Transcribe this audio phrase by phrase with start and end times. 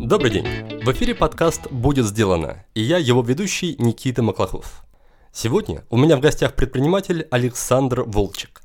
[0.00, 0.46] Добрый день!
[0.82, 4.84] В эфире подкаст «Будет сделано» и я, его ведущий Никита Маклахов.
[5.32, 8.62] Сегодня у меня в гостях предприниматель Александр Волчек.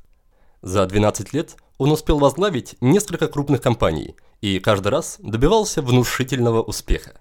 [0.62, 7.20] За 12 лет он успел возглавить несколько крупных компаний и каждый раз добивался внушительного успеха.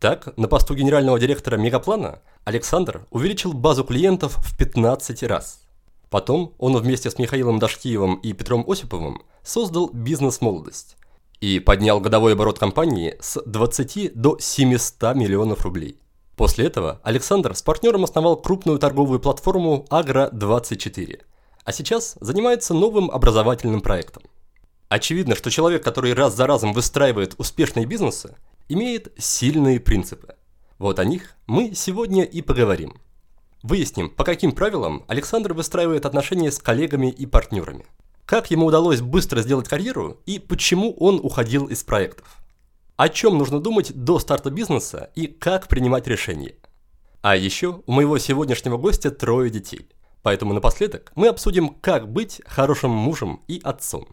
[0.00, 5.62] Так, на посту генерального директора Мегаплана Александр увеличил базу клиентов в 15 раз.
[6.10, 10.96] Потом он вместе с Михаилом Дашкиевым и Петром Осиповым создал бизнес «Молодость»
[11.40, 16.00] и поднял годовой оборот компании с 20 до 700 миллионов рублей.
[16.36, 21.20] После этого Александр с партнером основал крупную торговую платформу Агро24,
[21.64, 24.24] а сейчас занимается новым образовательным проектом.
[24.88, 28.34] Очевидно, что человек, который раз за разом выстраивает успешные бизнесы,
[28.68, 30.34] имеет сильные принципы.
[30.78, 32.94] Вот о них мы сегодня и поговорим.
[33.62, 37.86] Выясним, по каким правилам Александр выстраивает отношения с коллегами и партнерами.
[38.26, 42.40] Как ему удалось быстро сделать карьеру и почему он уходил из проектов
[43.00, 46.56] о чем нужно думать до старта бизнеса и как принимать решения.
[47.22, 49.88] А еще у моего сегодняшнего гостя трое детей.
[50.22, 54.06] Поэтому напоследок мы обсудим, как быть хорошим мужем и отцом.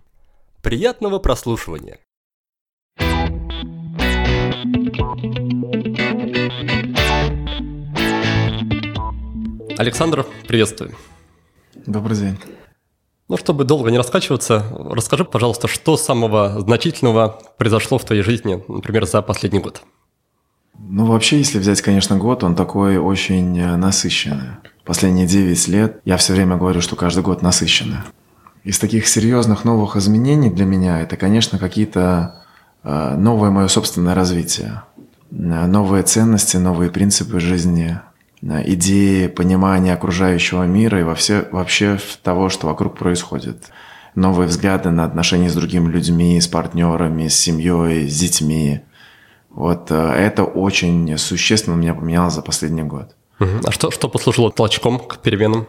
[0.64, 2.00] Приятного прослушивания!
[9.78, 10.96] Александр, приветствую.
[11.86, 12.40] Добрый день.
[13.28, 19.06] Ну, чтобы долго не раскачиваться, расскажи, пожалуйста, что самого значительного произошло в твоей жизни, например,
[19.06, 19.84] за последний год?
[20.80, 24.58] Ну, вообще, если взять, конечно, год, он такой очень э, насыщенный.
[24.84, 27.98] Последние 9 лет я все время говорю, что каждый год насыщенный.
[28.64, 32.44] Из таких серьезных новых изменений для меня это, конечно, какие-то
[32.84, 34.84] э, новое мое собственное развитие,
[35.30, 35.36] э,
[35.68, 38.00] новые ценности, новые принципы жизни,
[38.42, 43.72] идеи понимания окружающего мира и во все, вообще того, что вокруг происходит.
[44.16, 48.82] Новые взгляды на отношения с другими людьми, с партнерами, с семьей, с детьми.
[49.50, 53.16] Вот э, это очень существенно меня поменяло за последний год.
[53.40, 55.68] А что, что послужило толчком к переменам?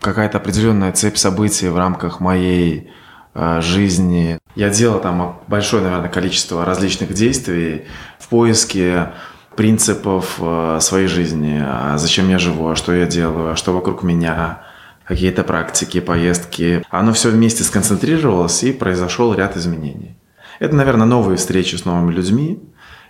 [0.00, 2.90] Какая-то определенная цепь событий в рамках моей
[3.34, 4.38] э, жизни.
[4.54, 7.86] Я делал там большое, наверное, количество различных действий
[8.18, 9.12] в поиске
[9.58, 14.04] принципов э, своей жизни, а зачем я живу, а что я делаю, а что вокруг
[14.04, 14.60] меня,
[15.04, 16.84] какие-то практики, поездки.
[16.90, 20.16] Оно все вместе сконцентрировалось и произошел ряд изменений.
[20.60, 22.62] Это, наверное, новые встречи с новыми людьми,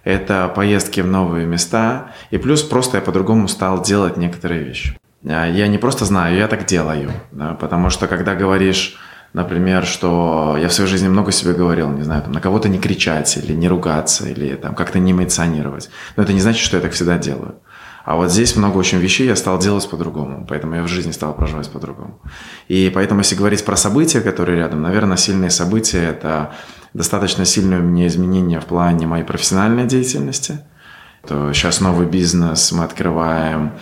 [0.04, 4.96] это поездки в новые места, и плюс просто я по-другому стал делать некоторые вещи.
[5.22, 8.96] Я не просто знаю, я так делаю, да, потому что когда говоришь
[9.34, 12.78] Например, что я в своей жизни много себе говорил, не знаю, там, на кого-то не
[12.78, 15.90] кричать или не ругаться, или там, как-то не эмоционировать.
[16.16, 17.56] Но это не значит, что я так всегда делаю.
[18.04, 21.34] А вот здесь много очень вещей я стал делать по-другому, поэтому я в жизни стал
[21.34, 22.22] проживать по-другому.
[22.66, 26.54] И поэтому, если говорить про события, которые рядом, наверное, сильные события– это
[26.94, 30.60] достаточно сильное у меня изменение в плане моей профессиональной деятельности.
[31.26, 33.72] То сейчас новый бизнес мы открываем,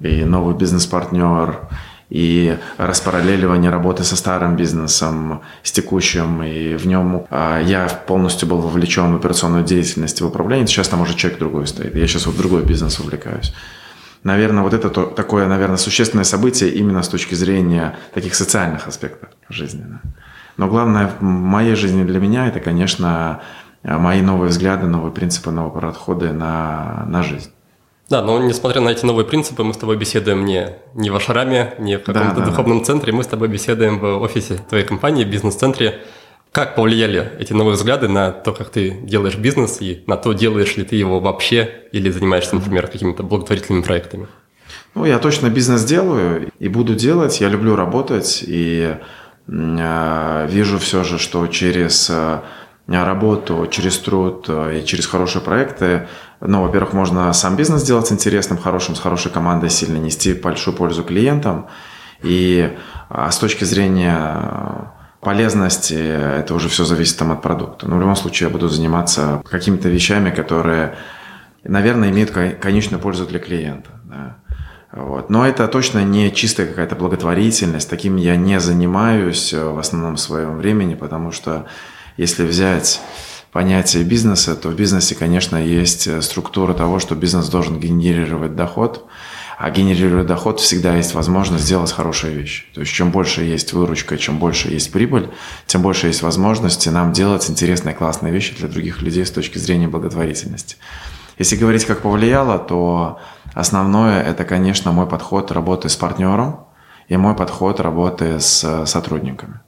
[0.00, 1.68] и новый бизнес-партнер,
[2.08, 8.58] и распараллеливание работы со старым бизнесом, с текущим, и в нем а, я полностью был
[8.58, 10.66] вовлечен в операционную деятельность, в управление.
[10.66, 11.96] Сейчас там уже человек другой стоит.
[11.96, 13.52] Я сейчас вот в другой бизнес увлекаюсь.
[14.22, 19.30] Наверное, вот это то, такое, наверное, существенное событие именно с точки зрения таких социальных аспектов
[19.48, 19.84] жизни.
[20.56, 23.40] Но главное в моей жизни для меня это, конечно,
[23.82, 27.50] мои новые взгляды, новые принципы, новые подходы на, на жизнь.
[28.08, 31.74] Да, но несмотря на эти новые принципы, мы с тобой беседуем не, не в Ашараме,
[31.78, 32.84] не в каком-то да, духовном да.
[32.84, 36.02] центре, мы с тобой беседуем в офисе твоей компании, бизнес-центре.
[36.52, 40.76] Как повлияли эти новые взгляды на то, как ты делаешь бизнес и на то, делаешь
[40.76, 44.28] ли ты его вообще или занимаешься, например, какими-то благотворительными проектами?
[44.94, 47.40] Ну, я точно бизнес делаю и буду делать.
[47.40, 48.96] Я люблю работать и
[49.48, 52.40] э, вижу все же, что через э,
[52.86, 56.06] работу, через труд э, и через хорошие проекты
[56.40, 61.02] ну, во-первых, можно сам бизнес сделать интересным, хорошим, с хорошей командой, сильно нести большую пользу
[61.02, 61.66] клиентам.
[62.22, 62.76] И
[63.08, 67.88] а с точки зрения полезности, это уже все зависит там от продукта.
[67.88, 70.96] Но в любом случае я буду заниматься какими-то вещами, которые,
[71.64, 73.90] наверное, имеют конечную пользу для клиента.
[74.04, 74.36] Да.
[74.92, 75.30] Вот.
[75.30, 77.88] Но это точно не чистая какая-то благотворительность.
[77.88, 81.66] Таким я не занимаюсь в основном в своем времени, потому что
[82.16, 83.00] если взять
[83.52, 89.06] понятие бизнеса, то в бизнесе, конечно, есть э, структура того, что бизнес должен генерировать доход,
[89.58, 92.66] а генерируя доход, всегда есть возможность сделать хорошие вещи.
[92.74, 95.30] То есть чем больше есть выручка, чем больше есть прибыль,
[95.66, 99.88] тем больше есть возможности нам делать интересные, классные вещи для других людей с точки зрения
[99.88, 100.76] благотворительности.
[101.38, 103.18] Если говорить, как повлияло, то
[103.54, 106.66] основное– это, конечно, мой подход работы с партнером
[107.08, 109.60] и мой подход работы с сотрудниками.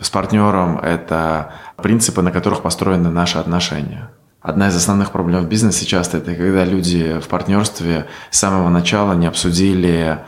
[0.00, 4.10] С партнером– это принципы, на которых построены наши отношения.
[4.40, 9.12] Одна из основных проблем в бизнесе часто это когда люди в партнерстве с самого начала
[9.12, 10.18] не обсудили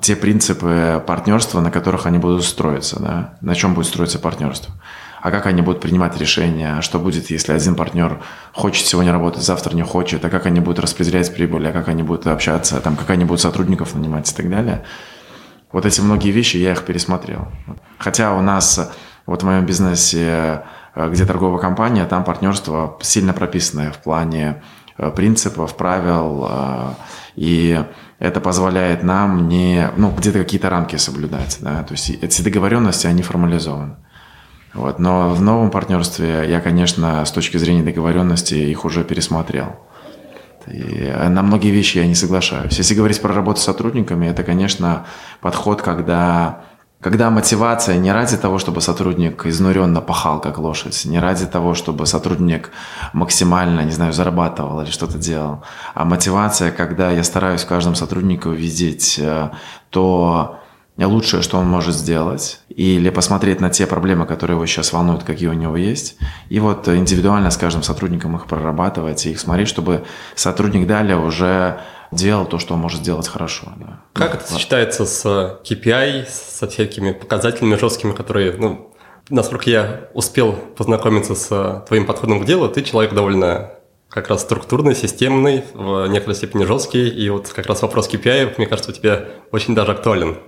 [0.00, 3.34] те принципы партнерства, на которых они будут строиться, да?
[3.40, 4.74] на чем будет строиться партнерство.
[5.20, 8.20] А как они будут принимать решения, что будет, если один партнер
[8.52, 12.04] хочет сегодня работать, завтра не хочет, а как они будут распределять прибыль, а как они
[12.04, 14.84] будут общаться, там, как они будут сотрудников нанимать и так далее.
[15.72, 17.48] Вот эти многие вещи я их пересмотрел.
[17.98, 18.92] Хотя у нас
[19.26, 20.62] вот в моем бизнесе,
[20.94, 24.62] э, где торговая компания, там партнерство сильно прописанное в плане
[24.98, 26.94] э, принципов, правил, э,
[27.34, 27.84] и
[28.18, 33.22] это позволяет нам не, ну, где-то какие-то рамки соблюдать, да, то есть эти договоренности, они
[33.22, 33.96] формализованы.
[34.76, 34.98] Вот.
[34.98, 39.76] Но в новом партнерстве я, конечно, с точки зрения договоренности их уже пересмотрел.
[40.72, 42.78] И на многие вещи я не соглашаюсь.
[42.78, 45.06] Если говорить про работу с сотрудниками, это, конечно,
[45.40, 46.62] подход, когда
[47.00, 52.06] когда мотивация не ради того, чтобы сотрудник изнуренно пахал, как лошадь, не ради того, чтобы
[52.06, 52.70] сотрудник
[53.12, 55.62] максимально, не знаю, зарабатывал или что-то делал,
[55.94, 59.50] а мотивация, когда я стараюсь в каждом сотруднике увидеть э,
[59.90, 60.58] то
[61.04, 65.48] лучшее, что он может сделать, или посмотреть на те проблемы, которые его сейчас волнуют, какие
[65.48, 66.16] у него есть,
[66.48, 70.04] и вот индивидуально с каждым сотрудником их прорабатывать и их смотреть, чтобы
[70.34, 71.80] сотрудник далее уже
[72.12, 73.72] делал то, что он может сделать хорошо.
[73.76, 74.00] Да.
[74.12, 75.26] Как это сочетается с
[75.64, 78.94] KPI, со всякими показателями жесткими, которые, ну,
[79.28, 83.72] насколько я успел познакомиться с твоим подходом к делу, ты человек довольно
[84.08, 88.66] как раз структурный, системный, в некоторой степени жесткий, и вот как раз вопрос KPI, мне
[88.66, 90.38] кажется, у тебя очень даже актуален.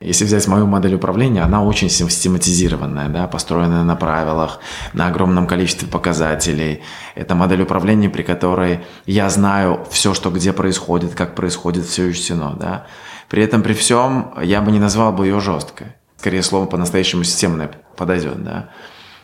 [0.00, 4.60] Если взять мою модель управления, она очень систематизированная, да, построенная на правилах,
[4.92, 6.82] на огромном количестве показателей.
[7.16, 12.56] Это модель управления, при которой я знаю все, что где происходит, как происходит, все учтено.
[12.58, 12.86] Да.
[13.28, 15.88] При этом, при всем, я бы не назвал бы ее жесткой.
[16.16, 18.44] Скорее, слово по-настоящему системное подойдет.
[18.44, 18.68] Да.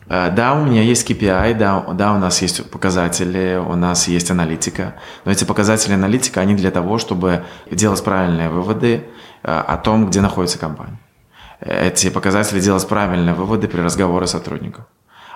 [0.08, 4.30] Э, да, у меня есть KPI, да, да, у нас есть показатели, у нас есть
[4.30, 9.06] аналитика, но эти показатели аналитика, они для того, чтобы делать правильные выводы,
[9.44, 10.98] о том, где находится компания.
[11.60, 14.86] Эти показатели делать правильные выводы при разговоре с сотрудником.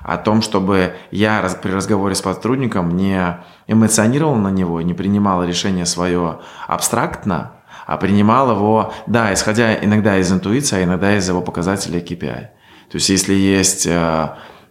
[0.03, 5.87] О том, чтобы я при разговоре с сотрудником не эмоционировал на него, не принимал решение
[5.87, 7.53] свое абстрактно,
[7.87, 12.49] а принимал его, да, исходя иногда из интуиции, а иногда из его показателей KPI.
[12.91, 14.29] То есть если есть э, э,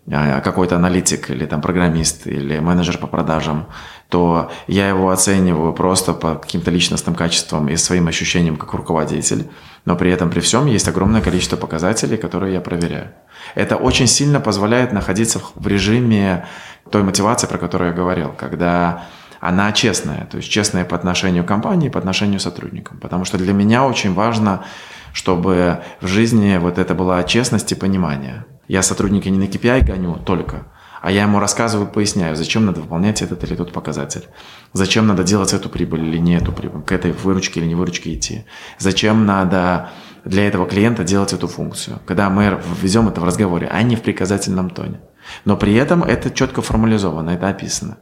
[0.10, 3.68] какой-то аналитик или там программист или менеджер по продажам,
[4.10, 9.50] то я его оцениваю просто по каким-то личностным качествам и своим ощущениям как руководитель,
[9.84, 13.12] но при этом при всем есть огромное количество показателей, которые я проверяю.
[13.56, 16.46] Это очень сильно позволяет находиться в режиме
[16.90, 19.04] той мотивации, про которую я говорил, когда
[19.42, 22.98] она честная, то есть честная по отношению к компании, по отношению к сотрудникам.
[23.00, 24.64] Потому что для меня очень важно,
[25.14, 28.46] чтобы в жизни вот это была честность и понимание.
[28.68, 30.68] Я сотрудника не на KPI гоню только,
[31.02, 34.26] а я ему рассказываю, поясняю, зачем надо выполнять этот или тот показатель.
[34.74, 38.14] Зачем надо делать эту прибыль или не эту прибыль, к этой выручке или не выручке
[38.14, 38.46] идти.
[38.78, 39.90] Зачем надо
[40.26, 42.00] для этого клиента делать эту функцию.
[42.06, 45.00] Когда мы введем это в разговоре, а не в приказательном тоне.
[45.46, 48.00] Но при этом это четко формализовано, это описано.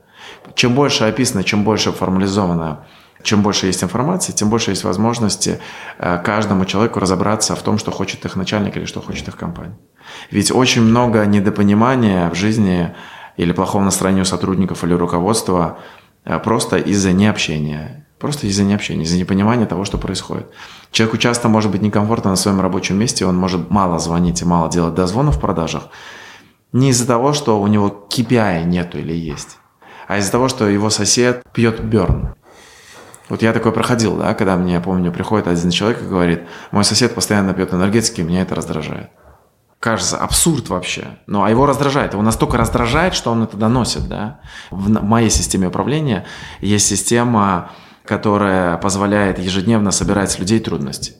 [0.55, 2.85] Чем больше описано, чем больше формализовано
[3.25, 5.59] чем больше есть информации, тем больше есть возможности
[5.97, 9.77] э, каждому человеку разобраться в том, что хочет их начальник или что хочет их компания.
[10.31, 12.93] Ведь очень много недопонимания в жизни
[13.37, 15.79] или плохого настроения у сотрудников или руководства
[16.23, 18.05] э, просто из-за необщения.
[18.19, 20.49] Просто из-за необщения, из-за непонимания того, что происходит.
[20.91, 24.71] Человеку часто может быть некомфортно на своем рабочем месте, он может мало звонить и мало
[24.71, 25.89] делать дозвонов в продажах.
[26.71, 29.57] Не из-за того, что у него KPI нету или есть,
[30.07, 32.35] а из-за того, что его сосед пьет берн.
[33.27, 36.83] Вот я такой проходил, да, когда мне, я помню, приходит один человек и говорит, мой
[36.83, 39.09] сосед постоянно пьет энергетики, меня это раздражает.
[39.79, 41.17] Кажется, абсурд вообще.
[41.27, 42.13] Ну, а его раздражает.
[42.13, 44.39] Его настолько раздражает, что он это доносит, да.
[44.71, 46.25] В моей системе управления
[46.59, 47.71] есть система,
[48.03, 51.15] которая позволяет ежедневно собирать с людей трудности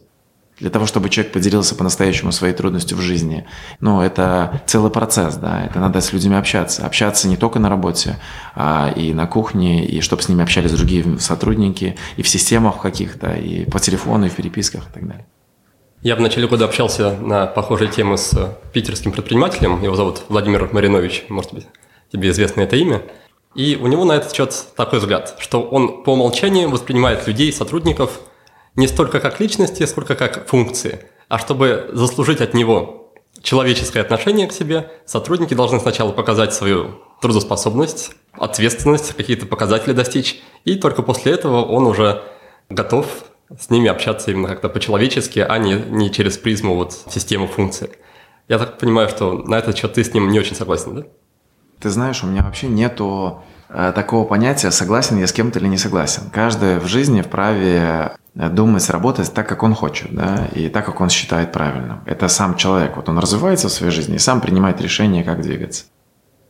[0.60, 3.46] для того, чтобы человек поделился по-настоящему своей трудностью в жизни.
[3.80, 6.86] Ну, это целый процесс, да, это надо с людьми общаться.
[6.86, 8.18] Общаться не только на работе,
[8.56, 13.34] а и на кухне, и чтобы с ними общались другие сотрудники, и в системах каких-то,
[13.34, 15.26] и по телефону, и в переписках и так далее.
[16.06, 21.26] Я в начале года общался на похожие темы с питерским предпринимателем, его зовут Владимир Маринович,
[21.30, 21.66] может быть,
[22.12, 23.02] тебе известно это имя.
[23.56, 28.20] И у него на этот счет такой взгляд, что он по умолчанию воспринимает людей, сотрудников–
[28.76, 31.10] не столько как личности, сколько как функции.
[31.28, 38.12] А чтобы заслужить от него человеческое отношение к себе, сотрудники должны сначала показать свою трудоспособность,
[38.34, 42.22] ответственность, какие-то показатели достичь, и только после этого он уже
[42.70, 43.08] готов
[43.58, 47.90] с ними общаться именно как-то по-человечески, а не, не через призму вот системы функций.
[48.48, 51.04] Я так понимаю, что на этот счет ты с ним не очень согласен, да?
[51.80, 55.78] Ты знаешь, у меня вообще нету э, такого понятия, согласен я с кем-то или не
[55.78, 56.24] согласен.
[56.32, 61.02] Каждый в жизни вправе э, думать, работать так, как он хочет, да, и так, как
[61.02, 62.02] он считает правильным.
[62.06, 65.86] Это сам человек, вот он развивается в своей жизни и сам принимает решение, как двигаться.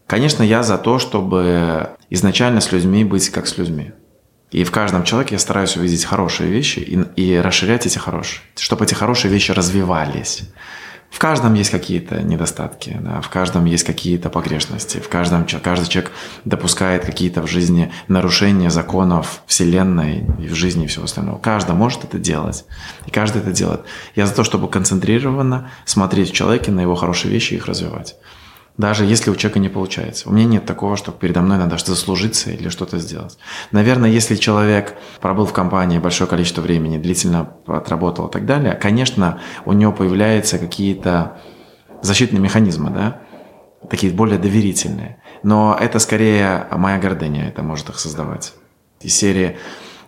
[0.07, 3.93] Конечно, я за то, чтобы изначально с людьми быть как с людьми.
[4.51, 8.85] И в каждом человеке я стараюсь увидеть хорошие вещи и, и расширять эти хорошие, чтобы
[8.85, 10.43] эти хорошие вещи развивались.
[11.09, 16.11] В каждом есть какие-то недостатки, да, в каждом есть какие-то погрешности, в каждом каждый человек
[16.43, 21.37] допускает какие-то в жизни нарушения законов Вселенной и в жизни и всего остального.
[21.37, 22.65] Каждый может это делать,
[23.05, 23.81] и каждый это делает.
[24.15, 28.15] Я за то, чтобы концентрированно смотреть в человеке на его хорошие вещи и их развивать
[28.77, 30.29] даже если у человека не получается.
[30.29, 33.37] У меня нет такого, что передо мной надо что-то заслужиться или что-то сделать.
[33.71, 39.39] Наверное, если человек пробыл в компании большое количество времени, длительно отработал и так далее, конечно,
[39.65, 41.37] у него появляются какие-то
[42.01, 43.21] защитные механизмы, да,
[43.89, 45.21] такие более доверительные.
[45.43, 48.53] Но это скорее моя гордыня, это может их создавать.
[49.01, 49.57] Из серии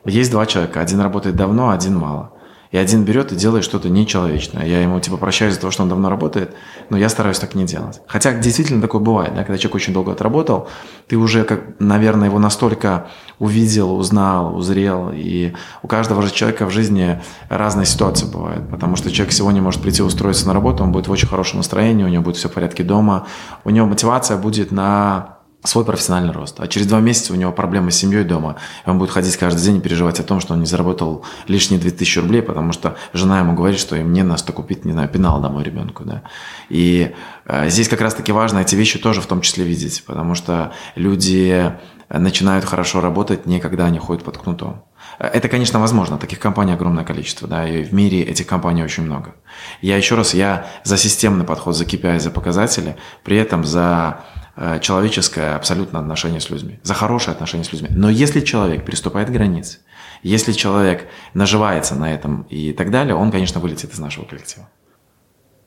[0.04, 2.34] есть два человека, один работает давно, один мало.
[2.72, 4.66] И один берет и делает что-то нечеловечное.
[4.66, 6.54] Я ему типа прощаю за то, что он давно работает,
[6.90, 8.02] но я стараюсь так не делать.
[8.08, 10.68] Хотя действительно такое бывает, да, когда человек очень долго отработал,
[11.08, 13.08] ты уже, как, наверное, его настолько
[13.40, 15.12] увидел, узнал, узрел.
[15.14, 18.70] И у каждого же человека в жизни разные ситуации бывают.
[18.70, 22.04] Потому что человек сегодня может прийти устроиться на работу, он будет в очень хорошем настроении,
[22.04, 23.28] у него будет все в порядке дома,
[23.64, 26.60] у него мотивация будет на свой профессиональный рост.
[26.60, 28.58] А через два месяца у него проблемы с семьей дома.
[28.86, 31.80] И он будет ходить каждый день и переживать о том, что он не заработал лишние
[31.80, 35.10] 2000 рублей, потому что жена ему говорит, что им не на что купить, не знаю,
[35.10, 36.04] пенал домой ребенку.
[36.06, 36.24] Да?
[36.70, 37.14] И
[37.46, 41.74] э, здесь как раз-таки важно эти вещи тоже в том числе видеть, потому что люди
[42.10, 44.86] начинают хорошо работать не когда они ходят под кнутом.
[45.20, 46.18] Это, конечно, возможно.
[46.18, 49.36] Таких компаний огромное количество, да, и в мире этих компаний очень много.
[49.82, 54.47] Я еще раз, я за системный подход, за KPI, за показатели, при этом за Э,
[54.82, 57.90] человеческое абсолютно отношение с людьми, за хорошее отношение с людьми.
[57.92, 59.80] Но если человек переступает границы,
[60.24, 64.68] если человек наживается на этом и так далее, он, конечно, вылетит из нашего коллектива.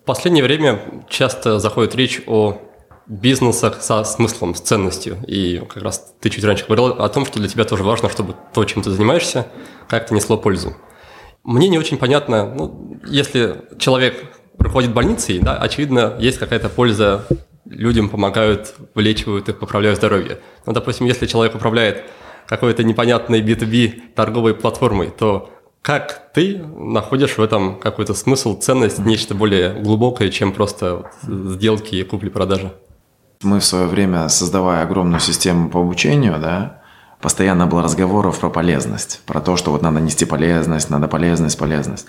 [0.02, 2.60] В последнее время часто заходит речь о
[3.06, 5.18] бизнесах со смыслом, с ценностью.
[5.26, 8.34] И как раз ты чуть раньше говорил о том, что для тебя тоже важно, чтобы
[8.52, 9.46] то, чем ты занимаешься,
[9.88, 10.76] как-то несло пользу.
[11.42, 14.24] Мне не очень понятно, ну, если человек
[14.58, 17.26] руководит больницей, да, очевидно, есть какая-то польза
[17.64, 20.38] людям помогают, вылечивают их, поправляют здоровье.
[20.66, 22.04] Ну, допустим, если человек управляет
[22.46, 25.50] какой-то непонятной B2B торговой платформой, то
[25.82, 32.02] как ты находишь в этом какой-то смысл, ценность, нечто более глубокое, чем просто сделки и
[32.02, 32.72] купли-продажи?
[33.42, 36.82] Мы в свое время, создавая огромную систему по обучению, да,
[37.22, 42.06] постоянно было разговоров про полезность, про то, что вот надо нести полезность, надо полезность, полезность.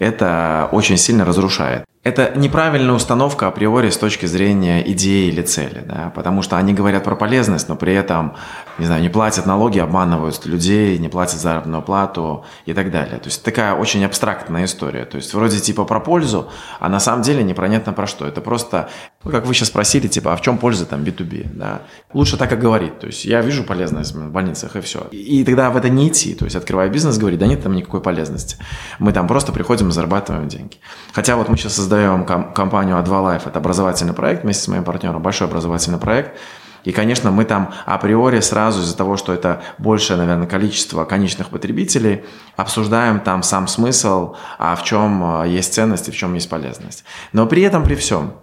[0.00, 6.12] Это очень сильно разрушает это неправильная установка априори с точки зрения идеи или цели, да,
[6.14, 8.36] потому что они говорят про полезность, но при этом,
[8.78, 13.18] не знаю, не платят налоги, обманывают людей, не платят заработную плату и так далее.
[13.18, 15.06] То есть такая очень абстрактная история.
[15.06, 18.26] То есть вроде типа про пользу, а на самом деле непонятно про что.
[18.26, 18.90] Это просто,
[19.24, 21.80] ну, как вы сейчас спросили, типа, а в чем польза там B2B, да?
[22.12, 22.98] Лучше так и говорить.
[22.98, 25.06] То есть я вижу полезность в больницах и все.
[25.10, 26.34] И, тогда в это не идти.
[26.34, 28.58] То есть открывая бизнес, говорить, да нет там никакой полезности.
[28.98, 30.76] Мы там просто приходим и зарабатываем деньги.
[31.14, 33.42] Хотя вот мы сейчас создаем создаем компанию A2 Life.
[33.46, 36.36] Это образовательный проект вместе с моим партнером, большой образовательный проект.
[36.82, 42.24] И, конечно, мы там априори сразу из-за того, что это большее, наверное, количество конечных потребителей,
[42.56, 47.04] обсуждаем там сам смысл, а в чем э, есть ценность и в чем есть полезность.
[47.32, 48.34] Но при этом, при всем,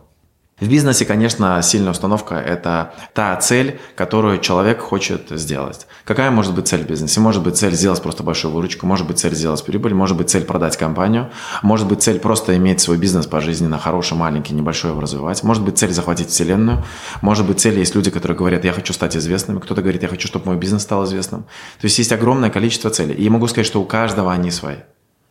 [0.62, 5.88] в бизнесе, конечно, сильная установка– это та цель, которую человек хочет сделать.
[6.06, 7.20] Какая может быть цель в бизнесе?
[7.20, 10.46] Может быть цель сделать просто большую выручку, может быть цель сделать прибыль, может быть цель
[10.46, 11.32] продать компанию,
[11.64, 15.42] может быть цель просто иметь свой бизнес по жизни на хороший, маленький, небольшой его развивать,
[15.42, 16.86] может быть цель захватить вселенную,
[17.22, 20.28] может быть цель есть люди, которые говорят, я хочу стать известным, кто-то говорит, я хочу,
[20.28, 21.42] чтобы мой бизнес стал известным.
[21.80, 23.16] То есть есть огромное количество целей.
[23.16, 24.78] И я могу сказать, что у каждого они свои.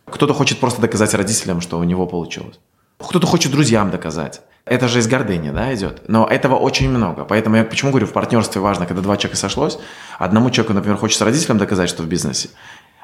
[0.07, 2.59] Кто-то хочет просто доказать родителям, что у него получилось.
[3.01, 4.43] Кто-то хочет друзьям доказать.
[4.65, 6.03] Это же из гордыни, да, идет.
[6.09, 7.25] Но этого очень много.
[7.25, 9.79] Поэтому я почему говорю, в партнерстве важно, когда два человека сошлось.
[10.19, 12.51] Одному человеку, например, хочется родителям доказать, что в бизнесе,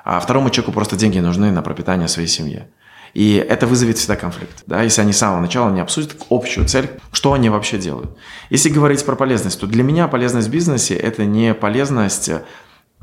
[0.05, 2.67] а второму человеку просто деньги нужны на пропитание своей семьи.
[3.15, 4.63] И это вызовет всегда конфликт.
[4.67, 4.83] Да?
[4.83, 8.11] Если они с самого начала не обсудят общую цель, что они вообще делают.
[8.51, 12.31] Если говорить про полезность, то для меня полезность в бизнесе– это не полезность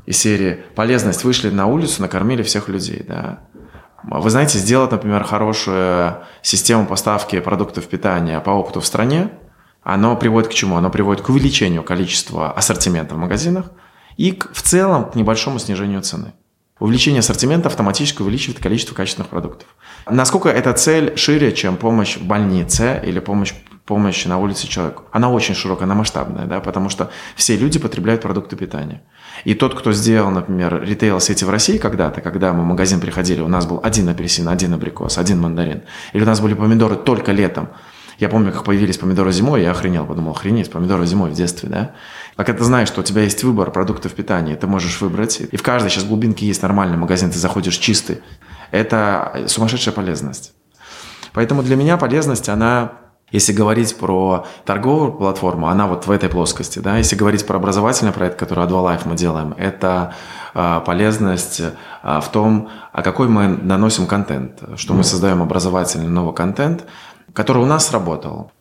[0.06, 3.04] из серии «полезность вышли на улицу, накормили всех людей».
[3.06, 3.40] Да?
[4.06, 9.30] Вы знаете, сделать, например, хорошую систему поставки продуктов питания по опыту в стране,
[9.82, 10.76] оно приводит к чему?
[10.76, 13.70] Оно приводит к увеличению количества ассортимента в магазинах
[14.16, 16.32] и к, в целом к небольшому снижению цены.
[16.80, 19.68] Увеличение ассортимента автоматически увеличивает количество качественных продуктов.
[20.10, 23.54] Насколько эта цель шире, чем помощь в больнице или помощь,
[23.86, 25.04] помощь на улице человеку?
[25.12, 29.02] Она очень широкая, она масштабная, да, потому что все люди потребляют продукты питания.
[29.42, 33.48] И тот, кто сделал, например, ритейл-сети в России когда-то, когда мы в магазин приходили, у
[33.48, 35.82] нас был один апельсин, один абрикос, один мандарин.
[36.12, 37.68] Или у нас были помидоры только летом.
[38.18, 41.94] Я помню, как появились помидоры зимой, я охренел, подумал, охренеть, помидоры зимой в детстве, да?
[42.36, 45.56] А когда ты знаешь, что у тебя есть выбор продуктов питания, ты можешь выбрать, и
[45.56, 48.20] в каждой сейчас глубинке есть нормальный магазин, ты заходишь чистый,
[48.70, 50.52] это сумасшедшая полезность.
[51.32, 52.92] Поэтому для меня полезность, она
[53.34, 56.78] если говорить про торговую платформу, она вот в этой плоскости.
[56.78, 56.98] Да?
[56.98, 60.14] Если говорить про образовательный проект, который Adva Life мы делаем, это
[60.54, 61.72] э, полезность э,
[62.20, 66.84] в том, а какой мы наносим контент, что мы создаем образовательный новый контент,
[67.32, 68.52] который у нас сработал.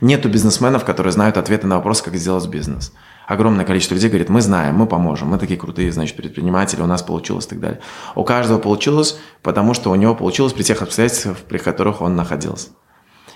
[0.00, 2.92] Нету бизнесменов, которые знают ответы на вопрос, как сделать бизнес.
[3.28, 7.00] Огромное количество людей говорит, мы знаем, мы поможем, мы такие крутые, значит, предприниматели, у нас
[7.00, 7.80] получилось и так далее.
[8.16, 12.70] У каждого получилось, потому что у него получилось при тех обстоятельствах, при которых он находился.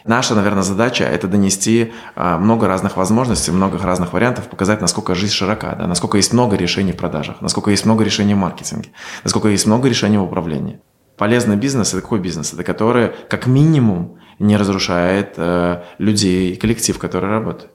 [0.04, 5.32] Наша, наверное, задача– это донести а, много разных возможностей, много разных вариантов, показать, насколько жизнь
[5.32, 8.90] широка, да, насколько есть много решений в продажах, насколько есть много решений в маркетинге,
[9.24, 10.80] насколько есть много решений в управлении.
[11.16, 12.54] Полезный бизнес– это какой бизнес?
[12.54, 17.70] Это который, как минимум, не разрушает э, людей коллектив, который работает.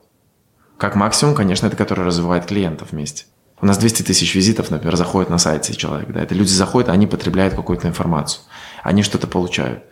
[0.78, 3.26] Как максимум, конечно, это который развивает клиентов вместе.
[3.60, 6.10] У нас 200 тысяч визитов, например, заходят на сайте человек.
[6.12, 8.42] Да, это люди заходят, они потребляют какую-то информацию.
[8.82, 9.84] Они что-то получают.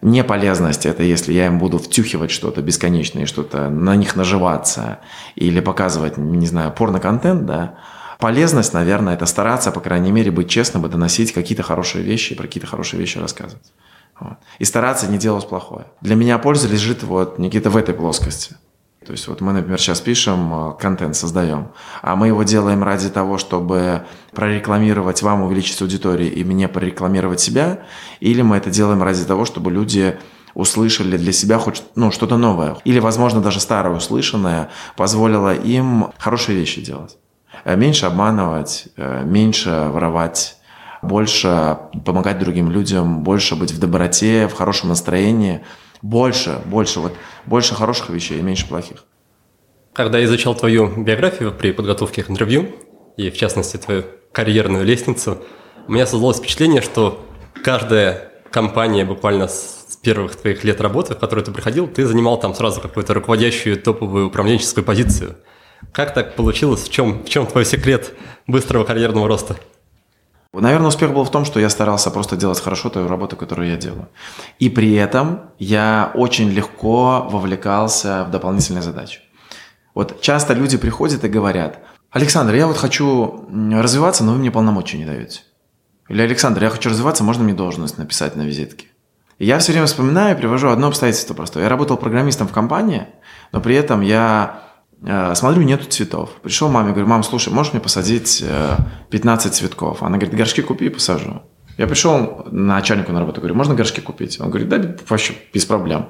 [0.00, 5.00] Неполезность– это если я им буду втюхивать что-то бесконечное, что-то на них наживаться
[5.34, 7.74] или показывать, не знаю, порно-контент, да.
[8.18, 12.44] Полезность, наверное, это стараться, по крайней мере, быть честным и доносить какие-то хорошие вещи, про
[12.44, 13.72] какие-то хорошие вещи рассказывать.
[14.20, 14.38] Вот.
[14.58, 15.86] И стараться не делать плохое.
[16.00, 18.56] Для меня польза лежит вот где-то в этой плоскости–
[19.08, 21.68] то есть вот мы, например, сейчас пишем, э, контент создаем,
[22.02, 27.84] а мы его делаем ради того, чтобы прорекламировать вам, увеличить аудиторию и мне прорекламировать себя,
[28.20, 30.18] или мы это делаем ради того, чтобы люди
[30.52, 32.76] услышали для себя хоть ну, что-то новое.
[32.84, 37.16] Или, возможно, даже старое услышанное позволило им хорошие вещи делать.
[37.64, 40.58] Э, меньше обманывать, э, меньше воровать,
[41.00, 45.64] больше помогать другим людям, больше быть в доброте, в хорошем настроении–
[46.02, 47.14] больше, больше, вот,
[47.46, 49.04] больше хороших вещей и меньше плохих.
[49.92, 52.68] Когда я изучал твою биографию при подготовке к интервью,
[53.16, 55.38] и в частности твою карьерную лестницу,
[55.88, 57.26] у меня создалось впечатление, что
[57.64, 62.54] каждая компания буквально с первых твоих лет работы, в которую ты приходил, ты занимал там
[62.54, 65.36] сразу какую-то руководящую топовую управленческую позицию.
[65.92, 66.84] Как так получилось?
[66.84, 68.14] В чем, в чем твой секрет
[68.46, 69.56] быстрого карьерного роста?
[70.54, 73.76] Наверное, успех был в том, что я старался просто делать хорошо ту работу, которую я
[73.76, 74.08] делаю.
[74.58, 79.20] И при этом я очень легко вовлекался в дополнительные задачи.
[79.94, 81.80] Вот часто люди приходят и говорят,
[82.10, 85.42] Александр, я вот хочу развиваться, но вы мне полномочий не даете.
[86.08, 88.86] Или Александр, я хочу развиваться, можно мне должность написать на визитке?
[89.38, 91.64] И я все время вспоминаю и привожу одно обстоятельство простое.
[91.64, 93.06] Я работал программистом в компании,
[93.52, 94.62] но при этом я
[95.34, 96.30] смотрю, нету цветов.
[96.42, 98.44] Пришел маме, говорю, мам, слушай, можешь мне посадить
[99.10, 100.02] 15 э, цветков?
[100.02, 101.42] Она говорит, горшки купи и посажу.
[101.76, 104.40] Я пришел начальнику на работу, говорю, можно горшки купить?
[104.40, 106.08] Он говорит, да, вообще без проблем.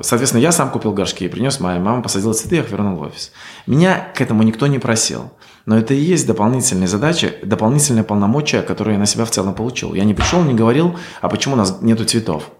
[0.00, 3.32] Соответственно, я сам купил горшки, принес маме, мама посадила цветы, я их вернул в офис.
[3.66, 5.32] Меня к этому никто не просил.
[5.66, 9.92] Но это и есть дополнительные задачи, дополнительные полномочия, которые я на себя в целом получил.
[9.92, 12.50] Я не пришел, не говорил, а почему у нас нету цветов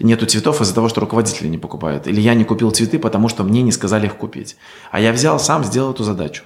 [0.00, 2.06] нету цветов из-за того, что руководители не покупают.
[2.06, 4.56] Или я не купил цветы, потому что мне не сказали их купить.
[4.90, 6.42] А я взял сам, сделал эту задачу.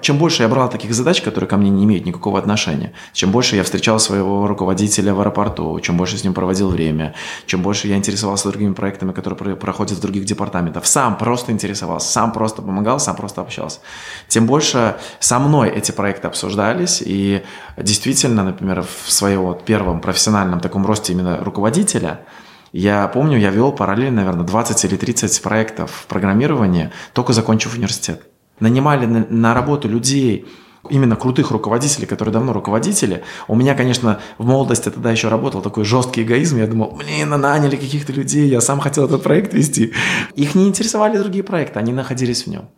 [0.00, 3.56] Чем больше я брал таких задач, которые ко мне не имеют никакого отношения, чем больше
[3.56, 7.14] я встречал своего руководителя в аэропорту, чем больше с ним проводил время,
[7.46, 12.32] чем больше я интересовался другими проектами, которые проходят в других департаментах, сам просто интересовался, сам
[12.32, 13.80] просто помогал, сам просто общался,
[14.28, 17.42] тем больше со мной эти проекты обсуждались, и
[17.76, 22.20] действительно, например, в своем вот первом профессиональном таком росте именно руководителя–
[22.72, 28.22] я помню, я вел параллельно, наверное, 20 или 30 проектов программирования, только закончив университет.
[28.60, 30.46] Нанимали на, на работу людей,
[30.88, 33.22] именно крутых руководителей, которые давно руководители.
[33.46, 36.58] У меня, конечно, в молодости тогда еще работал такой жесткий эгоизм.
[36.58, 39.92] Я думал, блин, наняли каких-то людей, я сам хотел этот проект вести.
[40.34, 42.70] Их не интересовали другие проекты, они находились в нем.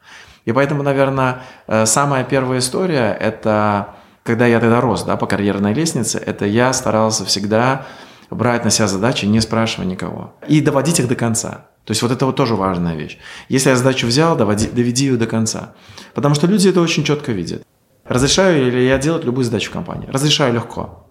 [0.45, 5.75] И поэтому, наверное, э, самая первая история– это когда я тогда рос да, по карьерной
[5.75, 7.87] лестнице, это я старался всегда
[8.35, 10.35] брать на себя задачи, не спрашивая никого.
[10.49, 11.67] И доводить их до конца.
[11.85, 13.19] То есть вот это вот тоже важная вещь.
[13.49, 15.75] Если я задачу взял, доводи, доведи ее до конца.
[16.15, 17.63] Потому что люди это очень четко видят.
[18.05, 20.09] Разрешаю ли я делать любую задачу в компании?
[20.11, 21.05] Разрешаю легко.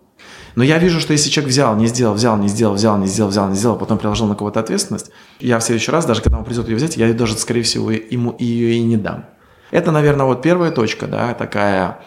[0.56, 3.32] Но я вижу, что если человек взял, не сделал, взял, не сделал, взял, не сделал,
[3.32, 5.10] взял, не сделал, потом приложил на кого-то ответственность,
[5.40, 8.36] я в следующий раз, даже когда он придет ее взять, я даже, скорее всего, ему
[8.38, 9.26] ее и не дам.
[9.72, 12.02] Это, наверное, вот первая точка, да, такая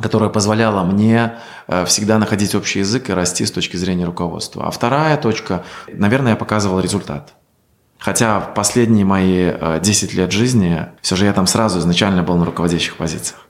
[0.00, 1.34] которая позволяла мне
[1.66, 4.66] э, всегда находить общий язык и расти с точки зрения руководства.
[4.66, 7.34] А вторая точка, наверное, я показывал результат.
[7.98, 12.36] Хотя в последние мои 10 э, лет жизни все же я там сразу изначально был
[12.36, 13.46] на руководящих позициях.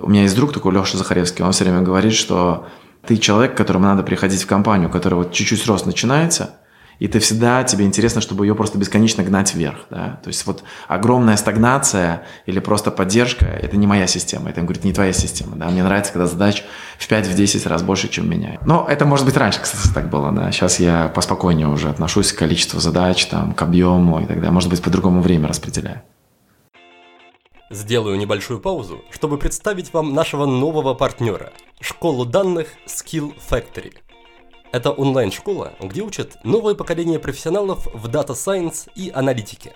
[0.00, 2.66] У меня есть друг такой, Леша Захаревский, он все время говорит, что
[3.06, 6.56] ты человек, к которому надо приходить в компанию, которая вот чуть-чуть рост начинается–
[6.98, 10.64] и ты всегда, тебе интересно, чтобы ее просто бесконечно гнать вверх, да, то есть вот
[10.88, 15.68] огромная стагнация или просто поддержка, это не моя система, это, говорит, не твоя система, да,
[15.68, 16.64] мне нравится, когда задач
[16.98, 18.58] в 5-10 раз больше, чем меня.
[18.64, 22.38] Но это, может быть, раньше, кстати, так было, да, сейчас я поспокойнее уже отношусь к
[22.38, 26.02] количеству задач, там, к объему и так далее, может быть, по-другому время распределяю.
[27.70, 33.92] Сделаю небольшую паузу, чтобы представить вам нашего нового партнера– школу данных Skill Factory–
[34.72, 39.72] это онлайн-школа, где учат новое поколение профессионалов в Data Science и аналитике.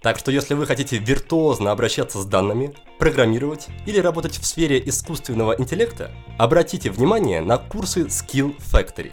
[0.00, 5.58] Так что если вы хотите виртуозно обращаться с данными, программировать или работать в сфере искусственного
[5.58, 9.12] интеллекта, обратите внимание на курсы Skill Factory.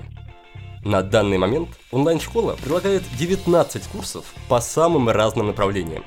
[0.84, 6.04] На данный момент онлайн-школа предлагает 19 курсов по самым разным направлениям.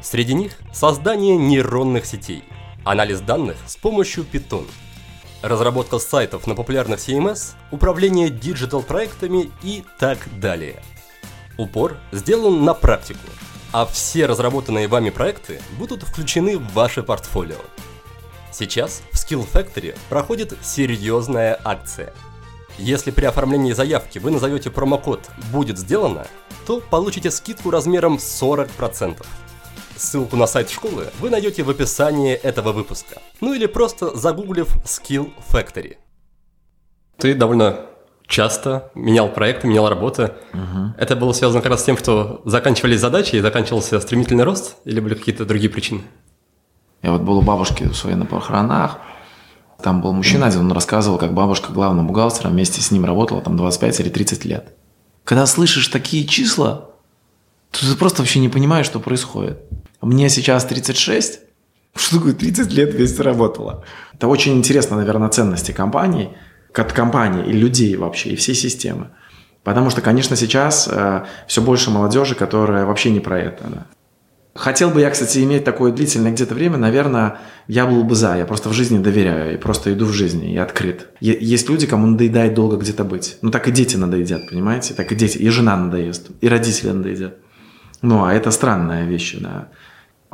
[0.00, 2.44] Среди них создание нейронных сетей,
[2.84, 4.66] анализ данных с помощью Python–
[5.48, 10.82] разработка сайтов на популярных CMS, управление диджитал-проектами и так далее.
[11.56, 13.26] Упор сделан на практику,
[13.72, 17.56] а все разработанные вами проекты будут включены в ваше портфолио.
[18.52, 22.12] Сейчас в Skill Factory проходит серьезная акция.
[22.78, 26.26] Если при оформлении заявки вы назовете промокод «Будет сделано»,
[26.66, 29.24] то получите скидку размером 40%.
[29.96, 33.20] Ссылку на сайт школы вы найдете в описании этого выпуска.
[33.40, 35.96] Ну или просто загуглив Skill Factory.
[37.18, 37.86] Ты довольно
[38.26, 40.34] часто менял проекты, менял работы.
[40.52, 40.94] Угу.
[40.98, 45.00] Это было связано как раз с тем, что заканчивались задачи и заканчивался стремительный рост, или
[45.00, 46.02] были какие-то другие причины?
[47.02, 48.98] Я вот был у бабушки своей на похоронах.
[49.82, 53.56] Там был мужчина один, он рассказывал, как бабушка главным бухгалтером вместе с ним работала там
[53.56, 54.74] 25 или 30 лет.
[55.24, 56.90] Когда слышишь такие числа,
[57.70, 59.58] то ты просто вообще не понимаешь, что происходит.
[60.00, 61.40] Мне сейчас 36,
[61.94, 63.84] что такое 30 лет вместе работала.
[64.14, 66.30] Это очень интересно, наверное, ценности компании,
[66.72, 69.08] как компании и людей вообще, и всей системы.
[69.64, 73.64] Потому что, конечно, сейчас э, все больше молодежи, которая вообще не про это.
[73.64, 73.86] Да.
[74.56, 78.36] Хотел бы я, кстати, иметь такое длительное где-то время, наверное, я был бы за.
[78.36, 81.08] Я просто в жизни доверяю, и просто иду в жизни, и открыт.
[81.20, 83.38] Есть люди, кому надоедает долго где-то быть.
[83.42, 84.94] Ну, так и дети надоедят, понимаете?
[84.94, 87.36] Так и дети, и жена надоест, и родители надоедят.
[88.02, 89.68] Ну, а это странная вещь, да.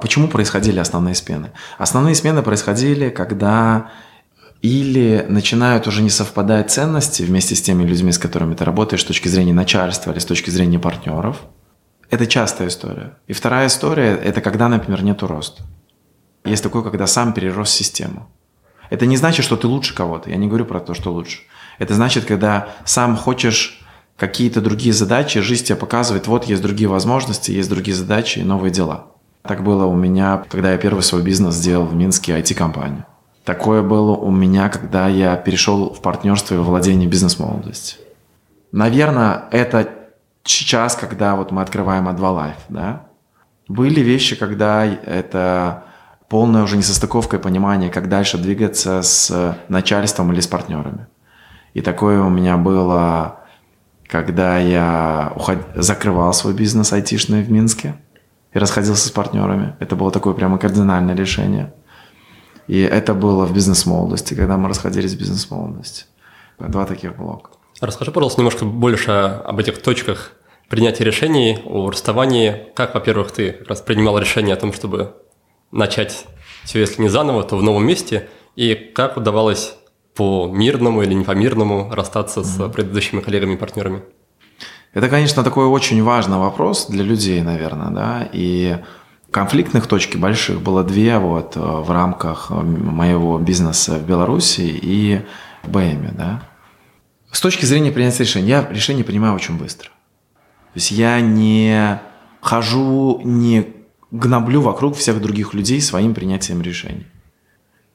[0.03, 1.53] Почему происходили основные смены?
[1.79, 3.93] Основные смены происходили, когда
[4.61, 9.05] или начинают уже не совпадать ценности вместе с теми людьми, с которыми ты работаешь, с
[9.05, 11.43] точки зрения начальства или с точки зрения партнеров.
[12.11, 13.17] Это частая история.
[13.29, 15.63] И вторая история– это когда, например, нету роста.
[16.45, 18.29] Есть такое, когда сам перерос систему.
[18.91, 20.31] Это не значит, что ты лучше кого-то.
[20.31, 21.43] Я не говорю про то, что лучше.
[21.79, 23.81] Это значит, когда сам хочешь
[24.17, 28.73] какие-то другие задачи, жизнь тебе показывает, вот есть другие возможности, есть другие задачи и новые
[28.73, 29.12] дела.
[29.43, 33.05] Так было у меня, когда я первый свой бизнес сделал в Минске, IT-компанию.
[33.45, 37.97] Такое было у меня, когда я перешел в партнерство и владение бизнес-молодости.
[38.71, 39.89] Наверное, это
[40.45, 43.07] сейчас, когда вот мы открываем A2 Life, да.
[43.67, 45.85] Были вещи, когда это
[46.29, 51.09] полная уже несостыковка и понимание, как дальше двигаться с начальством или с партнерами.
[51.75, 53.41] И такое у меня было,
[54.07, 55.59] когда я уход...
[55.75, 57.97] закрывал свой бизнес айтишный в Минске–
[58.53, 59.77] и расходился с партнерами.
[59.81, 61.73] Это было такое прямо кардинальное решение.
[62.67, 66.05] И это было в бизнес-молодости, когда мы расходились в бизнес-молодости.
[66.59, 67.51] Два таких блока.
[67.81, 70.33] Расскажи, пожалуйста, немножко больше об этих точках
[70.69, 72.69] принятия решений, о расставании.
[72.75, 75.15] Как, во-первых, ты как раз принимал решение о том, чтобы
[75.73, 76.27] начать
[76.65, 79.75] все, если не заново, то в новом месте, и как удавалось
[80.15, 82.69] по мирному или не по мирному расстаться mm-hmm.
[82.69, 84.03] с предыдущими коллегами и партнерами?
[84.93, 88.79] Это, конечно, такой очень важный вопрос для людей, наверное, да, и
[89.31, 95.23] конфликтных точек больших было две вот э, в рамках э, моего бизнеса в Беларуси и
[95.63, 96.43] в БМе, да.
[97.31, 99.89] С точки зрения принятия решения, я решение принимаю очень быстро.
[99.89, 101.99] То есть я не
[102.43, 103.69] хожу, не
[104.11, 107.07] гноблю вокруг всех других людей своим принятием решений.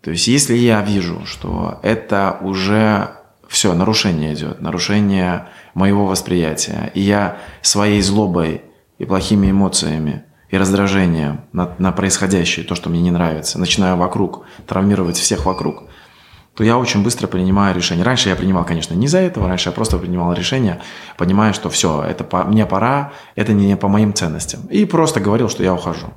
[0.02, 3.17] То есть если я вижу, что это уже
[3.48, 6.92] все, нарушение идет, нарушение моего восприятия.
[6.94, 8.62] И я своей злобой
[8.98, 14.46] и плохими эмоциями и раздражением на, на происходящее, то, что мне не нравится, начинаю вокруг
[14.66, 15.84] травмировать всех вокруг,
[16.56, 18.04] то я очень быстро принимаю решение.
[18.04, 20.82] Раньше я принимал, конечно, не за этого, раньше я просто принимал решение,
[21.18, 24.66] понимая, что все, это по, мне пора, это не по моим ценностям.
[24.68, 26.08] И просто говорил, что я ухожу.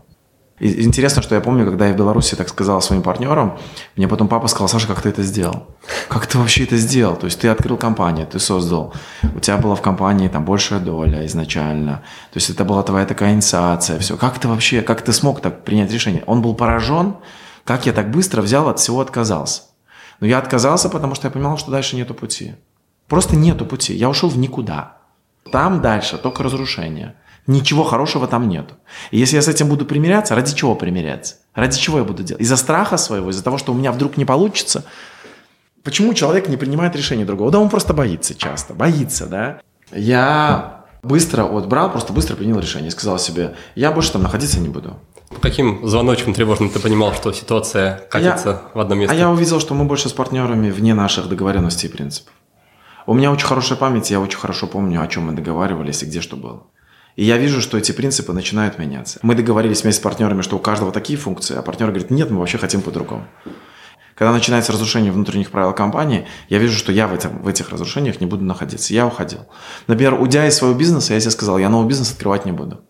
[0.61, 3.59] И интересно, что я помню, когда я в Беларуси так сказал своим партнерам,
[3.97, 5.67] мне потом папа сказал, Саша, как ты это сделал?
[6.09, 7.17] Как ты вообще это сделал?
[7.17, 8.93] То есть ты открыл компанию, ты создал,
[9.35, 13.33] у тебя была в компании там большая доля изначально, то есть это была твоя такая
[13.33, 14.19] инициация, все.
[14.19, 16.23] Как ты вообще, как ты смог так принять решение?
[16.27, 17.17] Он был поражен,
[17.65, 19.63] как я так быстро взял от всего отказался.
[20.21, 22.55] Но я отказался, потому что я понимал, что дальше нету пути.
[23.09, 23.95] Просто нету пути.
[23.95, 24.99] Я ушел в никуда.
[25.51, 27.15] Там дальше только разрушение.
[27.47, 28.75] Ничего хорошего там нету.
[29.11, 31.37] И если я с этим буду примиряться, ради чего примиряться?
[31.55, 32.43] Ради чего я буду делать?
[32.43, 34.85] Из-за страха своего, из-за того, что у меня вдруг не получится?
[35.83, 37.51] Почему человек не принимает решение другого?
[37.51, 39.61] Да он просто боится часто, боится, да?
[39.93, 44.69] Я быстро вот брал, просто быстро принял решение, сказал себе, я больше там находиться не
[44.69, 44.99] буду.
[45.31, 49.15] По каким звоночкам тревожным ты понимал, что ситуация катится а я, в одном месте?
[49.15, 52.33] А я увидел, что мы больше с партнерами вне наших договоренностей и принципов.
[53.07, 56.21] У меня очень хорошая память, я очень хорошо помню, о чем мы договаривались и где
[56.21, 56.65] что было.
[57.17, 59.19] И я вижу, что эти принципы начинают меняться.
[59.23, 62.39] Мы договорились вместе с партнерами, что у каждого такие функции, а партнер говорит, нет, мы
[62.39, 63.27] вообще хотим по-другому.
[64.15, 68.21] Когда начинается разрушение внутренних правил компании, я вижу, что я в, этом, в этих разрушениях
[68.21, 68.93] не буду находиться.
[68.93, 69.47] Я уходил.
[69.87, 72.81] Например, уйдя из своего бизнеса, я себе сказал, я новый бизнес открывать не буду.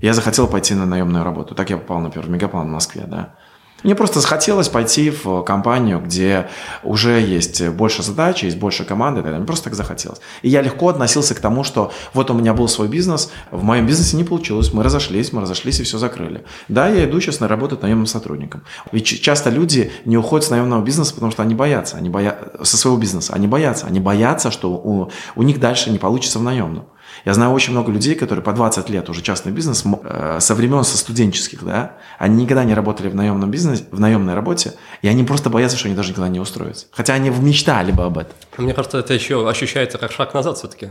[0.00, 1.54] Я захотел пойти на наемную работу.
[1.54, 3.36] Так я попал, например, в Мегаплан в Москве, да.
[3.82, 6.48] Мне просто захотелось пойти в компанию, где
[6.82, 9.22] уже есть больше задач, есть больше команды.
[9.22, 10.20] Мне просто так захотелось.
[10.42, 13.86] И я легко относился к тому, что вот у меня был свой бизнес, в моем
[13.86, 16.44] бизнесе не получилось, мы разошлись, мы разошлись и все закрыли.
[16.68, 18.62] Да, я иду сейчас на работу наемным сотрудником.
[18.92, 22.76] Ведь часто люди не уходят с наемного бизнеса, потому что они боятся, они боятся со
[22.76, 26.86] своего бизнеса, они боятся, они боятся, что у, у них дальше не получится в наемном.
[27.24, 30.84] Я знаю очень много людей, которые по 20 лет уже частный бизнес, э, со времен
[30.84, 35.24] со студенческих, да, они никогда не работали в наемном бизнесе, в наемной работе, и они
[35.24, 36.86] просто боятся, что они даже никогда не устроятся.
[36.92, 38.32] Хотя они мечтали бы об этом.
[38.58, 40.88] Мне кажется, это еще ощущается как шаг назад все-таки.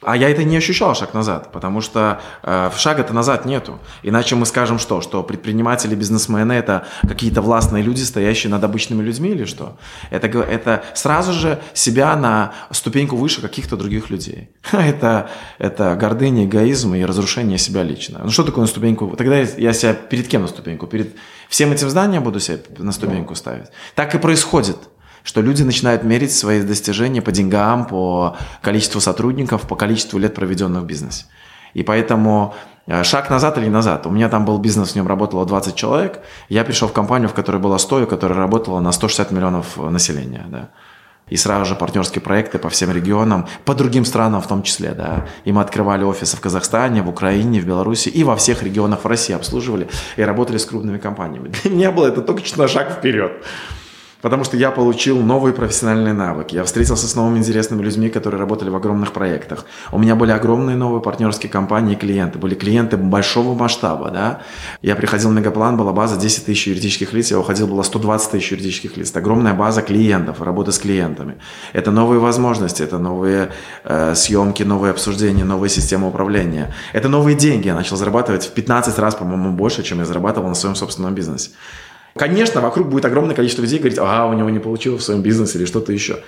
[0.00, 3.80] А я это не ощущал шаг назад, потому что э, шага-то назад нету.
[4.04, 5.00] Иначе мы скажем что?
[5.00, 9.76] Что предприниматели, бизнесмены– это какие-то властные люди, стоящие над обычными людьми или что?
[10.10, 14.50] Это, это сразу же себя на ступеньку выше каких-то других людей.
[14.72, 18.20] Это, это гордыня, эгоизм и разрушение себя лично.
[18.22, 19.14] Ну что такое на ступеньку?
[19.16, 20.86] Тогда я себя перед кем на ступеньку?
[20.86, 21.16] Перед
[21.48, 23.66] всем этим зданием буду себя на ступеньку ставить?
[23.94, 24.78] Так и происходит
[25.22, 30.82] что люди начинают мерить свои достижения по деньгам, по количеству сотрудников, по количеству лет, проведенных
[30.82, 31.24] в бизнесе.
[31.74, 32.54] И поэтому
[32.86, 34.06] э, шаг назад или назад.
[34.06, 36.20] У меня там был бизнес, в нем работало 20 человек.
[36.48, 40.44] Я пришел в компанию, в которой было 100, которая работала на 160 миллионов населения.
[40.48, 40.70] Да.
[41.30, 44.92] И сразу же партнерские проекты по всем регионам, по другим странам в том числе.
[44.92, 45.26] Да.
[45.44, 49.06] И мы открывали офисы в Казахстане, в Украине, в Беларуси и во всех регионах в
[49.06, 51.52] России обслуживали и работали с крупными компаниями.
[51.62, 53.32] Для меня было это только на шаг вперед.
[54.20, 56.56] Потому что я получил новые профессиональные навыки.
[56.56, 59.64] Я встретился с новыми интересными людьми, которые работали в огромных проектах.
[59.92, 62.38] У меня были огромные новые партнерские компании и клиенты.
[62.38, 64.10] Были клиенты большого масштаба.
[64.10, 64.40] Да?
[64.82, 67.30] Я приходил в Мегаплан, была база 10 тысяч юридических лиц.
[67.30, 69.10] Я уходил, была 120 тысяч юридических лиц.
[69.10, 71.36] Это огромная база клиентов, работа с клиентами.
[71.72, 73.50] Это новые возможности, это новые
[73.84, 76.74] э, съемки, новые обсуждения, новые системы управления.
[76.92, 77.68] Это новые деньги.
[77.68, 81.50] Я начал зарабатывать в 15 раз, по-моему, больше, чем я зарабатывал на своем собственном бизнесе.
[82.16, 85.58] Конечно, вокруг будет огромное количество людей говорить, а, у него не получилось в своем бизнесе
[85.58, 86.20] или что-то еще.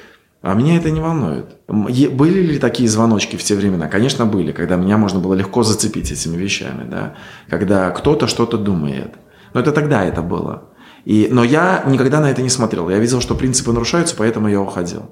[0.42, 1.56] А меня это не волнует.
[1.68, 3.88] Были ли такие звоночки в те времена?
[3.88, 7.14] Конечно, были, когда меня можно было легко зацепить этими вещами, да?
[7.50, 9.14] когда кто-то что-то думает.
[9.52, 10.70] Но это тогда это было.
[11.04, 12.88] И, но я никогда на это не смотрел.
[12.88, 15.10] Я видел, что принципы нарушаются, поэтому я уходил.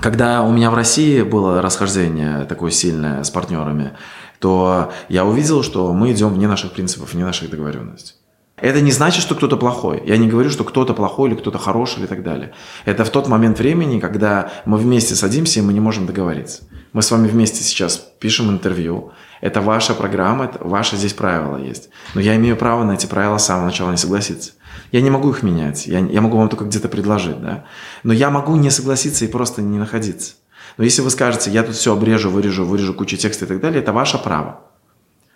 [0.00, 3.92] Когда у меня в России было расхождение такое сильное с партнерами,
[4.38, 8.14] то я увидел, что мы идем вне наших принципов, вне наших договоренностей.
[8.62, 10.04] Это не значит, что кто-то плохой.
[10.06, 12.52] Я не говорю, что кто-то плохой или кто-то хороший или так далее.
[12.84, 16.62] Это в тот момент времени, когда мы вместе садимся и мы не можем договориться.
[16.92, 19.10] Мы с вами вместе сейчас пишем интервью.
[19.40, 21.88] Это ваша программа, это ваши здесь правила есть.
[22.14, 24.52] Но я имею право на эти правила с самого начала не согласиться.
[24.92, 25.88] Я не могу их менять.
[25.88, 27.64] Я, я могу вам только где-то предложить, да.
[28.04, 30.34] Но я могу не согласиться и просто не находиться.
[30.76, 33.82] Но если вы скажете, я тут все обрежу, вырежу, вырежу кучу текста и так далее,
[33.82, 34.60] это ваше право.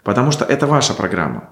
[0.04, 1.50] Потому что это ваша программа.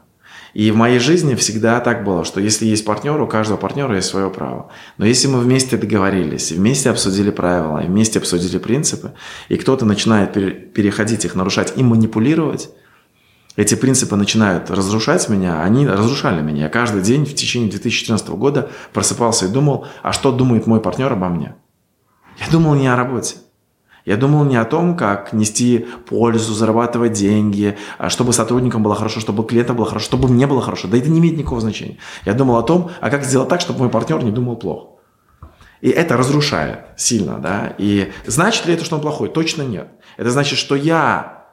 [0.54, 4.08] И в моей жизни всегда так было, что если есть партнер, у каждого партнера есть
[4.08, 4.70] свое право.
[4.98, 9.14] Но если мы вместе договорились, вместе обсудили правила, вместе обсудили принципы,
[9.48, 12.70] и кто-то начинает переходить их, нарушать и манипулировать,
[13.56, 16.64] эти принципы начинают разрушать меня, они разрушали меня.
[16.64, 21.12] Я каждый день в течение 2014 года просыпался и думал, а что думает мой партнер
[21.12, 21.56] обо мне?
[22.38, 23.36] Я думал не о работе.
[24.04, 29.20] Я думал не о том, как нести пользу, зарабатывать деньги, а чтобы сотрудникам было хорошо,
[29.20, 30.88] чтобы клиентам было хорошо, чтобы мне было хорошо.
[30.88, 31.96] Да это не имеет никакого значения.
[32.26, 34.88] Я думал о том, а как сделать так, чтобы мой партнер не думал плохо.
[35.80, 37.74] И это разрушает сильно, да.
[37.78, 39.28] И значит ли это, что он плохой?
[39.28, 39.88] Точно нет.
[40.16, 41.46] Это значит, что я,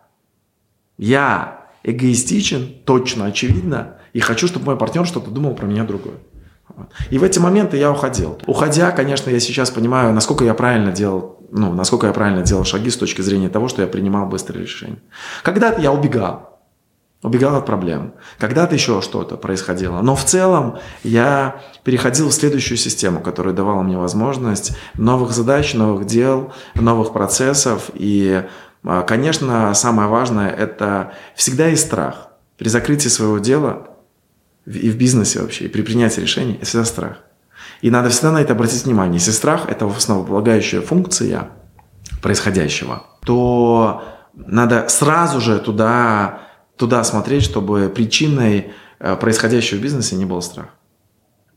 [0.97, 6.15] я эгоистичен, точно, очевидно, и хочу, чтобы мой партнер что-то думал про меня другое.
[7.09, 8.39] И в эти моменты я уходил.
[8.45, 12.89] Уходя, конечно, я сейчас понимаю, насколько я правильно делал, ну, насколько я правильно делал шаги
[12.89, 14.99] с точки зрения того, что я принимал быстрые решения.
[15.43, 16.59] Когда-то я убегал.
[17.23, 18.13] Убегал от проблем.
[18.39, 20.01] Когда-то еще что-то происходило.
[20.01, 26.05] Но в целом я переходил в следующую систему, которая давала мне возможность новых задач, новых
[26.07, 27.91] дел, новых процессов.
[27.93, 28.43] И,
[28.83, 32.29] а, конечно, самое важное– это всегда есть страх.
[32.57, 33.87] При закрытии своего дела
[34.65, 37.17] и в бизнесе вообще, и при принятии решений, это всегда страх.
[37.82, 39.15] И надо всегда на это обратить внимание.
[39.15, 41.50] Если страх– это основополагающая функция
[42.22, 46.41] происходящего, то надо сразу же туда,
[46.78, 50.67] туда смотреть, чтобы причиной э, происходящего в бизнесе не был страх.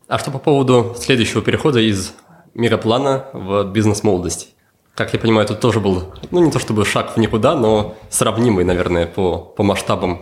[0.09, 2.15] А что по поводу следующего перехода из
[2.55, 4.49] мира плана в бизнес молодости?
[4.95, 8.65] Как я понимаю, тут тоже был, ну не то чтобы шаг в никуда, но сравнимый,
[8.65, 10.21] наверное, по, по масштабам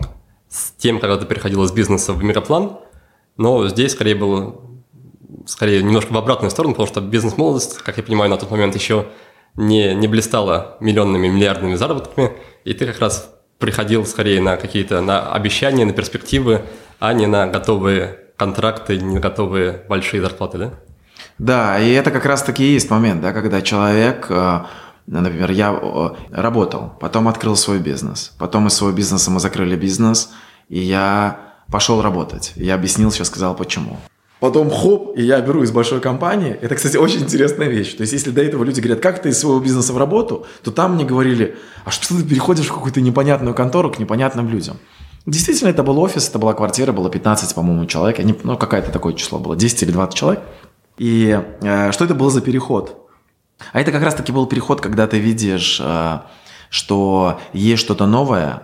[0.49, 2.79] с тем, когда ты переходил из бизнеса в мироплан,
[3.37, 4.55] но здесь скорее было
[5.45, 9.07] скорее немножко в обратную сторону, потому что бизнес-молодость, как я понимаю, на тот момент еще
[9.55, 12.31] не, не блистала миллионными, миллиардными заработками,
[12.63, 13.29] и ты как раз
[13.59, 16.61] приходил скорее на какие-то на обещания, на перспективы,
[16.99, 20.73] а не на готовые контракты, не готовые большие зарплаты, да?
[21.37, 24.61] Да, и это как раз-таки и есть момент, да, когда человек э,
[25.05, 25.77] Например, я
[26.31, 28.33] работал, потом открыл свой бизнес.
[28.39, 30.31] Потом из своего бизнеса мы закрыли бизнес,
[30.69, 32.53] и я пошел работать.
[32.55, 33.97] Я объяснил, сейчас сказал, почему.
[34.43, 36.57] Потом хоп, и я беру из большой компании.
[36.59, 37.93] Это, кстати, очень интересная вещь.
[37.93, 40.71] То есть, если до этого люди говорят, как ты из своего бизнеса в работу, то
[40.71, 44.79] там мне говорили, а что ты переходишь в какую-то непонятную контору к непонятным людям.
[45.25, 48.19] Действительно, это был офис, это была квартира, было 15, по-моему, человек.
[48.43, 50.43] Ну, какое-то такое число было, 10 или 20 человек.
[50.97, 53.09] И э, что это был за переход?
[53.71, 56.19] А это как раз-таки был переход, когда ты видишь, э,
[56.69, 58.63] что есть что-то новое,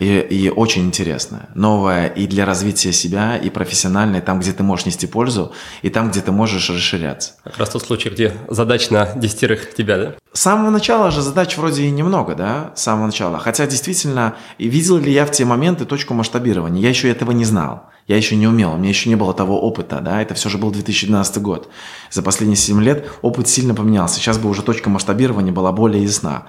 [0.00, 1.50] и, и очень интересное.
[1.54, 6.10] Новое и для развития себя, и профессиональное, там, где ты можешь нести пользу, и там,
[6.10, 7.34] где ты можешь расширяться.
[7.44, 10.14] Как раз тот случай, где задач на десятерых тебя, да?
[10.32, 13.38] С самого начала же задач вроде и немного, да, с самого начала.
[13.38, 16.82] Хотя действительно, видел ли я в те моменты точку масштабирования?
[16.82, 17.90] Я еще этого не знал.
[18.06, 20.58] Я еще не умел, у меня еще не было того опыта, да, это все же
[20.58, 21.68] был 2012 год.
[22.10, 24.16] За последние 7 лет опыт сильно поменялся.
[24.16, 26.46] Сейчас бы уже точка масштабирования была более ясна.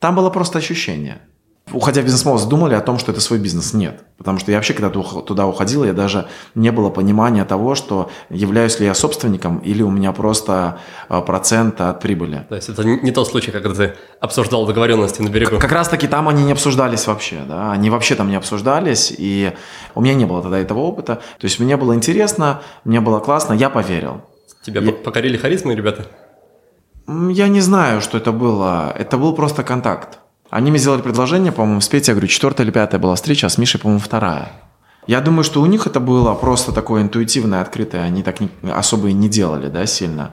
[0.00, 1.20] Там было просто ощущение–
[1.72, 3.72] уходя в бизнес-молодость, думали о том, что это свой бизнес?
[3.72, 4.04] Нет.
[4.18, 8.78] Потому что я вообще, когда туда уходил, я даже не было понимания того, что являюсь
[8.80, 12.46] ли я собственником или у меня просто а, процент от прибыли.
[12.48, 15.58] То есть это не тот случай, когда ты обсуждал договоренности на берегу?
[15.58, 19.52] Как раз таки там они не обсуждались вообще, да, они вообще там не обсуждались, и
[19.94, 21.16] у меня не было тогда этого опыта.
[21.38, 24.22] То есть мне было интересно, мне было классно, я поверил.
[24.62, 24.92] Тебя я...
[24.92, 26.06] покорили харизмы, ребята?
[27.06, 28.94] Я не знаю, что это было.
[28.98, 30.20] Это был просто контакт.
[30.54, 33.50] Они мне сделали предложение, по-моему, с Петей, я говорю, четвертая или пятая была встреча, а
[33.50, 34.52] с Мишей, по-моему, вторая.
[35.08, 39.08] Я думаю, что у них это было просто такое интуитивное, открытое, они так не, особо
[39.08, 40.32] и не делали, да, сильно.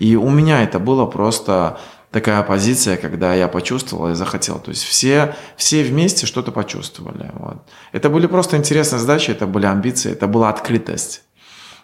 [0.00, 1.78] И у меня это было просто
[2.10, 4.58] такая позиция, когда я почувствовал и захотел.
[4.58, 7.30] То есть все, все вместе что-то почувствовали.
[7.34, 7.58] Вот.
[7.92, 11.22] Это были просто интересные задачи, это были амбиции, это была открытость.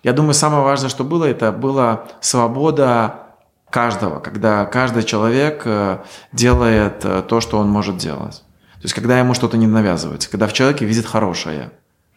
[0.03, 3.26] Я думаю, самое важное, что было, это была свобода
[3.70, 5.98] каждого, когда каждый человек э,
[6.33, 8.42] делает э, то, что он может делать.
[8.76, 11.70] То есть, когда ему что-то не навязывается, когда в человеке видит хорошее.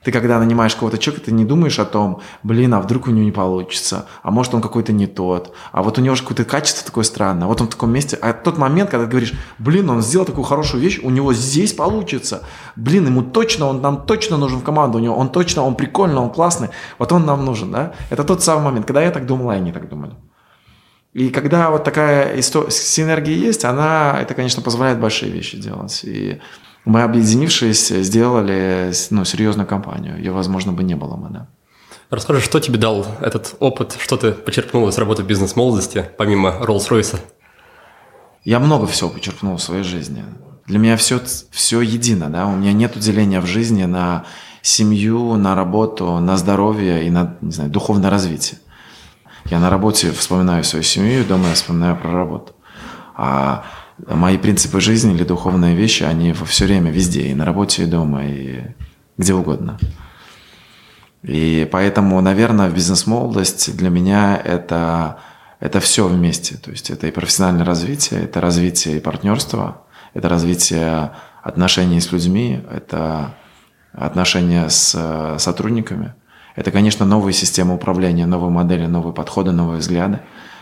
[0.04, 3.26] Ты когда нанимаешь кого-то человека, ты не думаешь о том, блин, а вдруг у него
[3.26, 6.86] не получится, а может он какой-то не тот, а вот у него же какое-то качество
[6.86, 8.18] такое странное, вот он в таком месте.
[8.22, 11.74] А тот момент, когда ты говоришь, блин, он сделал такую хорошую вещь, у него здесь
[11.74, 12.44] получится,
[12.78, 16.22] блин, ему точно, он нам точно нужен в команду, у него он точно, он прикольный,
[16.22, 17.92] он классный, вот он нам нужен, да?
[18.10, 20.14] Это тот самый момент, когда я так думал, и они так думали.
[21.14, 26.02] И когда вот такая история, синергия есть, она, это, конечно, позволяет большие вещи делать.
[26.04, 26.40] И
[26.86, 30.18] мы, объединившись, сделали ну, серьезную компанию.
[30.18, 31.48] Ее, возможно, бы не было бы, да.
[32.10, 37.20] Расскажи, что тебе дал этот опыт, что ты почерпнул из работы бизнес-молодости, помимо Rolls-Royce?
[38.44, 40.24] Я много всего почерпнул в своей жизни.
[40.66, 41.20] Для меня все,
[41.52, 44.26] все едино, да, у меня нет деления в жизни на
[44.62, 48.60] семью, на работу, на здоровье и на, не знаю, духовное развитие.
[49.46, 52.54] Я на работе вспоминаю свою семью, дома я вспоминаю про работу.
[53.16, 53.66] А
[54.08, 58.26] мои принципы жизни или духовные вещи, они все время везде, и на работе, и дома,
[58.26, 58.62] и
[59.18, 59.78] где угодно.
[61.24, 65.20] И поэтому, наверное, бизнес-молодость для меня это,
[65.60, 66.56] это все вместе.
[66.56, 69.82] То есть это и профессиональное развитие, это развитие и партнерства,
[70.14, 71.12] это развитие
[71.44, 73.36] отношений с людьми, это
[73.94, 76.14] отношения с сотрудниками–
[76.60, 80.20] это, конечно, новые системы управления, новые модели, новые подходы, новые взгляды.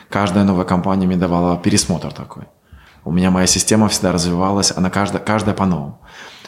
[0.09, 2.43] Каждая новая компания мне давала пересмотр такой.
[3.03, 5.99] У меня моя система всегда развивалась, она каждая, каждая по-новому.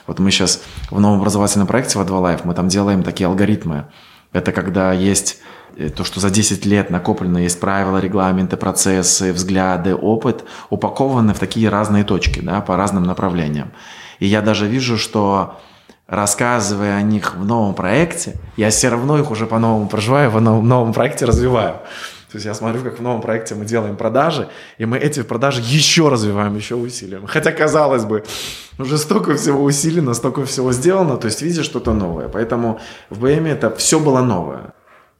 [0.05, 3.87] Вот мы сейчас в новом образовательном проекте в Advalife, мы там делаем такие алгоритмы.
[4.33, 5.39] Это когда есть
[5.75, 11.39] э, то, что за 10 лет накоплено, есть правила, регламенты, процессы, взгляды, опыт, упакованы в
[11.39, 13.71] такие разные точки, да, по разным направлениям.
[14.19, 15.59] И я даже вижу, что
[16.10, 20.93] рассказывая о них в новом проекте, я все равно их уже по-новому проживаю, в новом
[20.93, 21.76] проекте развиваю.
[22.32, 25.62] То есть я смотрю, как в новом проекте мы делаем продажи, и мы эти продажи
[25.62, 27.26] еще развиваем, еще усиливаем.
[27.26, 28.24] Хотя, казалось бы,
[28.78, 32.28] уже столько всего усилено, столько всего сделано, то есть видишь что-то новое.
[32.28, 32.80] Поэтому
[33.10, 34.74] в БМ это все было новое.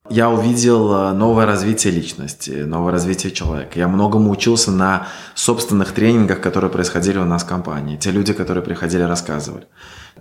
[0.10, 3.78] Я увидел э, новое развитие личности, новое развитие человека.
[3.78, 7.98] Я многому учился на собственных тренингах, которые происходили у нас в компании.
[7.98, 9.66] Те люди, которые приходили, рассказывали.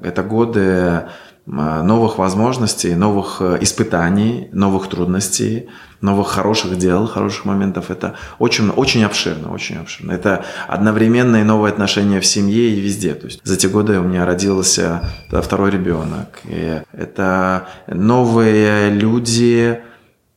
[0.03, 1.05] Это годы
[1.49, 5.69] новых возможностей, новых э, испытаний, новых трудностей,
[6.03, 7.91] новых хороших дел, хороших моментов.
[7.91, 10.13] Это очень, очень обширно, очень обширно.
[10.13, 13.15] Это одновременно и новые отношения в семье и везде.
[13.15, 16.41] То есть за те годы у меня родился второй ребенок.
[16.45, 19.81] И это новые люди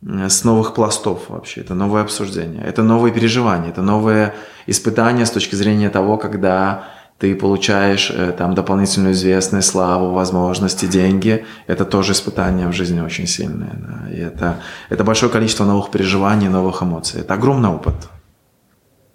[0.01, 1.62] с новых пластов вообще.
[1.62, 4.34] Это новое обсуждение, это новые переживания, это новые
[4.66, 6.86] испытания с точки зрения того, когда
[7.22, 11.45] ты получаешь э, там дополнительную известность, славу, возможности, деньги.
[11.67, 13.76] Это тоже испытание в жизни очень сильное.
[13.76, 14.11] Да?
[14.11, 14.59] И это,
[14.89, 17.22] это большое количество новых переживаний, новых эмоций.
[17.22, 17.93] Это огромный опыт.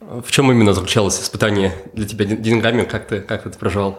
[0.00, 2.84] В чем именно заключалось испытание для тебя деньгами?
[2.84, 3.98] Как ты, как ты это проживал?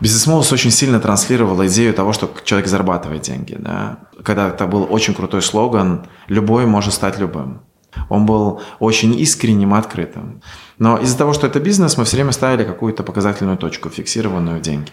[0.00, 3.56] Бизнес Молос очень сильно транслировал идею того, что человек зарабатывает деньги.
[3.58, 4.00] Да?
[4.22, 7.62] Когда это был очень крутой слоган «Любой может стать любым».
[8.08, 10.40] Он был очень искренним, открытым.
[10.78, 14.90] Но из-за того, что это бизнес, мы все время ставили какую-то показательную точку, фиксированную деньги.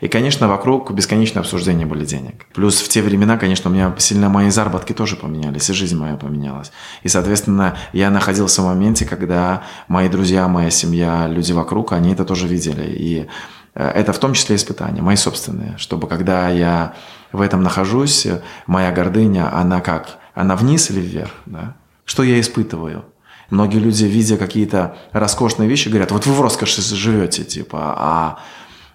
[0.00, 2.46] И, конечно, вокруг бесконечное обсуждение были денег.
[2.52, 6.16] Плюс в те времена, конечно, у меня сильно мои заработки тоже поменялись, и жизнь моя
[6.16, 6.72] поменялась.
[7.04, 12.24] И, соответственно, я находился в моменте, когда мои друзья, моя семья, люди вокруг, они это
[12.24, 12.90] тоже видели.
[12.90, 13.28] И
[13.74, 16.94] э, это в том числе испытания, мои собственные, чтобы когда я
[17.30, 18.26] в этом нахожусь,
[18.66, 20.18] моя гордыня, она как?
[20.34, 21.32] Она вниз или вверх?
[21.46, 21.76] Да?
[22.10, 23.04] Что я испытываю?
[23.50, 28.38] Многие люди, видя какие-то роскошные вещи, говорят, вот вы в роскоши живете, типа, а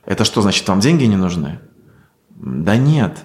[0.06, 1.62] это что, значит, вам деньги не нужны?
[2.32, 3.20] Да нет.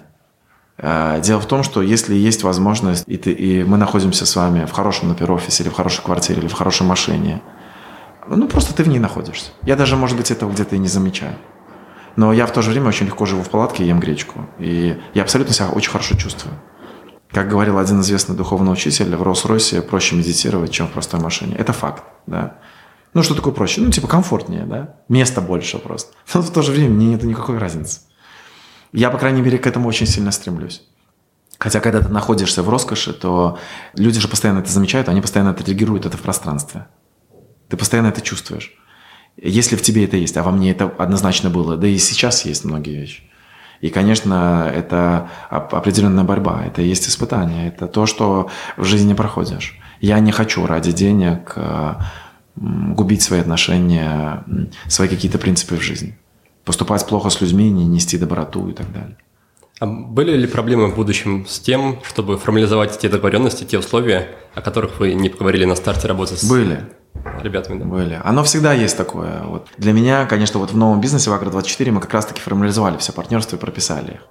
[0.77, 4.63] Э, дело в том, что если есть возможность, и, ты, и мы находимся с вами
[4.63, 7.41] в хорошем, например, офисе, или в хорошей квартире, или в хорошей машине,
[8.29, 9.51] ну, просто ты в ней находишься.
[9.63, 11.35] Я даже, может быть, этого где-то и не замечаю.
[12.15, 14.47] Но я в то же время очень легко живу в палатке ем гречку.
[14.57, 16.55] И я абсолютно себя очень хорошо чувствую.
[17.31, 21.55] Как говорил один известный духовный учитель, в Роллс-Ройсе проще медитировать, чем в простой машине.
[21.57, 22.57] Это факт, да.
[23.13, 23.81] Ну, что такое проще?
[23.81, 24.95] Ну, типа комфортнее, да?
[25.07, 26.13] Места больше просто.
[26.33, 28.01] Но в то же время мне нет никакой разницы.
[28.93, 30.83] Я, по крайней мере, к этому очень сильно стремлюсь.
[31.57, 33.59] Хотя, когда ты находишься в роскоши, то
[33.93, 36.87] люди же постоянно это замечают, они постоянно это реагируют это в пространстве.
[37.69, 38.73] Ты постоянно это чувствуешь.
[39.37, 42.65] Если в тебе это есть, а во мне это однозначно было, да и сейчас есть
[42.65, 43.30] многие вещи.
[43.81, 49.77] И, конечно, это определенная борьба, это есть испытание, это то, что в жизни проходишь.
[49.99, 51.95] Я не хочу ради денег э,
[52.55, 54.43] губить свои отношения,
[54.87, 56.17] свои какие-то принципы в жизни.
[56.63, 59.17] Поступать плохо с людьми, не нести доброту и так далее.
[59.79, 64.61] А были ли проблемы в будущем с тем, чтобы формализовать те договоренности, те условия, о
[64.61, 66.85] которых вы не поговорили на старте работы с Были
[67.41, 67.85] ребятами, да?
[67.85, 68.19] Были.
[68.23, 69.43] Оно всегда есть такое.
[69.43, 69.67] Вот.
[69.77, 73.55] Для меня, конечно, вот в новом бизнесе в Агро24 мы как раз-таки формализовали все партнерства
[73.55, 74.21] и прописали их.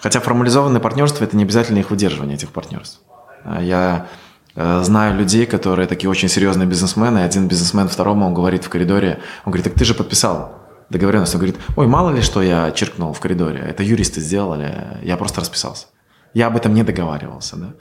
[0.00, 3.00] Хотя формализованное партнерство– это не обязательно их выдерживание, этих партнерств.
[3.44, 4.06] А я
[4.54, 8.68] э, знаю людей, которые такие очень серьезные бизнесмены, и один бизнесмен второму, он говорит в
[8.68, 11.34] коридоре, он говорит, так ты же подписал договоренность.
[11.34, 15.40] Он говорит, ой, мало ли, что я черкнул в коридоре, это юристы сделали, я просто
[15.40, 15.86] расписался.
[16.34, 17.74] Я об этом не договаривался, да.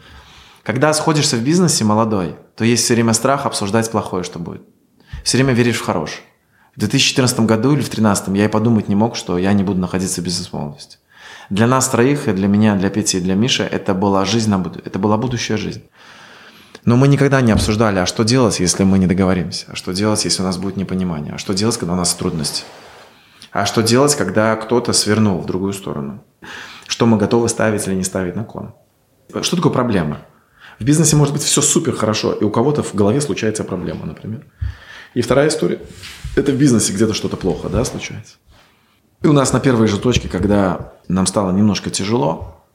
[0.64, 4.62] Когда сходишься в бизнесе молодой, то есть все время страх обсуждать плохое, что будет.
[5.24, 6.22] Все время веришь в хорошее.
[6.76, 9.80] В 2014 году или в 2013 я и подумать не мог, что я не буду
[9.80, 10.98] находиться в бизнес-молодости.
[11.50, 14.58] Для нас троих, и для меня, для Пети и для Миши, это была жизнь на
[14.58, 14.78] буд...
[14.78, 15.84] это была будущая жизнь.
[16.86, 20.26] Но мы никогда не обсуждали, а что делать, если мы не договоримся, а что делать,
[20.26, 22.64] если у нас будет непонимание, а что делать, когда у нас трудности,
[23.52, 26.24] а что делать, когда кто-то свернул в другую сторону,
[26.88, 28.74] что мы готовы ставить или не ставить на кон.
[29.42, 30.22] Что такое проблема?
[30.84, 34.46] В бизнесе может быть все супер хорошо, и у кого-то в голове случается проблема, например.
[35.14, 35.80] И вторая история–
[36.36, 38.36] это в бизнесе где-то что-то плохо, да, случается.
[39.22, 42.66] И у нас на первой же точке, когда нам стало немножко тяжело,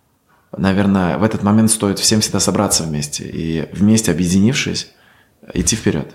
[0.56, 4.90] наверное, в этот момент стоит всем всегда собраться вместе и вместе, объединившись,
[5.52, 6.14] идти вперед.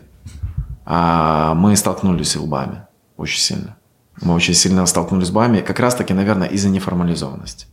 [0.85, 2.87] А мы столкнулись лбами
[3.17, 3.77] очень сильно.
[4.19, 7.67] Мы очень сильно столкнулись с лбами, как раз-таки, наверное, из-за неформализованности.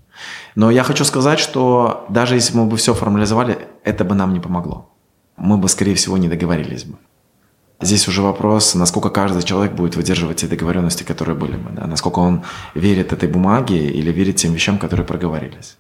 [0.55, 4.41] Но я хочу сказать, что даже если мы бы все формализовали, это бы нам не
[4.41, 4.91] помогло.
[5.37, 6.97] Мы бы, скорее всего, не договорились бы.
[7.83, 11.87] Здесь уже вопрос, насколько каждый человек будет выдерживать те договоренности, которые были бы, да?
[11.87, 12.43] насколько он
[12.75, 15.79] верит этой бумаге или верит тем вещам, которые проговорились.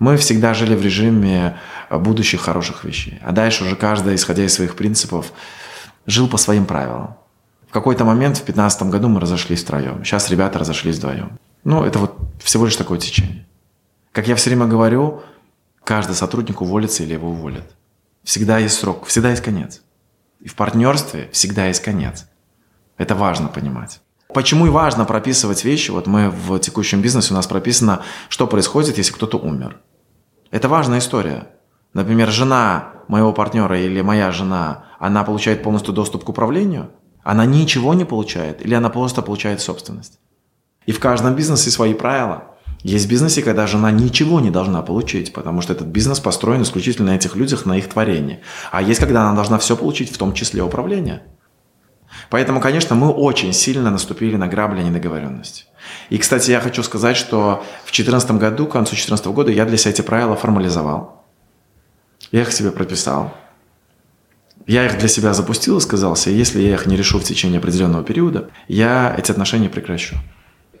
[0.00, 1.56] Мы всегда жили в режиме
[1.90, 3.20] будущих хороших вещей.
[3.24, 5.32] А дальше уже каждый, исходя из своих принципов,
[6.06, 7.16] жил по своим правилам.
[7.68, 10.04] В какой-то момент в 2015 году мы разошлись втроем.
[10.04, 11.38] Сейчас ребята разошлись вдвоем.
[11.64, 13.46] Ну, это вот всего лишь такое течение.
[14.12, 15.22] Как я все время говорю,
[15.84, 17.74] каждый сотрудник уволится или его уволят.
[18.24, 19.82] Всегда есть срок, всегда есть конец.
[20.40, 22.26] И в партнерстве всегда есть конец.
[22.96, 24.00] Это важно понимать.
[24.34, 25.90] Почему и важно прописывать вещи?
[25.90, 29.80] Вот мы в текущем бизнесе, у нас прописано, что происходит, если кто-то умер.
[30.50, 31.48] Это важная история.
[31.94, 36.90] Например, жена моего партнера или моя жена, она получает полностью доступ к управлению,
[37.22, 40.18] она ничего не получает, или она просто получает собственность.
[40.86, 42.44] И в каждом бизнесе свои правила.
[42.82, 47.16] Есть бизнесы, когда жена ничего не должна получить, потому что этот бизнес построен исключительно на
[47.16, 48.40] этих людях, на их творении.
[48.70, 51.22] А есть, когда она должна все получить, в том числе управление.
[52.30, 55.64] Поэтому, конечно, мы очень сильно наступили на грабли недоговоренности.
[56.10, 59.76] И, кстати, я хочу сказать, что в 2014 году, к концу 2014 года, я для
[59.76, 61.24] себя эти правила формализовал.
[62.30, 63.34] Я их себе прописал.
[64.66, 67.58] Я их для себя запустил и сказал себе, если я их не решу в течение
[67.58, 70.16] определенного периода, я эти отношения прекращу.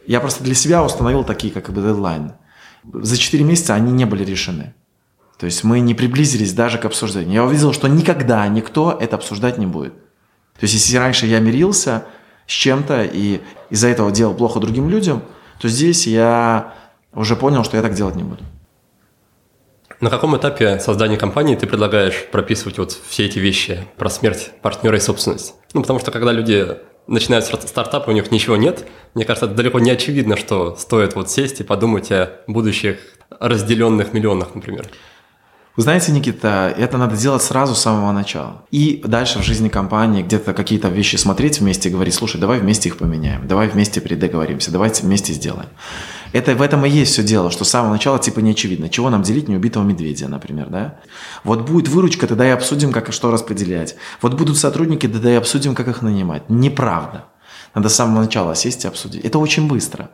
[0.08, 2.32] Я просто для себя установил такие как бы дедлайн.
[2.82, 4.74] За 4 месяца они не были решены.
[5.38, 7.34] То есть мы не приблизились даже к обсуждению.
[7.34, 9.92] Я увидел, что никогда никто это обсуждать не будет.
[9.92, 12.06] То есть если раньше я мирился
[12.46, 15.22] с чем-то и из-за этого делал плохо другим людям,
[15.60, 16.72] то здесь я
[17.12, 18.42] уже понял, что я так делать не буду.
[20.00, 24.96] На каком этапе создания компании ты предлагаешь прописывать вот все эти вещи про смерть партнера
[24.96, 25.54] и собственность?
[25.74, 26.78] Ну, потому что когда люди
[27.08, 31.30] начинают стартап, у них ничего нет, мне кажется, это далеко не очевидно, что стоит вот
[31.30, 32.98] сесть и подумать о будущих
[33.40, 34.86] разделенных миллионах, например.
[35.76, 38.64] Вы знаете, Никита, это надо делать сразу с самого начала.
[38.72, 42.96] И дальше в жизни компании где-то какие-то вещи смотреть вместе говорить, слушай, давай вместе их
[42.98, 45.68] поменяем, давай вместе передоговоримся, давайте вместе сделаем.
[46.32, 48.88] Это в этом и есть все дело, что с самого начала типа не очевидно.
[48.88, 51.00] Чего нам делить неубитого медведя, например, да?
[51.44, 53.96] Вот будет выручка, тогда и обсудим, как и что распределять.
[54.20, 56.48] Вот будут сотрудники, тогда и обсудим, как их нанимать.
[56.48, 57.26] Неправда.
[57.74, 59.24] Надо с самого начала сесть и обсудить.
[59.24, 60.10] Это очень быстро.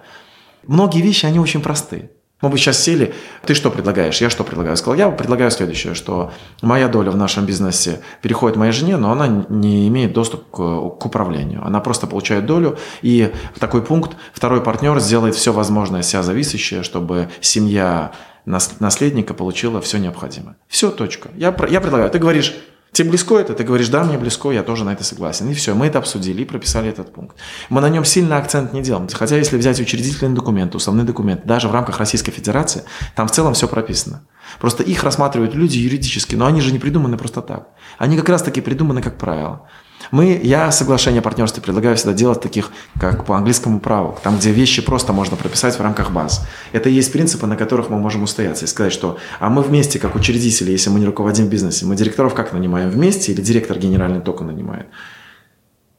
[0.66, 2.10] Многие вещи, они очень простые.
[2.44, 3.14] Мы бы сейчас сели,
[3.46, 4.76] ты что предлагаешь, я что предлагаю?
[4.76, 6.30] Сказал, я предлагаю следующее, что
[6.60, 11.06] моя доля в нашем бизнесе переходит моей жене, но она не имеет доступ к, к
[11.06, 11.64] управлению.
[11.64, 16.82] Она просто получает долю, и в такой пункт второй партнер сделает все возможное, вся зависящее,
[16.82, 18.12] чтобы семья
[18.44, 20.56] наследника получила все необходимое.
[20.68, 21.30] Все, точка.
[21.34, 22.54] Я, я предлагаю, ты говоришь,
[22.94, 23.54] Тебе близко это?
[23.54, 25.50] Ты говоришь, да, мне близко, я тоже на это согласен.
[25.50, 27.36] И все, мы это обсудили и прописали этот пункт.
[27.68, 29.08] Мы на нем сильно акцент не делаем.
[29.12, 32.84] Хотя если взять учредительный документ, уставный документ, даже в рамках Российской Федерации,
[33.16, 34.24] там в целом все прописано.
[34.60, 37.70] Просто их рассматривают люди юридически, но они же не придуманы просто так.
[37.98, 39.68] Они как раз таки придуманы как правило.
[40.10, 44.50] Мы, я соглашение о партнерстве предлагаю всегда делать таких, как по английскому праву, там, где
[44.50, 46.46] вещи просто можно прописать в рамках баз.
[46.72, 49.98] Это и есть принципы, на которых мы можем устояться и сказать, что а мы вместе,
[49.98, 54.20] как учредители, если мы не руководим бизнесом, мы директоров как нанимаем вместе или директор генеральный
[54.20, 54.86] только нанимает?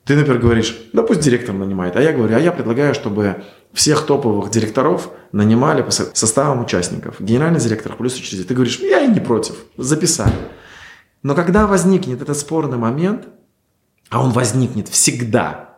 [0.06, 3.44] Ты, например, говоришь, да пусть директор нанимает, а я говорю, а я предлагаю, чтобы
[3.74, 7.16] всех топовых директоров нанимали по составам участников.
[7.20, 8.46] Генеральный директор плюс учредитель.
[8.46, 10.36] Ты говоришь, я и не против, записали.
[11.24, 13.28] Но когда возникнет этот спорный момент,
[14.16, 15.72] а он возникнет всегда,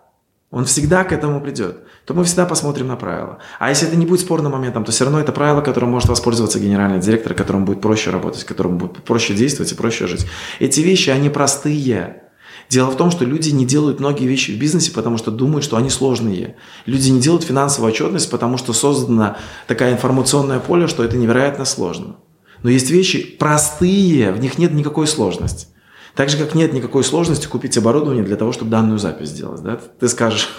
[0.51, 3.39] он всегда к этому придет, то мы всегда посмотрим на правила.
[3.57, 6.59] А если это не будет спорным моментом, то все равно это правило, которым может воспользоваться
[6.59, 10.27] генеральный директор, которому будет проще работать, которому будет проще действовать и проще жить.
[10.59, 12.25] Эти вещи, они простые.
[12.69, 15.75] Дело в том, что люди не делают многие вещи в бизнесе, потому что думают, что
[15.75, 16.57] они сложные.
[16.85, 22.17] Люди не делают финансовую отчетность, потому что создана такая информационное поле, что это невероятно сложно.
[22.61, 25.69] Но есть вещи простые, в них нет никакой сложности.
[26.17, 29.61] Так же, как нет никакой сложности купить оборудование для того, чтобы данную запись сделать.
[29.61, 29.77] Да?
[29.99, 30.51] Ты скажешь,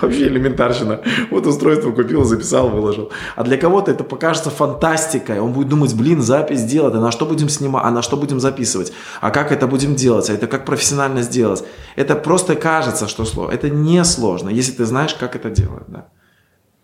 [0.00, 1.02] вообще элементарщина.
[1.30, 3.12] Вот устройство купил, записал, выложил.
[3.36, 5.38] А для кого-то это покажется фантастикой.
[5.38, 8.40] Он будет думать, блин, запись сделать, а на что будем снимать, а на что будем
[8.40, 11.62] записывать, а как это будем делать, а это как профессионально сделать.
[11.94, 13.54] Это просто кажется, что сложно.
[13.54, 15.84] Это не сложно, если ты знаешь, как это делать.
[15.86, 16.08] Да?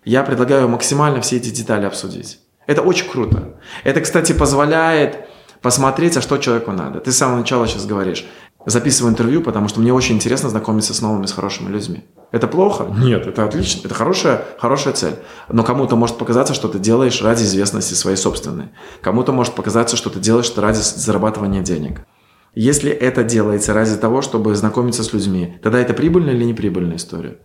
[0.05, 2.39] Я предлагаю максимально все эти детали обсудить.
[2.69, 3.57] Это очень круто.
[3.83, 5.27] Это, кстати, позволяет
[5.63, 7.01] посмотреть, а что человеку надо.
[7.01, 8.27] Ты с самого начала сейчас говоришь,
[8.67, 12.05] записываю интервью, потому что мне очень интересно знакомиться с новыми, с хорошими людьми.
[12.33, 12.87] Это плохо?
[12.99, 13.87] Нет, это отлично.
[13.87, 15.15] Это хорошая, хорошая цель.
[15.49, 18.69] Но кому-то может показаться, что ты делаешь ради известности своей собственной.
[19.01, 22.07] Кому-то может показаться, что ты делаешь это ради зарабатывания денег.
[22.55, 27.39] Если это делается ради того, чтобы знакомиться с людьми, тогда это прибыльная или неприбыльная история?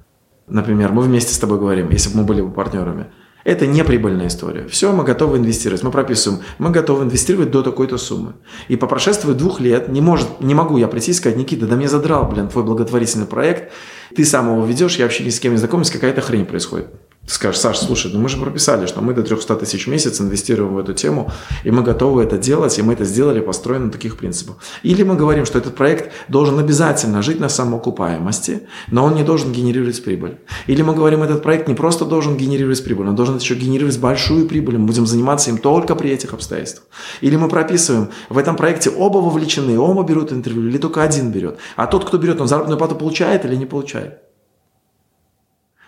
[0.48, 3.08] Например, мы вместе с тобой говорим, если бы мы были бы партнерами.
[3.46, 4.68] Это не прибыльная история.
[4.68, 5.84] Все, мы готовы инвестировать.
[5.84, 8.34] Мы прописываем, мы готовы инвестировать до такой-то суммы.
[8.70, 11.76] И по прошествии двух лет не, может, не могу я прийти и сказать, Никита, да
[11.76, 13.72] мне задрал, блин, твой благотворительный проект.
[14.16, 16.88] Ты сам его ведешь, я вообще ни с кем не знакомлюсь, какая-то хрень происходит.
[17.28, 20.22] Ты скажешь, Саш, слушай, ну мы же прописали, что мы до 300 тысяч в месяц
[20.22, 21.32] инвестируем в эту тему,
[21.64, 24.58] и мы готовы это делать, и мы это сделали построено на таких принципах.
[24.84, 29.52] Или мы говорим, что этот проект должен обязательно жить на самоокупаемости, но он не должен
[29.52, 30.38] генерировать прибыль.
[30.68, 34.48] Или мы говорим, этот проект не просто должен генерировать прибыль, он должен еще генерировать большую
[34.48, 36.86] прибыль, мы будем заниматься им только при этих обстоятельствах.
[37.22, 41.58] Или мы прописываем, в этом проекте оба вовлечены, оба берут интервью, или только один берет.
[41.76, 44.25] А тот, кто берет, он заработную плату получает или не получает.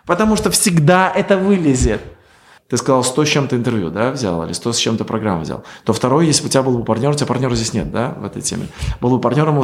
[0.08, 2.02] Потому что всегда это вылезет.
[2.70, 5.64] Ты сказал 100 с чем-то интервью, да, взял, или 100 с чем-то программу взял.
[5.86, 8.16] То второй, если бы у тебя был бы партнер, у тебя партнера здесь нет, да,
[8.18, 8.68] в этой теме.
[9.00, 9.62] Был бы партнером,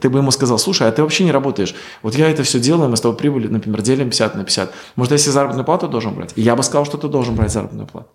[0.00, 1.74] ты бы ему сказал, слушай, а ты вообще не работаешь.
[2.02, 4.72] Вот я это все делаю, мы с тобой прибыли, например, делим 50 на 50.
[4.96, 6.32] Может, я себе заработную плату должен брать?
[6.36, 8.08] И я бы сказал, что ты должен брать заработную плату.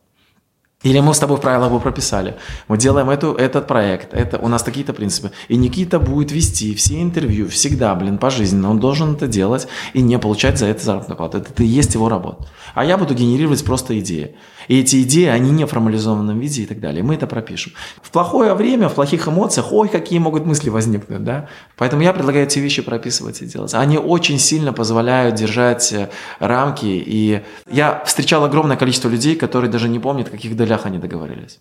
[0.84, 2.38] Или мы с тобой в правилах бы прописали.
[2.67, 5.32] Мы делаем эту, этот проект, это, у нас такие-то принципы.
[5.47, 8.71] И Никита будет вести все интервью всегда, блин, пожизненно.
[8.71, 11.38] Он должен это делать и не получать за это заработную плату.
[11.38, 12.47] Это и есть его работа.
[12.73, 14.36] А я буду генерировать просто идеи.
[14.72, 17.03] И эти идеи, они не в формализованном виде и так далее.
[17.03, 17.74] Мы это пропишем.
[18.01, 21.49] В плохое время, в плохих эмоциях, ой, какие могут мысли возникнуть, да?
[21.76, 23.74] Поэтому я предлагаю эти вещи прописывать и делать.
[23.74, 26.09] Они очень сильно позволяют держать э,
[26.39, 26.86] рамки.
[26.86, 31.59] И я встречал огромное количество людей, которые даже не помнят, о каких долях они договорились.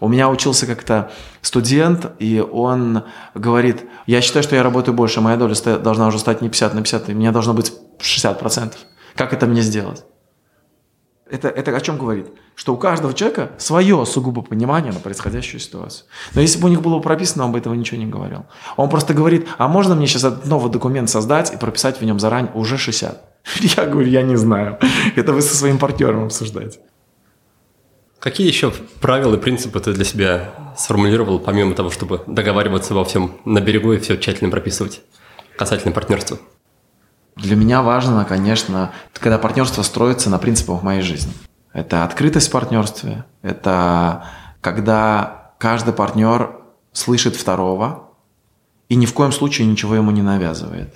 [0.00, 3.04] У меня учился как-то студент, и он
[3.36, 6.80] говорит, я считаю, что я работаю больше, моя доля должна уже стать не 50 на
[6.80, 8.72] 50, и мне должно быть 60%.
[9.14, 10.04] Как это мне сделать?
[11.30, 12.26] Это, это о чем говорит?
[12.54, 16.06] Что у каждого человека свое сугубо понимание на происходящую ситуацию.
[16.34, 18.44] Но если бы у них было прописано, он бы этого ничего не говорил.
[18.76, 22.52] Он просто говорит, а можно мне сейчас новый документ создать и прописать в нем заранее
[22.54, 23.24] уже 60?
[23.76, 24.78] Я говорю, я не знаю.
[25.16, 26.80] Это вы со своим партнером обсуждаете.
[28.18, 28.70] Какие еще
[29.00, 33.94] правила и принципы ты для себя сформулировал, помимо того, чтобы договариваться во всем на берегу
[33.94, 35.00] и все тщательно прописывать
[35.56, 36.38] касательно партнерства?
[37.36, 41.32] Для меня важно, конечно, когда партнерство строится на принципах моей жизни.
[41.72, 44.24] Это открытость в партнерстве, это
[44.60, 46.56] когда каждый партнер
[46.92, 48.10] слышит второго
[48.88, 50.94] и ни в коем случае ничего ему не навязывает.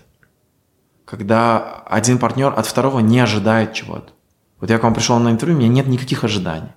[1.05, 4.13] Когда один партнер от второго не ожидает чего-то.
[4.61, 6.71] Вот я к вам пришел на интервью, у меня нет никаких ожиданий.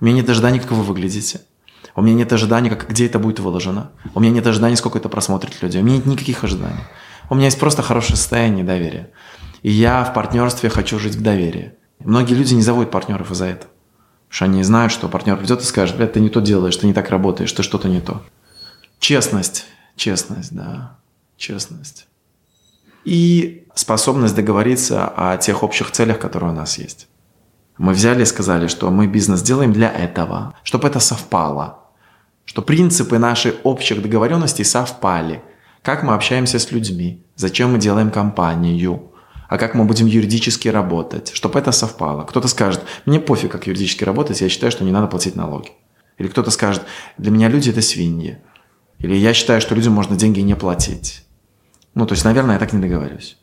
[0.00, 1.40] У меня нет ожиданий, как вы выглядите.
[1.94, 3.90] У меня нет ожиданий, как, где это будет выложено.
[4.14, 5.82] У меня нет ожиданий, сколько это просмотрит людей.
[5.82, 6.82] У меня нет никаких ожиданий.
[7.30, 9.10] У меня есть просто хорошее состояние доверия.
[9.62, 11.72] И я в партнерстве хочу жить в доверии.
[11.98, 13.70] Многие люди не заводят партнеров из-за этого.
[13.70, 16.86] Потому что они знают, что партнер придет и скажет, блядь, ты не то делаешь, ты
[16.86, 18.22] не так работаешь, ты что-то не то.
[18.98, 19.64] Честность.
[19.96, 20.98] Честность, да.
[21.36, 22.08] Честность.
[23.04, 27.08] И способность договориться о тех общих целях, которые у нас есть.
[27.78, 31.80] Мы взяли и сказали, что мы бизнес делаем для этого, чтобы это совпало,
[32.44, 35.42] что принципы нашей общих договоренностей совпали–
[35.84, 39.12] как мы общаемся с людьми, зачем мы делаем компанию,
[39.50, 42.22] а как мы будем юридически работать, чтобы это совпало.
[42.22, 45.72] Кто-то скажет, мне пофиг, как юридически работать, я считаю, что не надо платить налоги.
[46.16, 46.82] Или кто-то скажет,
[47.18, 48.38] для меня люди это свиньи.
[48.98, 51.22] Или я считаю, что людям можно деньги не платить.
[51.94, 53.36] Ну, то есть, наверное, я так не договорюсь.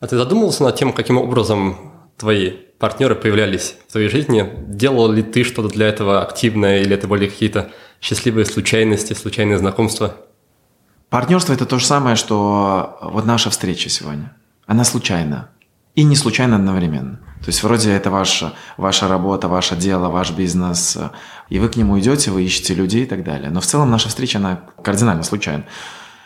[0.00, 4.46] А ты задумывался над тем, каким образом твои партнеры появлялись в твоей жизни?
[4.68, 7.70] Делал ли ты что-то для этого активное, или это были какие-то
[8.02, 10.23] счастливые случайности, случайные знакомства?
[11.10, 14.32] Партнерство это то же самое, что вот наша встреча сегодня.
[14.66, 15.50] Она случайна.
[15.94, 17.20] И не случайно одновременно.
[17.40, 20.98] То есть вроде это ваша, ваша работа, ваше дело, ваш бизнес,
[21.50, 23.50] и вы к нему идете, вы ищете людей и так далее.
[23.50, 25.64] Но в целом наша встреча, она кардинально случайна.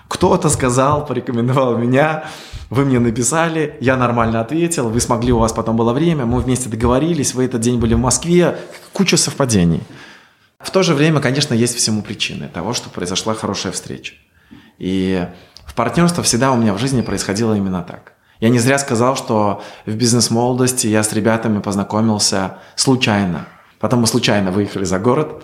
[0.07, 2.24] Кто-то сказал, порекомендовал меня,
[2.70, 6.68] вы мне написали, я нормально ответил, вы смогли, у вас потом было время, мы вместе
[6.68, 8.59] договорились, вы этот день были в Москве,
[8.93, 9.83] куча совпадений.
[10.61, 14.14] В то же время, конечно, есть всему причины того, что произошла хорошая встреча.
[14.79, 15.26] И
[15.64, 18.14] в партнерство всегда у меня в жизни происходило именно так.
[18.41, 23.47] Я не зря сказал, что в бизнес-молодости я с ребятами познакомился случайно.
[23.81, 25.43] Потом мы случайно выехали за город,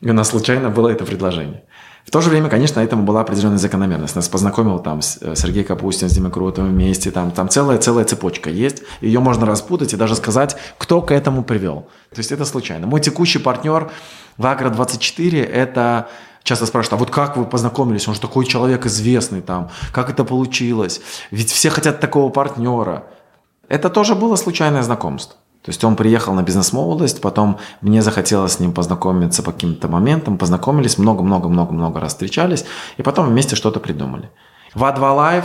[0.00, 1.64] и у нас случайно было это предложение.
[2.06, 4.16] В то же время, конечно, этому была определенная закономерность.
[4.16, 8.48] Нас познакомил там э, Сергей Капустин с Димой Крутовым вместе, там, там целая, целая цепочка
[8.48, 8.82] есть.
[9.02, 11.88] Ее можно распутать и даже сказать, кто к этому привел.
[12.10, 12.86] То есть это случайно.
[12.86, 13.90] Мой текущий партнер
[14.38, 16.08] в Агро-24– это
[16.42, 18.08] часто спрашивают, а вот как вы познакомились?
[18.08, 19.70] Он же такой человек известный там.
[19.92, 21.00] Как это получилось?
[21.30, 23.04] Ведь все хотят такого партнера.
[23.68, 25.36] Это тоже было случайное знакомство.
[25.62, 30.38] То есть он приехал на бизнес-молодость, потом мне захотелось с ним познакомиться по каким-то моментам,
[30.38, 32.64] познакомились, много-много-много-много раз встречались,
[32.96, 34.30] и потом вместе что-то придумали.
[34.74, 35.44] В А2 Live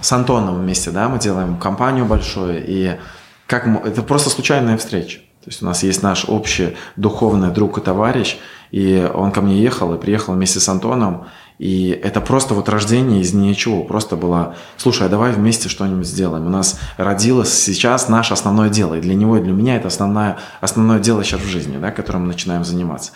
[0.00, 2.98] с Антоном вместе, да, мы делаем компанию большую, и
[3.46, 5.20] как это просто случайная встреча.
[5.46, 8.36] То есть у нас есть наш общий духовный друг и товарищ,
[8.72, 11.26] и он ко мне ехал и приехал вместе с Антоном,
[11.60, 13.84] и это просто вот рождение из ничего.
[13.84, 16.46] Просто было, слушай, а давай вместе что-нибудь сделаем.
[16.46, 18.94] У нас родилось сейчас наше основное дело.
[18.96, 22.22] И для него, и для меня это основное, основное дело сейчас в жизни, да, которым
[22.22, 23.12] мы начинаем заниматься.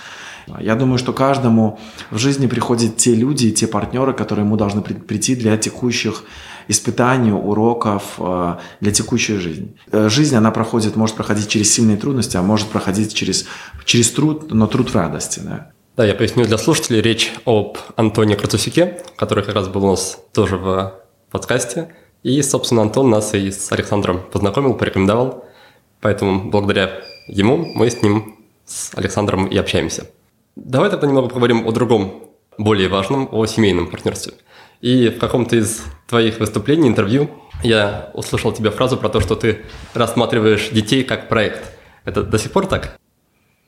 [0.60, 1.80] Я думаю, что каждому
[2.12, 6.22] в жизни приходят те люди и те партнеры, которые ему должны прийти для текущих
[6.70, 9.76] испытаний, уроков, э, для текущей жизни.
[9.92, 13.46] Э, жизнь, она проходит, может проходить через сильные трудности, а может проходить через,
[13.84, 15.40] через труд, но труд в радости.
[15.40, 15.70] Да.
[15.96, 17.02] Да, я поясню для слушателей.
[17.02, 20.94] Речь об Антоне Крутусике, который как раз был у нас тоже в
[21.30, 21.94] подкасте.
[22.22, 25.44] И, собственно, Антон нас и с Александром познакомил, порекомендовал.
[26.00, 30.06] Поэтому благодаря ему мы с ним, с Александром и общаемся.
[30.56, 34.34] Давай тогда немного поговорим о другом, более важном, о семейном партнерстве.
[34.80, 37.30] И в каком-то из твоих выступлений, интервью,
[37.62, 39.60] я услышал тебе фразу про то, что ты
[39.94, 41.72] рассматриваешь детей как проект.
[42.04, 42.98] Это до сих пор так?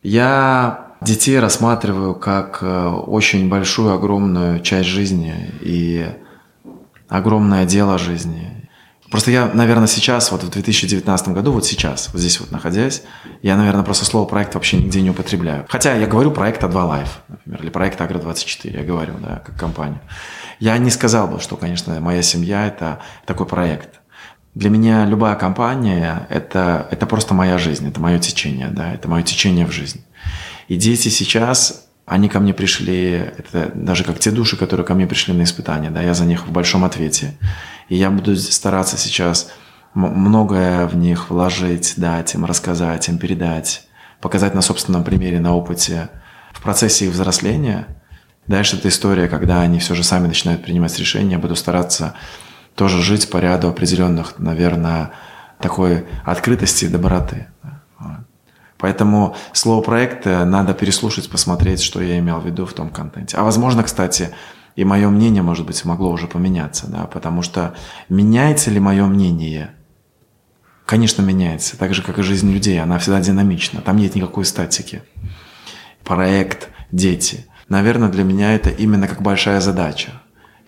[0.02, 6.06] Я детей рассматриваю как э, очень большую, огромную часть жизни и
[7.08, 8.68] огромное дело жизни.
[9.10, 13.02] Просто я, наверное, сейчас, вот в 2019 году, вот сейчас, вот здесь вот находясь,
[13.42, 15.66] я, наверное, просто слово проект вообще нигде не употребляю.
[15.68, 20.00] Хотя я говорю проект А2 Life, например, или проект Агро24, я говорю, да, как компания.
[20.62, 24.00] Я не сказал бы, что, конечно, моя семья– это такой проект.
[24.54, 29.24] Для меня любая компания это,– это просто моя жизнь, это мое течение, да, это мое
[29.24, 30.02] течение в жизни.
[30.68, 35.08] И дети сейчас, они ко мне пришли, это даже как те души, которые ко мне
[35.08, 37.34] пришли на испытания, да, я за них в большом ответе.
[37.88, 39.50] И я буду стараться сейчас
[39.94, 43.88] многое в них вложить, дать им, рассказать им, передать,
[44.20, 46.08] показать на собственном примере, на опыте.
[46.52, 47.88] В процессе их взросления
[48.52, 52.14] дальше эта история, когда они все же сами начинают принимать решения, буду стараться
[52.76, 55.10] тоже жить по ряду определенных, наверное,
[55.58, 57.48] такой открытости и доброты.
[58.78, 63.36] Поэтому слово проект надо переслушать, посмотреть, что я имел в виду в том контенте.
[63.36, 64.30] А возможно, кстати,
[64.74, 67.74] и мое мнение, может быть, могло уже поменяться, да, потому что
[68.08, 69.70] меняется ли мое мнение?
[70.84, 75.02] Конечно, меняется, так же, как и жизнь людей, она всегда динамична, там нет никакой статики.
[76.02, 77.46] Проект, дети.
[77.72, 80.10] Наверное, для меня это именно как большая задача.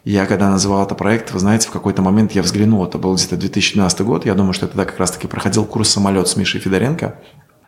[0.04, 3.36] Я когда называл это проект, вы знаете, в какой-то момент я взглянул, это был где-то
[3.36, 7.18] 2012 год, я думаю, что я тогда как раз-таки проходил курс «Самолет» с Мишей Федоренко.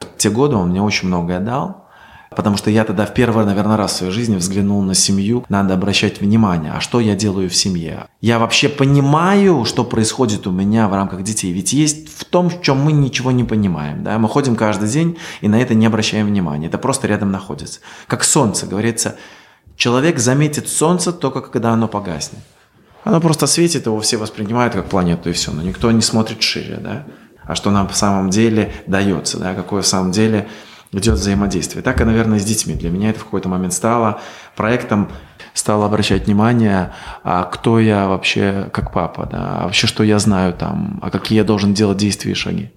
[0.01, 1.86] В те годы он мне очень многое дал,
[2.31, 5.45] Потому что я тогда в первый, наверное, раз в своей жизни взглянул на семью.
[5.49, 8.07] Надо обращать внимание, а что я делаю в семье?
[8.21, 11.53] Я вообще понимаю, что происходит у меня в рамках детей.
[11.53, 14.03] Ведь есть в том, в чем мы ничего не понимаем.
[14.03, 14.19] Да?
[14.19, 16.67] Мы ходим каждый день и на это не обращаем внимания.
[16.67, 17.81] Это просто рядом находится.
[18.09, 19.17] Как солнце, говорится,
[19.77, 22.43] человек заметит солнце только когда оно погаснет.
[23.05, 26.79] Оно просто светит, его все воспринимают как планету и все, но никто не смотрит шире,
[26.81, 27.07] да?
[27.45, 29.55] А что нам в самом деле дается, да?
[29.55, 30.49] Какое в самом деле
[30.93, 31.83] идет взаимодействие.
[31.83, 32.75] Так и, наверное, с детьми.
[32.75, 34.21] Для меня это в какой-то момент стало
[34.55, 35.11] проектом,
[35.55, 40.53] стало обращать внимание, а кто я вообще как папа, да, а вообще что я знаю
[40.53, 42.71] там, а какие я должен делать действия и шаги.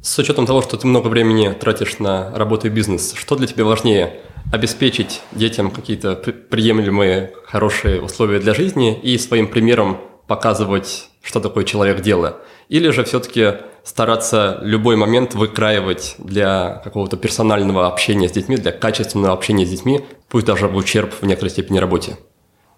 [0.00, 3.64] С учетом того, что ты много времени тратишь на работу и бизнес, что для тебя
[3.64, 4.20] важнее?
[4.52, 12.00] Обеспечить детям какие-то приемлемые, хорошие условия для жизни и своим примером показывать, что такое человек
[12.00, 12.38] дела?
[12.68, 13.54] Или же все-таки
[13.84, 20.04] стараться любой момент выкраивать для какого-то персонального общения с детьми, для качественного общения с детьми,
[20.28, 22.16] пусть даже в ущерб в некоторой степени работе?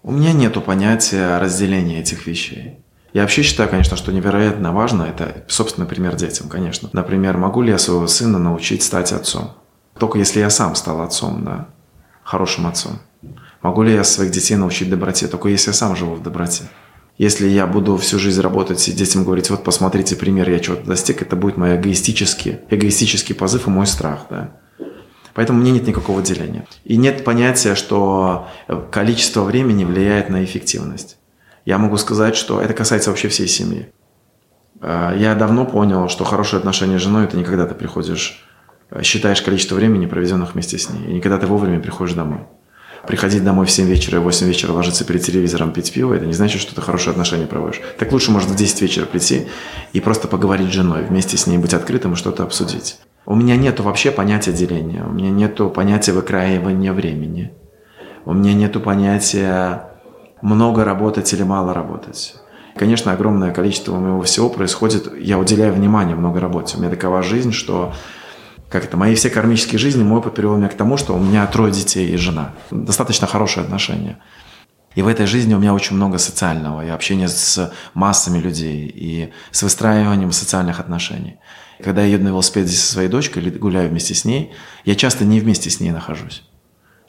[0.03, 2.79] У меня нет понятия разделения этих вещей.
[3.13, 6.89] Я вообще считаю, конечно, что невероятно важно, это, собственно, пример детям, конечно.
[6.91, 9.53] Например, могу ли я своего сына научить стать отцом?
[9.97, 11.69] Только если я сам стал отцом, да,
[12.23, 12.99] хорошим отцом.
[13.61, 15.27] Могу ли я своих детей научить доброте?
[15.27, 16.65] Только если я сам живу в доброте.
[17.17, 21.21] Если я буду всю жизнь работать и детям говорить, вот посмотрите пример, я чего-то достиг,
[21.21, 24.25] это будет мой эгоистический, эгоистический позыв и мой страх.
[24.29, 24.51] Да?
[25.33, 26.65] Поэтому мне нет никакого деления.
[26.83, 28.49] И нет понятия, что
[28.91, 31.17] количество времени влияет на эффективность.
[31.63, 33.91] Я могу сказать, что это касается вообще всей семьи.
[34.81, 38.45] А, я давно понял, что хорошие отношения с женой– это не когда ты приходишь,
[39.03, 42.41] считаешь количество времени, проведенных вместе с ней, и не когда ты вовремя приходишь домой
[43.07, 46.25] приходить домой в 7 вечера и в 8 вечера ложиться перед телевизором, пить пиво, это
[46.25, 47.81] не значит, что ты хорошие отношения проводишь.
[47.97, 49.47] Так лучше, может, в 10 вечера прийти
[49.93, 52.97] и просто поговорить с женой, вместе с ней быть открытым и что-то обсудить.
[53.25, 57.51] У меня нету вообще понятия деления, у меня нету понятия выкраивания времени,
[58.25, 59.89] у меня нету понятия
[60.41, 62.35] много работать или мало работать.
[62.75, 66.75] Конечно, огромное количество моего всего происходит, я уделяю внимание много работе.
[66.77, 67.93] У меня такова жизнь, что
[68.75, 71.47] как это, мои все кармические жизни, мой опыт привел меня к тому, что у меня
[71.47, 72.55] трое детей и жена.
[72.71, 74.19] Достаточно хорошие отношения.
[74.95, 79.31] И в этой жизни у меня очень много социального и общения с массами людей, и
[79.51, 81.37] с выстраиванием социальных отношений.
[81.81, 84.51] Когда я еду на велосипеде со своей дочкой или гуляю вместе с ней,
[84.83, 86.43] я часто не вместе с ней нахожусь.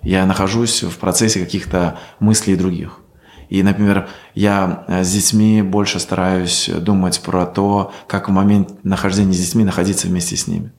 [0.03, 3.01] Я нахожусь в процессе каких-то мыслей других.
[3.49, 9.33] И, например, я э, с детьми больше стараюсь думать про то, как в момент нахождения
[9.33, 10.73] с детьми находиться вместе с ними.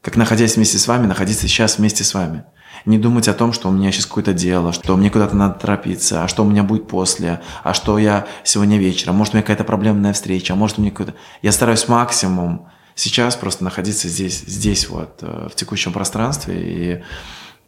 [0.00, 2.44] Как находясь вместе с вами, находиться сейчас вместе с вами.
[2.86, 6.24] Не думать о том, что у меня сейчас какое-то дело, что мне куда-то надо торопиться,
[6.24, 9.64] а что у меня будет после, а что я сегодня вечером, может у меня какая-то
[9.64, 11.14] проблемная встреча, а может у меня какой-то...
[11.42, 17.02] Я стараюсь максимум сейчас просто находиться здесь, здесь вот, э, в текущем пространстве и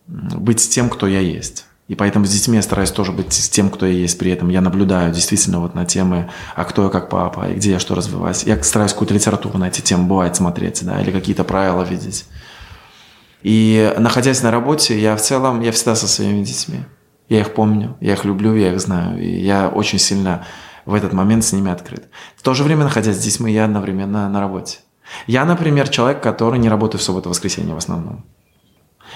[0.07, 1.67] быть тем, кто я есть.
[1.93, 4.19] И поэтому с детьми я стараюсь тоже быть с тем, кто я есть.
[4.19, 7.73] При этом я наблюдаю действительно вот на темы, а кто я как папа, и где
[7.73, 8.45] я что развиваюсь.
[8.45, 12.25] Я стараюсь какую-то литературу на эти темы бывает смотреть, да, или какие-то правила видеть.
[13.43, 16.79] И находясь на работе, я в целом, я всегда со своими детьми.
[17.29, 19.23] Я их помню, я их люблю, я их знаю.
[19.23, 20.47] И я очень сильно
[20.87, 22.09] в этот момент с ними открыт.
[22.37, 24.79] В то же время, находясь с детьми, я одновременно на работе.
[25.27, 28.25] Я, например, человек, который не работает в субботу-воскресенье в основном.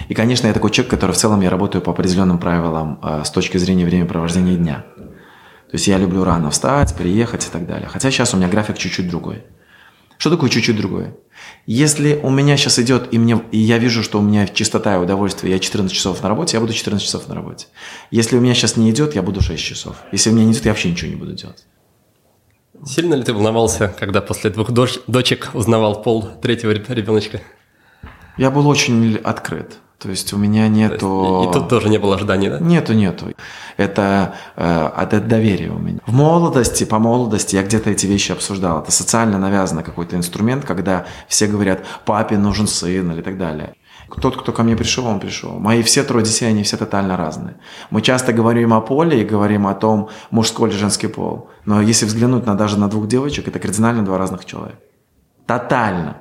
[0.09, 3.31] И, конечно, я такой человек, который в целом я работаю по определенным правилам э, с
[3.31, 4.85] точки зрения времяпровождения дня.
[4.97, 7.89] То есть я люблю рано встать, приехать и так далее.
[7.89, 9.45] Хотя сейчас у меня график чуть-чуть другой.
[10.19, 11.15] Что такое чуть-чуть другой?
[11.67, 14.99] Если у меня сейчас идет, и, мне, и я вижу, что у меня чистота и
[14.99, 17.67] удовольствие, я 14 часов на работе, я буду 14 часов на работе.
[18.11, 19.97] Если у меня сейчас не идет, я буду 6 часов.
[20.13, 21.67] Если у меня не идет, я вообще ничего не буду делать.
[22.85, 27.41] Сильно ли ты волновался, когда после двух доч- дочек узнавал пол третьего ребеночка?
[28.39, 29.79] Я был очень открыт.
[29.99, 31.45] То есть у меня нету...
[31.45, 32.59] И, и тут тоже не было ожиданий, да?
[32.59, 33.27] Нету, нету.
[33.79, 36.01] Это, э, это доверие у меня.
[36.07, 38.83] В молодости, по молодости я где-то эти вещи обсуждал.
[38.83, 43.75] Это социально навязанный какой-то инструмент, когда все говорят, папе нужен сын или так далее.
[44.21, 45.59] Тот, кто ко мне пришел, он пришел.
[45.59, 47.57] Мои все трое детей, они все тотально разные.
[47.91, 51.49] Мы часто говорим о поле и говорим о том, мужской или женский пол.
[51.65, 54.79] Но если взглянуть на, даже на двух девочек, это кардинально два разных человека.
[55.47, 56.19] Тотально.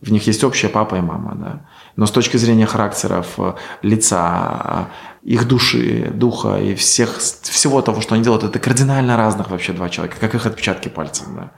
[0.00, 1.60] В них есть общая папа и мама, да.
[1.96, 4.88] Но с точки зрения характеров, э, лица,
[5.22, 9.88] их души, духа и всех, всего того, что они делают, это кардинально разных вообще два
[9.88, 11.26] человека, как их отпечатки пальцев.
[11.36, 11.50] Да.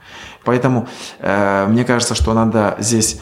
[0.43, 0.87] Поэтому
[1.19, 3.21] э, мне кажется, что надо здесь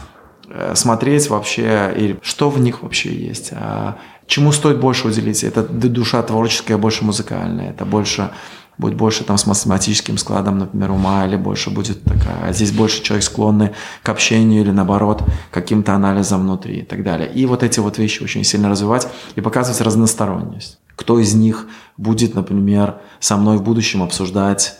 [0.49, 3.97] э, смотреть вообще, и что в них вообще есть, а
[4.31, 5.43] чему стоит больше уделить.
[5.43, 8.31] Это душа творческая, больше музыкальная, это больше
[8.77, 13.03] будет больше там с математическим складом, например, ума, или больше будет такая, а здесь больше
[13.03, 13.71] человек склонный
[14.03, 17.31] к общению или наоборот каким-то анализом внутри и так далее.
[17.31, 20.79] И вот эти вот вещи очень сильно развивать и показывать разносторонность.
[20.95, 21.67] Кто из них
[21.97, 24.77] будет, например, со мной в будущем обсуждать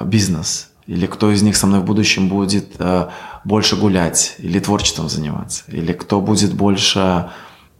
[0.00, 3.08] бизнес, или кто из них со мной в будущем будет э,
[3.44, 7.30] больше гулять или творчеством заниматься, или кто будет больше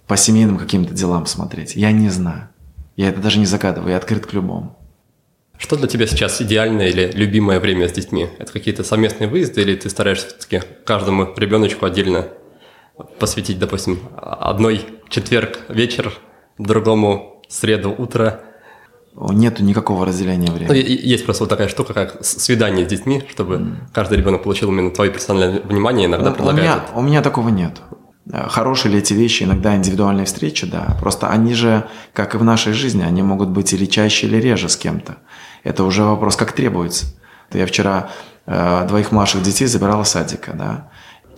[0.07, 1.77] по семейным каким-то делам смотреть.
[1.77, 2.49] Я не знаю.
[2.97, 4.77] Я это даже не загадываю, я открыт к любому.
[5.61, 8.29] Что для тебя сейчас идеальное или любимое время с детьми?
[8.39, 12.29] Это какие-то совместные выезды или ты стараешься все-таки каждому ребеночку отдельно
[13.19, 16.15] посвятить, допустим, одной четверг вечер,
[16.57, 18.41] другому среду утро?
[19.15, 20.69] Нету никакого разделения времени.
[20.69, 23.77] Ну, есть просто вот такая штука, как свидание с детьми, чтобы mm.
[23.93, 27.83] каждый ребенок получил именно твое персональное внимание, иногда ну, У меня, у меня такого нет.
[28.33, 30.97] Хорошие ли эти вещи, иногда индивидуальные встречи, да.
[31.01, 34.69] Просто они же, как и в нашей жизни, они могут быть или чаще, или реже
[34.69, 35.19] с кем-то.
[35.65, 37.07] Это уже вопрос, как требуется.
[37.53, 38.11] Я вчера
[38.47, 40.89] э, двоих младших детей забирал из садика, да.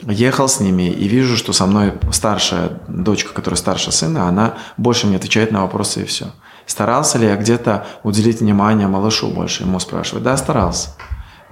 [0.03, 5.07] Ехал с ними и вижу, что со мной старшая дочка, которая старше сына, она больше
[5.07, 6.33] мне отвечает на вопросы и все.
[6.67, 9.63] Старался ли я где-то уделить внимание малышу больше?
[9.63, 10.25] Ему спрашивают.
[10.25, 10.91] Да, старался.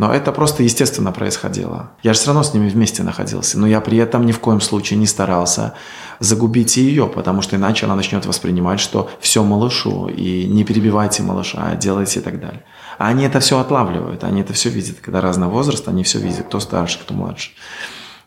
[0.01, 1.91] Но это просто естественно происходило.
[2.03, 3.59] Я же все равно с ними вместе находился.
[3.59, 5.75] Но я при этом ни в коем случае не старался
[6.21, 11.59] загубить ее, потому что иначе она начнет воспринимать, что все малышу, и не перебивайте малыша,
[11.63, 12.65] а делайте и так далее.
[12.97, 14.97] А они это все отлавливают, они это все видят.
[15.03, 17.51] Когда разный возраст, они все видят, кто старше, кто младше.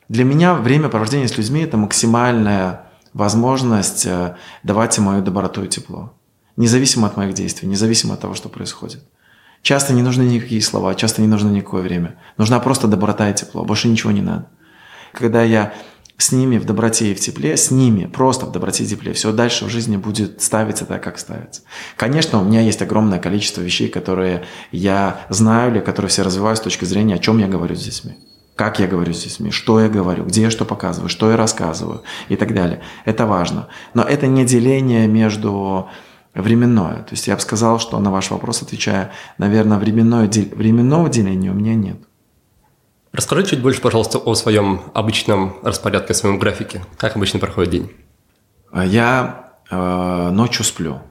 [0.10, 5.68] Для меня время провождения с людьми– это максимальная возможность э, давать им мою доброту и
[5.68, 6.14] тепло.
[6.56, 9.02] Независимо от моих действий, независимо от того, что происходит.
[9.64, 12.18] Часто не нужны никакие слова, часто не нужно никакое время.
[12.38, 14.50] Нужна просто доброта и тепло, больше ничего не надо.
[15.14, 15.74] Когда я
[16.18, 19.32] с ними в доброте и в тепле, с ними просто в доброте и тепле, все
[19.32, 21.62] дальше в жизни будет ставиться так, как ставится.
[21.96, 24.44] Конечно, у меня есть огромное количество вещей, которые
[24.74, 28.18] я знаю или которые все развиваю с точки зрения, о чем я говорю с детьми.
[28.56, 32.04] Как я говорю с детьми, что я говорю, где я что показываю, что я рассказываю
[32.28, 32.82] и так далее.
[33.06, 33.70] Это важно.
[33.94, 35.88] Но это не деление между
[36.34, 37.04] временное.
[37.04, 41.56] То есть я бы сказал, что на ваш вопрос, отвечая, наверное, временное, временного деления у
[41.56, 41.98] меня нет.
[43.12, 46.84] Расскажи чуть больше, пожалуйста, о своем обычном распорядке, о своем графике.
[46.98, 47.92] Как обычно проходит день?
[48.74, 51.02] Я э, ночью сплю.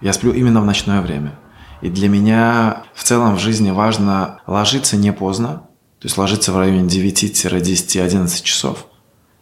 [0.00, 1.38] Я сплю именно в ночное время.
[1.82, 6.58] И для меня в целом в жизни важно ложиться не поздно, то есть ложиться в
[6.58, 8.86] районе 9-10-11 часов.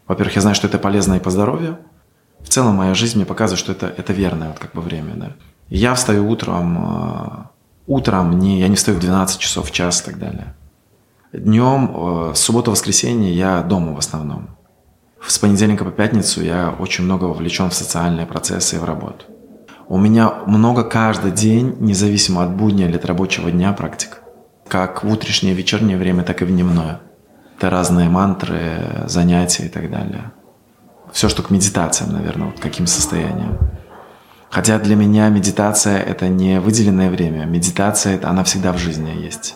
[0.09, 1.79] Во-первых, я знаю, что это полезно и по здоровью.
[2.53, 5.15] Целом моя жизнь мне показывает, что это, это верное вот как бы время.
[5.15, 5.33] Да.
[5.71, 7.45] я встаю утром, э,
[7.87, 10.55] утром не, я не встаю в 12 часов, в час и так далее.
[11.33, 14.51] Днем, э, субботу-воскресенье я дома в основном.
[15.27, 19.25] С понедельника по пятницу я очень много вовлечен в социальные процессы и в работу.
[19.89, 24.21] У меня много каждый день, независимо от будня или от рабочего дня, практик.
[24.69, 27.01] Как в утреннее, вечернее время, так и в дневное.
[27.57, 30.33] Это разные мантры, занятия и так далее.
[31.13, 33.59] Все, что к медитациям, наверное, вот каким состоянием.
[34.51, 37.45] Хотя для меня медитация– это не выделенное время.
[37.45, 39.55] Медитация– это она всегда в жизни есть.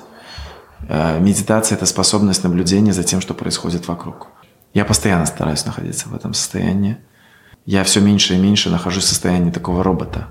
[0.88, 4.28] Э, медитация– это способность наблюдения за тем, что происходит вокруг.
[4.74, 6.98] Я постоянно стараюсь находиться в этом состоянии–
[7.66, 10.28] я все меньше и меньше нахожусь в состоянии такого робота.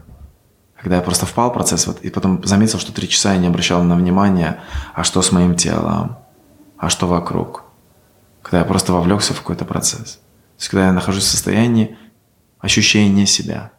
[0.82, 3.48] Когда я просто впал в процесс, вот, и потом заметил, что три часа я не
[3.48, 4.62] обращал на внимание,
[4.94, 6.18] а что с моим телом,
[6.78, 7.64] а что вокруг.
[8.42, 10.20] Когда я просто вовлекся в какой-то процесс.
[10.58, 11.98] То есть, когда я нахожусь в состоянии
[12.60, 13.72] ощущения себя.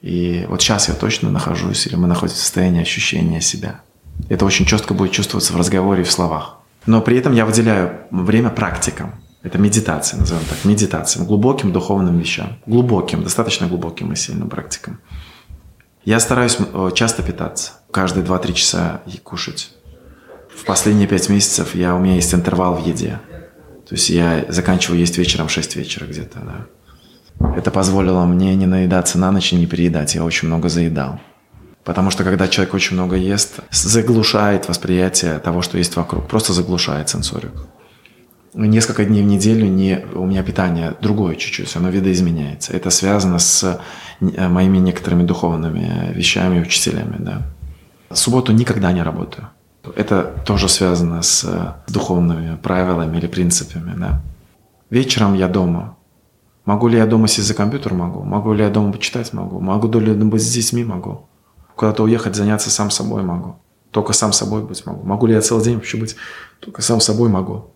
[0.00, 3.80] И вот сейчас я точно нахожусь, или мы находимся в состоянии ощущения себя.
[4.28, 6.58] Это очень четко будет чувствоваться в разговоре и в словах.
[6.86, 9.14] Но при этом я выделяю время практикам.
[9.42, 15.00] Это медитация, назовем так, медитация, глубоким духовным вещам, глубоким, достаточно глубоким и сильным практикам.
[16.04, 19.72] Я стараюсь э, часто питаться, каждые 2-3 часа кушать.
[20.54, 23.20] В последние 5 месяцев я, у меня есть интервал в еде.
[23.88, 27.54] То есть я заканчиваю есть вечером в 6 вечера где-то, да.
[27.56, 30.14] Это позволило мне не наедаться на ночь и не переедать.
[30.14, 31.20] Я очень много заедал.
[31.84, 36.28] Потому что когда человек очень много ест, заглушает восприятие того, что есть вокруг.
[36.28, 37.60] Просто заглушает сенсорику
[38.54, 42.72] несколько дней в неделю не, у меня питание другое чуть-чуть, оно видоизменяется.
[42.72, 43.80] Это связано с
[44.20, 47.16] э, моими некоторыми духовными вещами, учителями.
[47.18, 47.42] Да.
[48.10, 49.48] В субботу никогда не работаю.
[49.96, 53.94] Это тоже связано с духовными правилами или принципами.
[53.96, 54.22] Да.
[54.90, 55.96] Вечером я дома.
[56.64, 57.94] Могу ли я дома сесть за компьютер?
[57.94, 58.22] Могу.
[58.22, 59.32] Могу ли я дома почитать?
[59.32, 59.60] Могу.
[59.60, 60.84] Могу ли я быть с детьми?
[60.84, 61.26] Могу.
[61.76, 63.22] Куда-то уехать, заняться сам собой?
[63.22, 63.56] Могу.
[63.90, 65.06] Только сам собой быть могу.
[65.06, 66.16] Могу ли я целый день вообще быть?
[66.60, 67.70] Только сам собой могу.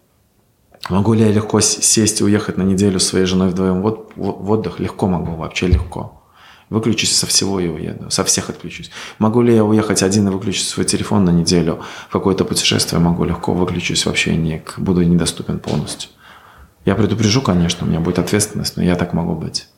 [0.90, 4.50] Могу ли я легко сесть и уехать на неделю с своей женой вдвоем в, в
[4.50, 4.80] отдых?
[4.80, 6.21] Легко могу, вообще легко.
[6.72, 8.90] Выключусь со всего и уеду, со всех отключусь.
[9.18, 12.98] Могу ли я уехать один и выключить свой телефон на неделю в какое-то путешествие?
[12.98, 16.10] Могу легко, выключусь вообще, не, буду недоступен полностью.
[16.86, 19.68] Я предупрежу, конечно, у меня будет ответственность, но я так могу быть.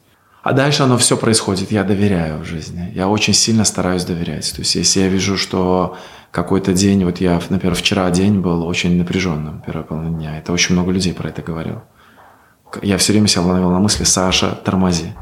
[0.44, 2.92] А дальше оно все происходит, я доверяю в жизни.
[2.94, 4.52] Я очень сильно стараюсь доверять.
[4.52, 5.96] То есть если я вижу, что
[6.30, 10.38] какой-то день, вот я, например, вчера день был очень напряженным, первая половина дня.
[10.38, 11.82] Это очень много людей про это говорил.
[12.82, 15.14] Я все время себя ловил на мысли, Саша, тормози.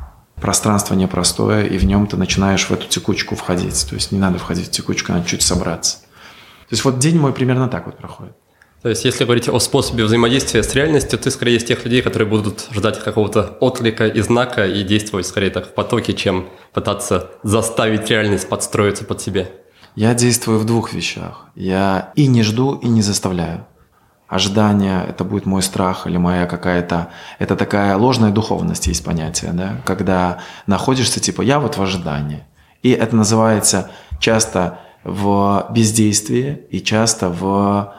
[0.43, 3.87] Пространство непростое, и в нем ты начинаешь в эту текучку входить.
[3.89, 5.99] То есть не надо входить в текучку, надо чуть собраться.
[5.99, 8.37] То есть вот день мой примерно так вот проходит.
[8.83, 12.29] То есть, если говорить о способе взаимодействия с реальностью, ты скорее из тех людей, которые
[12.29, 18.11] будут ждать какого-то отклика и знака и действовать скорее так в потоке, чем пытаться заставить
[18.11, 19.47] реальность подстроиться под себя.
[19.95, 21.47] Я действую в двух вещах.
[21.55, 23.65] Я и не жду, и не заставляю.
[24.33, 27.11] Ожидание– это будет мой страх или моя какая-то…
[27.39, 29.83] Это такая ложная духовность, есть понятие, да?
[29.85, 32.43] Когда находишься, типа, я вот в ожидании.
[32.83, 37.93] И это называется часто в бездействии и часто в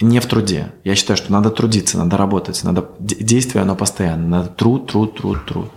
[0.00, 0.72] не в труде.
[0.84, 5.44] Я считаю, что надо трудиться, надо работать, надо действие, оно постоянно, надо труд, труд, труд,
[5.46, 5.70] труд.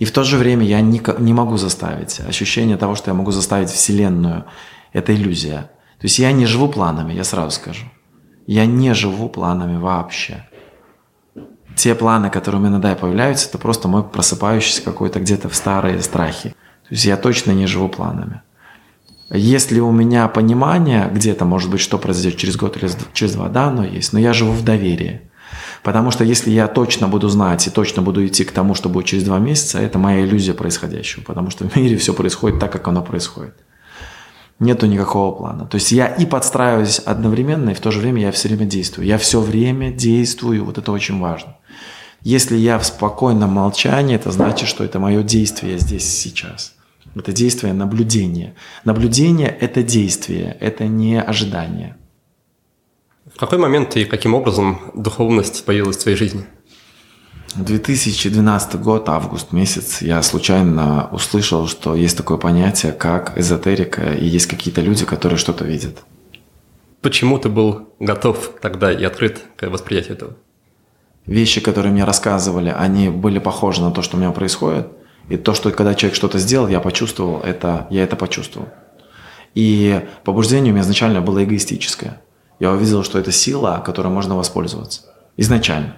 [0.00, 2.18] И в то же время я не, не могу заставить.
[2.26, 4.46] Ощущение того, что я могу заставить Вселенную
[4.92, 5.70] это иллюзия.
[6.00, 7.84] То есть я не живу планами, я сразу скажу.
[8.48, 10.48] Я не живу планами вообще.
[11.76, 16.00] Те планы, которые у меня иногда появляются, это просто мой просыпающийся какой-то где-то в старые
[16.00, 16.48] страхи.
[16.88, 18.40] То есть я точно не живу планами.
[19.28, 23.66] Если у меня понимание где-то, может быть, что произойдет через год или через два, да,
[23.66, 25.20] оно есть, но я живу в доверии.
[25.82, 29.04] Потому что если я точно буду знать и точно буду идти к тому, что будет
[29.04, 31.22] через два месяца, это моя иллюзия происходящего.
[31.22, 33.54] Потому что в мире все происходит так, как оно происходит
[34.58, 35.66] нету никакого плана.
[35.66, 39.06] То есть я и подстраиваюсь одновременно, и в то же время я все время действую.
[39.06, 41.56] Я все время действую, вот это очень важно.
[42.22, 46.74] Если я в спокойном молчании, это значит, что это мое действие здесь сейчас.
[47.14, 48.54] Это действие наблюдения.
[48.84, 51.96] Наблюдение– это действие, это не ожидание.
[53.32, 56.44] В какой момент и каким образом духовность появилась в твоей жизни?
[57.64, 64.46] 2012 год, август месяц, я случайно услышал, что есть такое понятие, как эзотерика, и есть
[64.46, 66.04] какие-то люди, которые что-то видят.
[67.00, 70.36] Почему ты был готов тогда и открыт к восприятию этого?
[71.26, 74.88] Вещи, которые мне рассказывали, они были похожи на то, что у меня происходит.
[75.28, 78.68] И то, что когда человек что-то сделал, я почувствовал это, я это почувствовал.
[79.54, 82.20] И побуждение у меня изначально было эгоистическое.
[82.60, 85.02] Я увидел, что это сила, которой можно воспользоваться.
[85.36, 85.96] Изначально.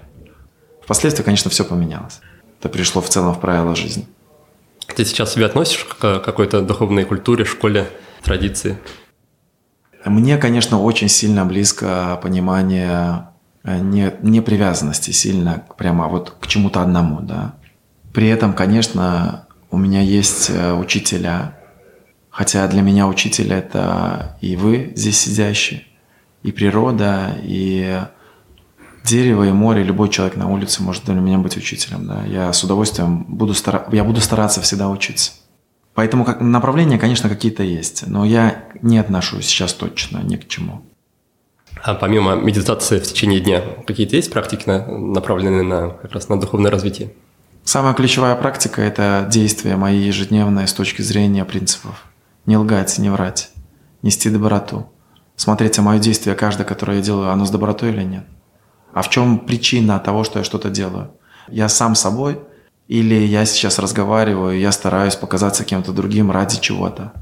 [0.91, 2.18] Впоследствии, конечно, все поменялось.
[2.59, 4.09] Это пришло в целом в правила жизни.
[4.97, 7.88] Ты сейчас себя относишь к какой-то духовной культуре, школе,
[8.24, 8.76] традиции?
[10.05, 13.28] Мне, конечно, очень сильно близко понимание
[13.62, 17.55] э, не, не привязанности сильно прямо вот к чему-то одному, да.
[18.12, 21.57] При этом, конечно, у меня есть э, учителя,
[22.30, 25.84] хотя для меня учитель это и вы здесь сидящие,
[26.43, 28.01] и природа, и
[29.05, 32.07] дерево, и море, любой человек на улице может для меня быть учителем.
[32.07, 32.24] Да?
[32.24, 33.86] Я с удовольствием буду, стара...
[33.92, 35.32] я буду стараться всегда учиться.
[35.94, 40.82] Поэтому как, направления, конечно, какие-то есть, но я не отношусь сейчас точно ни к чему.
[41.82, 46.70] А помимо медитации в течение дня, какие-то есть практики, направленные на, как раз на духовное
[46.70, 47.12] развитие?
[47.64, 52.05] Самая ключевая практика– это действия мои ежедневные с точки зрения принципов.
[52.46, 53.51] Не лгать, не врать,
[54.03, 54.90] нести доброту.
[55.36, 58.24] Смотреть, а мое действие каждое, которое я делаю, оно с добротой или нет.
[58.93, 61.12] А в чем причина того, что я что-то делаю?
[61.49, 62.41] Я сам собой
[62.88, 67.12] или я сейчас разговариваю, я стараюсь показаться кем-то другим ради чего-то?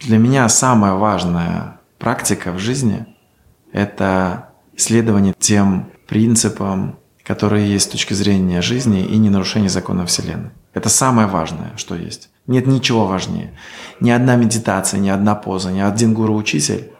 [0.00, 3.06] Для меня самая важная практика в жизни–
[3.72, 10.50] это следование тем принципам, которые есть с точки зрения жизни и не нарушение закона Вселенной.
[10.74, 12.30] Это самое важное, что есть.
[12.46, 13.58] Нет ничего важнее.
[14.00, 16.92] Ни одна медитация, ни одна поза, ни один гуру-учитель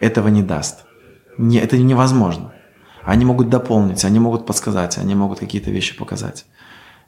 [0.00, 0.84] этого не даст.
[1.36, 2.52] Не, это невозможно.
[3.08, 6.44] Они могут дополнить, они могут подсказать, они могут какие-то вещи показать.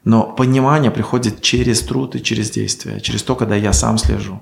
[0.03, 4.40] Но понимание приходит через труд и через действие, через то, когда я сам слежу.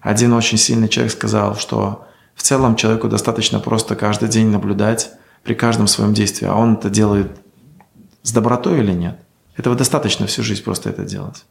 [0.00, 5.10] Один очень сильный человек сказал, что в целом человеку достаточно просто каждый день наблюдать
[5.42, 7.32] при каждом своем действии, а он это делает
[8.22, 9.18] с добротой или нет.
[9.58, 11.44] Этого достаточно всю жизнь просто это делать.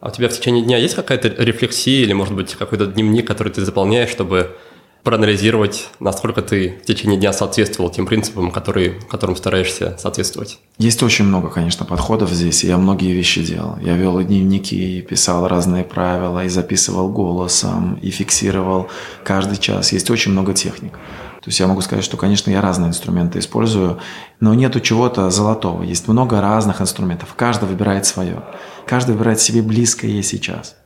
[0.00, 3.52] А у тебя в течение дня есть какая-то рефлексия или, может быть, какой-то дневник, который
[3.52, 4.56] ты заполняешь, чтобы
[5.04, 10.58] проанализировать, насколько ты в течение дня соответствовал тем принципам, которые, которым стараешься соответствовать?
[10.78, 12.64] Есть очень много, конечно, подходов здесь.
[12.64, 13.78] Я многие вещи делал.
[13.82, 18.88] Я вел дневники, писал разные правила, и записывал голосом, и фиксировал
[19.24, 19.92] каждый час.
[19.92, 20.92] Есть очень много техник.
[20.92, 23.98] То есть я могу сказать, что, конечно, я разные инструменты использую,
[24.40, 25.82] но нету чего-то золотого.
[25.82, 27.34] Есть много разных инструментов.
[27.36, 28.42] Каждый выбирает свое.
[28.86, 30.76] Каждый выбирает себе близкое сейчас.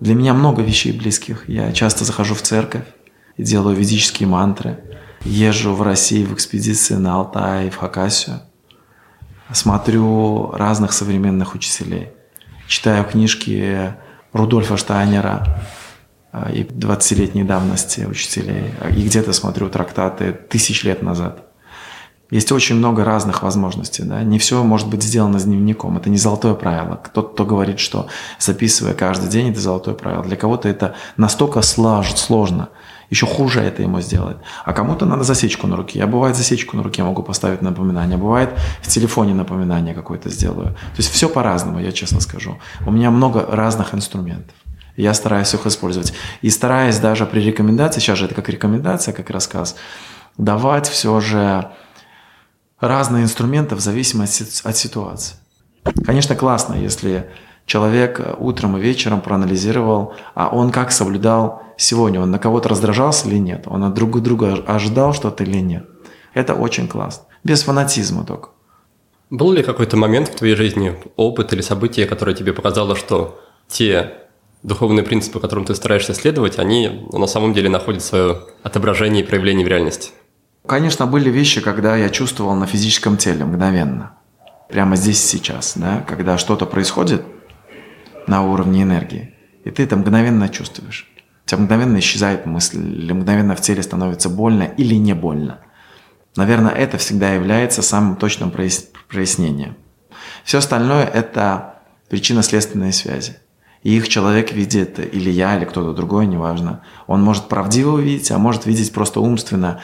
[0.00, 1.48] Для меня много вещей близких.
[1.48, 2.84] Я часто захожу в церковь,
[3.38, 4.78] делаю ведические мантры.
[5.24, 8.40] Езжу в Россию в экспедиции на Алтай, в Хакасию.
[9.52, 12.10] Смотрю разных современных учителей.
[12.66, 13.94] Читаю книжки
[14.32, 15.62] Рудольфа Штайнера
[16.32, 18.72] а, и 20-летней давности учителей.
[18.96, 21.44] И где-то смотрю трактаты тысяч лет назад.
[22.30, 24.02] Есть очень много разных возможностей.
[24.02, 24.22] Да?
[24.22, 25.96] Не все может быть сделано с дневником.
[25.96, 26.96] Это не золотое правило.
[26.96, 28.08] Кто-то кто говорит, что
[28.38, 30.24] записывая каждый день, это золотое правило.
[30.24, 32.70] Для кого-то это настолько сложно,
[33.10, 34.38] еще хуже это ему сделает.
[34.64, 35.98] А кому-то надо засечку на руке.
[35.98, 38.50] Я бывает засечку на руке могу поставить напоминание, бывает
[38.82, 40.68] в телефоне напоминание какое-то сделаю.
[40.68, 42.58] То есть все по-разному, я честно скажу.
[42.86, 44.54] У меня много разных инструментов.
[44.96, 46.14] Я стараюсь их использовать.
[46.42, 49.76] И стараюсь даже при рекомендации, сейчас же это как рекомендация, как рассказ,
[50.38, 51.70] давать все же
[52.80, 55.36] разные инструменты в зависимости от ситуации.
[56.06, 57.28] Конечно, классно, если
[57.66, 63.38] человек утром и вечером проанализировал, а он как соблюдал сегодня, он на кого-то раздражался или
[63.38, 65.86] нет, он от друг друга ожидал что-то или нет.
[66.34, 67.24] Это очень классно.
[67.42, 68.50] Без фанатизма только.
[69.30, 74.14] Был ли какой-то момент в твоей жизни, опыт или событие, которое тебе показало, что те
[74.62, 79.64] духовные принципы, которым ты стараешься следовать, они на самом деле находят свое отображение и проявление
[79.64, 80.12] в реальности?
[80.66, 84.12] Конечно, были вещи, когда я чувствовал на физическом теле мгновенно.
[84.68, 87.22] Прямо здесь сейчас, да, когда что-то происходит
[88.28, 91.10] на уровне энергии, и ты это мгновенно чувствуешь.
[91.44, 95.60] У тебя мгновенно исчезает мысль, или мгновенно в теле становится больно или не больно.
[96.36, 99.76] Наверное, это всегда является самым точным прояснением.
[100.44, 101.76] Все остальное– это
[102.08, 103.36] причинно-следственные связи.
[103.82, 106.80] И их человек видит, или я, или кто-то другой, неважно.
[107.06, 109.80] Он может правдиво увидеть, а может видеть просто умственно,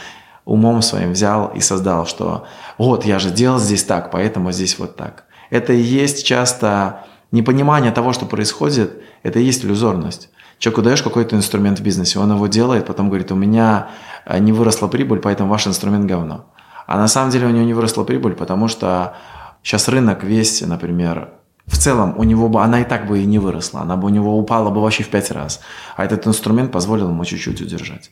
[0.47, 2.47] умом своим взял и создал, что
[2.79, 5.27] вот я же делал здесь так, поэтому здесь вот так.
[5.51, 10.31] Это и есть часто непонимание того, что происходит, это и есть иллюзорность.
[10.59, 13.89] Человеку даешь какой-то инструмент в бизнесе, он его делает, потом говорит, у меня
[14.27, 16.47] э, не выросла прибыль, поэтому ваш инструмент говно.
[16.87, 19.15] А на самом деле у него не выросла прибыль, потому что
[19.63, 21.31] сейчас рынок весь, например,
[21.67, 24.11] в целом у него бы, она и так бы и не выросла, она бы у
[24.11, 25.61] него упала бы вообще в пять раз.
[25.97, 28.11] А этот инструмент позволил ему чуть-чуть удержать.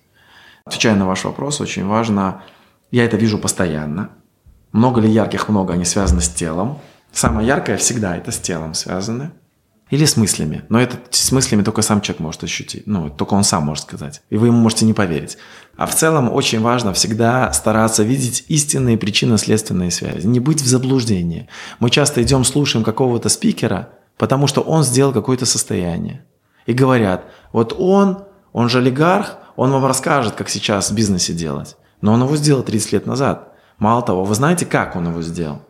[0.65, 2.43] Отвечая на ваш вопрос, очень важно,
[2.91, 4.11] я это вижу постоянно.
[4.73, 5.49] Много ли ярких?
[5.49, 6.79] Много, они связаны с телом.
[7.13, 9.33] Самое яркое всегда это с телом связано.
[9.91, 10.65] Или с мыслями.
[10.69, 12.87] Но это с мыслями только сам человек может ощутить.
[12.87, 14.21] Ну, только он сам может сказать.
[14.29, 15.39] И вы ему можете не поверить.
[15.79, 20.27] А в целом очень важно всегда стараться видеть истинные причинно-следственные связи.
[20.27, 21.49] Не быть в заблуждении.
[21.79, 26.27] Мы часто идем, слушаем какого-то спикера, потому что он сделал какое-то состояние.
[26.67, 31.77] И говорят, вот он, он же олигарх, он вам расскажет, как сейчас в бизнесе делать.
[32.03, 33.55] Но он его сделал 30 лет назад.
[33.79, 35.63] Мало того, вы знаете, как он его сделал?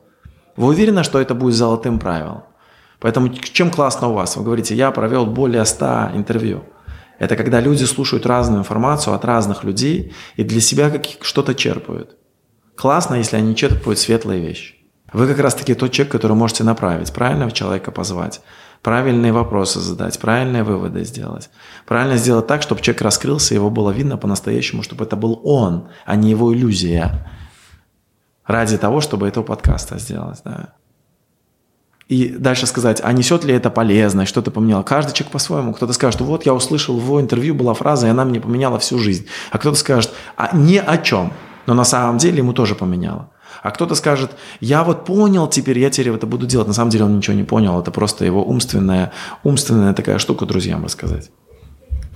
[0.59, 2.43] Вы уверены, что это будет золотым правилом?
[2.98, 4.36] Поэтому чем классно у вас?
[4.36, 6.64] Вы говорите, я провел более 100 интервью.
[7.20, 10.90] Это когда люди слушают разную информацию от разных людей и для себя
[11.20, 12.16] что-то черпают.
[12.74, 14.74] Классно, если они черпают светлые вещи.
[15.12, 18.40] Вы как раз таки тот человек, который можете направить, правильного человека позвать,
[18.82, 21.51] правильные вопросы задать, правильные выводы сделать.
[21.86, 26.16] Правильно сделать так, чтобы человек раскрылся, его было видно по-настоящему, чтобы это был он, а
[26.16, 27.30] не его иллюзия.
[28.48, 30.40] Ради того, чтобы этого подкаста сделать.
[30.44, 30.74] Да
[32.08, 34.82] и дальше сказать, а несет ли это полезность, что-то поменяло.
[34.82, 35.74] Каждый человек по-своему.
[35.74, 38.98] Кто-то скажет, вот я услышал в его интервью была фраза, и она мне поменяла всю
[38.98, 39.26] жизнь.
[39.50, 41.32] А кто-то скажет, а ни о чем,
[41.66, 43.30] но на самом деле ему тоже поменяло.
[43.62, 44.30] А кто-то скажет,
[44.60, 46.68] я вот понял теперь, я теперь это буду делать.
[46.68, 49.12] На самом деле он ничего не понял, это просто его умственная,
[49.42, 51.30] умственная такая штука друзьям рассказать.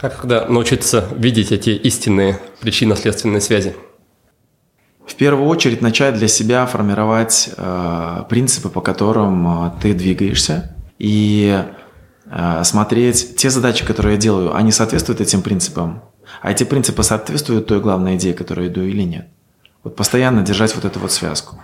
[0.01, 3.77] Как когда научиться видеть эти истинные причинно-следственные связи?
[5.07, 11.65] В первую очередь начать для себя формировать э, принципы, по которым э, ты двигаешься, и
[12.27, 16.03] э, смотреть те задачи, которые я делаю, они соответствуют этим принципам,
[16.41, 19.29] а эти принципы соответствуют той главной идее, которую иду или нет.
[19.83, 21.59] Вот постоянно держать вот эту вот связку.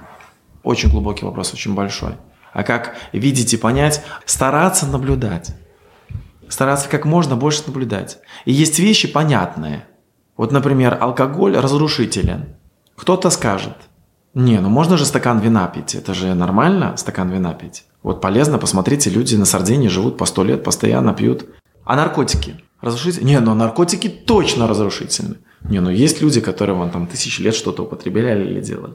[0.64, 2.14] Очень глубокий вопрос, очень большой.
[2.52, 5.54] А как видеть и понять, стараться наблюдать.
[6.48, 8.18] Стараться как можно больше наблюдать.
[8.44, 9.86] И есть вещи понятные.
[10.36, 12.57] Вот, например, алкоголь разрушителен.
[12.98, 13.76] Кто-то скажет,
[14.34, 17.84] не, ну можно же стакан вина пить, это же нормально стакан вина пить.
[18.02, 21.46] Вот полезно, посмотрите, люди на Сардинии живут по сто лет, постоянно пьют.
[21.84, 22.56] А наркотики?
[22.80, 23.24] Разрушительны?
[23.24, 25.36] Не, ну наркотики точно разрушительны.
[25.62, 28.94] Не, ну есть люди, которые вон там тысячи лет что-то употребляли или делали.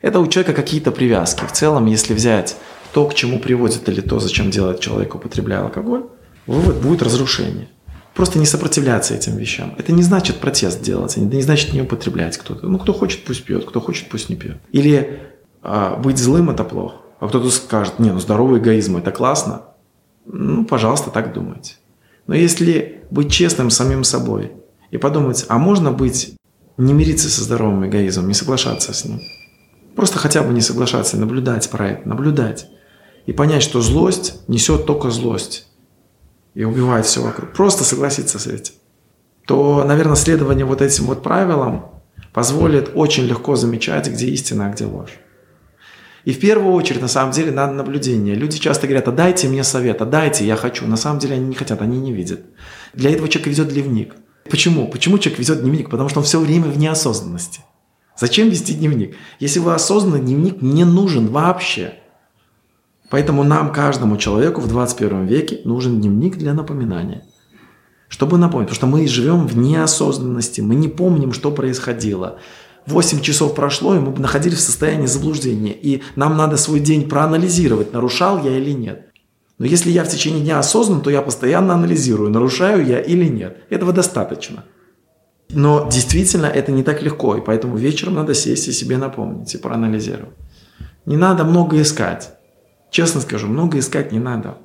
[0.00, 1.44] Это у человека какие-то привязки.
[1.44, 2.56] В целом, если взять
[2.94, 6.04] то, к чему приводит или то, зачем делает человек, употребляя алкоголь,
[6.46, 7.68] вывод будет разрушение.
[8.14, 9.74] Просто не сопротивляться этим вещам.
[9.76, 12.68] Это не значит протест делать, это не значит не употреблять кто-то.
[12.68, 14.58] Ну, кто хочет, пусть пьет, кто хочет, пусть не пьет.
[14.70, 15.20] Или
[15.62, 16.96] а, быть злым– это плохо.
[17.18, 19.62] А кто-то скажет, не, ну здоровый эгоизм– это классно.
[20.26, 21.74] Ну, пожалуйста, так думайте.
[22.28, 24.52] Но если быть честным самим собой
[24.92, 26.36] и подумать, а можно быть,
[26.76, 29.20] не мириться со здоровым эгоизмом, не соглашаться с ним.
[29.96, 32.68] Просто хотя бы не соглашаться, наблюдать про это, наблюдать.
[33.26, 35.66] И понять, что злость несет только злость
[36.54, 37.52] и убивает все вокруг.
[37.52, 38.74] Просто согласиться с этим.
[39.46, 41.86] То, наверное, следование вот этим вот правилам
[42.32, 45.18] позволит очень легко замечать, где истина, а где ложь.
[46.24, 48.34] И в первую очередь, на самом деле, надо наблюдение.
[48.34, 50.86] Люди часто говорят, а дайте мне совет, а дайте, я хочу.
[50.86, 52.40] На самом деле они не хотят, они не видят.
[52.94, 54.14] Для этого человек ведет дневник.
[54.48, 54.88] Почему?
[54.88, 55.90] Почему человек ведет дневник?
[55.90, 57.60] Потому что он все время в неосознанности.
[58.18, 59.16] Зачем вести дневник?
[59.38, 61.94] Если вы осознанный, дневник не нужен вообще.
[63.10, 67.24] Поэтому нам, каждому человеку в 21 веке нужен дневник для напоминания.
[68.08, 72.38] Чтобы напомнить, потому что мы живем в неосознанности, мы не помним, что происходило.
[72.86, 75.72] 8 часов прошло, и мы находились в состоянии заблуждения.
[75.72, 79.06] И нам надо свой день проанализировать, нарушал я или нет.
[79.58, 83.58] Но если я в течение дня осознан, то я постоянно анализирую, нарушаю я или нет.
[83.70, 84.64] Этого достаточно.
[85.50, 89.58] Но действительно это не так легко, и поэтому вечером надо сесть и себе напомнить и
[89.58, 90.34] проанализировать.
[91.06, 92.33] Не надо много искать.
[92.94, 94.58] Честно скажу, много искать не надо.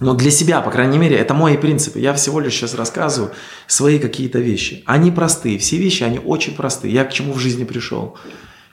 [0.00, 1.98] Но для себя, по крайней мере, это мои принципы.
[1.98, 3.32] Я всего лишь сейчас рассказываю
[3.66, 4.82] свои какие-то вещи.
[4.84, 5.58] Они простые.
[5.58, 6.92] Все вещи, они очень простые.
[6.92, 8.18] Я к чему в жизни пришел?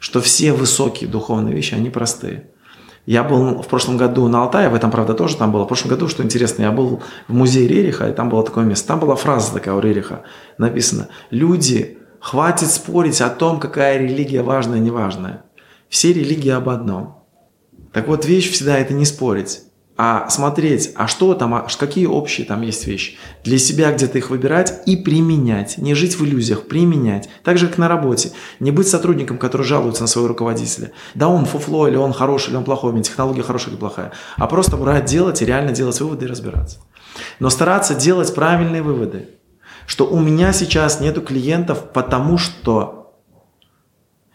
[0.02, 2.50] Что все высокие духовные вещи, они простые.
[3.06, 5.64] Я был в прошлом году на Алтае, в этом, правда, тоже там было.
[5.64, 8.90] В прошлом году, что интересно, я был в музее Рериха, и там было такое место.
[8.90, 10.24] Там была фраза такая у Рериха
[10.58, 11.08] написана.
[11.32, 15.46] Люди, хватит спорить о том, какая религия важная, неважная.
[15.88, 17.16] Все религии об одном–
[17.94, 19.62] так вот, вещь всегда это не спорить,
[20.02, 23.18] а смотреть, а что там, а какие общие там есть вещи.
[23.44, 25.78] Для себя где-то их выбирать и применять.
[25.78, 27.28] Не жить в иллюзиях, применять.
[27.44, 28.32] Так же, как на работе.
[28.62, 30.94] Не быть сотрудником, который жалуется на своего руководителя.
[31.16, 34.14] Да он фуфло, или он хороший, или он плохой, у меня технология хорошая или плохая.
[34.38, 36.78] А просто брать, делать и реально делать выводы и разбираться.
[37.40, 39.28] Но стараться делать правильные выводы.
[39.86, 42.99] Что у меня сейчас нету клиентов, потому что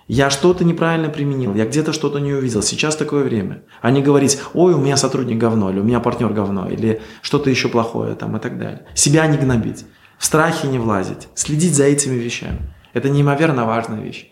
[0.06, 2.62] я что-то неправильно применил, я где-то что-то не увидел.
[2.62, 3.62] Сейчас такое время.
[3.80, 7.50] А не говорить, ой, у меня сотрудник говно, или у меня партнер говно, или что-то
[7.50, 8.86] еще плохое там и так далее.
[8.94, 9.84] Себя не гнобить,
[10.18, 12.74] в страхе не влазить, следить за этими вещами.
[12.92, 14.30] Это неимоверно важная вещь.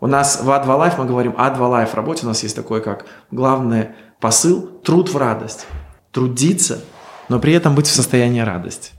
[0.00, 1.90] У нас в A2 Life мы говорим A2 Life.
[1.90, 3.88] В работе у нас есть такой, как главный
[4.20, 5.66] посыл– труд в радость.
[6.12, 6.80] Трудиться
[7.28, 8.92] но при этом быть в состоянии радости.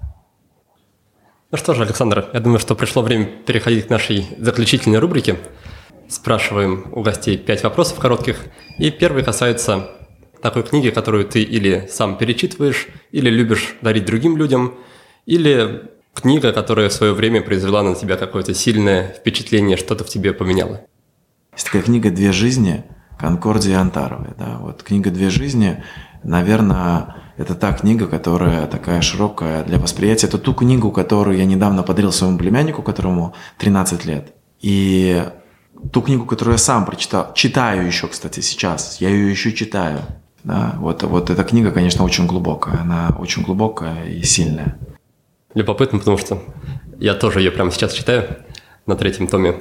[1.51, 5.39] Ну что же, Александр, я думаю, что пришло время переходить к нашей заключительной рубрике.
[6.09, 8.45] Спрашиваем у гостей пять вопросов коротких.
[8.79, 9.91] И первый касается
[10.41, 14.73] такой книги, которую ты или сам перечитываешь, или любишь дарить другим людям,
[15.27, 15.83] или
[16.15, 20.81] книга, которая в свое время произвела на тебя какое-то сильное впечатление, что-то в тебе поменяло.
[21.53, 22.83] Есть такая книга «Две жизни»
[23.19, 24.29] Конкордия Антаровой.
[24.35, 24.57] Да?
[24.61, 25.83] Вот книга «Две жизни»,
[26.23, 30.25] наверное, это та книга, которая такая широкая для восприятия.
[30.25, 34.33] Это ту книгу, которую я недавно подарил своему племяннику, которому 13 лет.
[34.61, 35.23] И
[35.91, 39.99] ту книгу, которую я сам прочитал, читаю еще, кстати, сейчас, я ее еще читаю.
[40.43, 44.77] Да, вот, вот эта книга, конечно, очень глубокая, она очень глубокая и сильная.
[45.53, 46.41] Любопытно, потому что
[46.99, 48.37] я тоже ее прямо сейчас читаю
[48.85, 49.55] на третьем томе.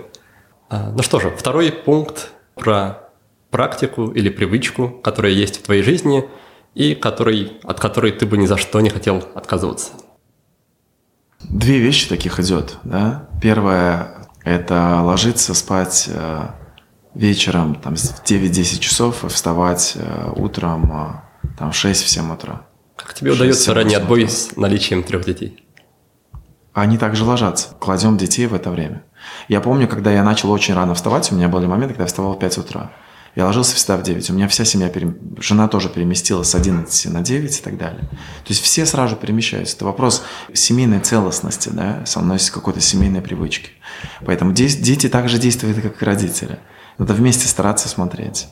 [0.69, 3.09] А, ну что же, второй пункт про
[3.51, 6.29] практику или привычку, которая есть в твоей жизни
[6.75, 9.93] и который, от которой ты бы ни за что не хотел отказываться.
[11.49, 12.79] Две вещи таких идет.
[12.85, 13.29] Да?
[13.41, 16.49] Первое– это ложиться спать э,
[17.15, 22.63] вечером там, в 9-10 часов и вставать э, утром э, там, в 6-7 утра.
[22.97, 25.65] Как тебе удается ранний отбой с наличием трех детей?
[26.73, 27.69] Они также ложатся.
[27.81, 29.03] Кладем детей в это время.
[29.49, 32.35] Я помню, когда я начал очень рано вставать, у меня были моменты, когда я вставал
[32.35, 32.91] в 5 утра.
[33.39, 34.31] Я ложился всегда в 9.
[34.31, 35.17] У меня вся семья, перем...
[35.39, 38.01] жена тоже переместилась с 11 на 9 и так далее.
[38.01, 39.77] То есть все сразу перемещаются.
[39.77, 43.71] Это вопрос семейной целостности, да, со мной есть какой-то семейной привычки.
[44.27, 46.59] Поэтому дети также действуют, как и родители.
[46.99, 48.49] Надо вместе стараться смотреть.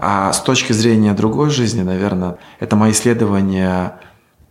[0.00, 4.00] А с точки зрения другой жизни, наверное, это мои исследования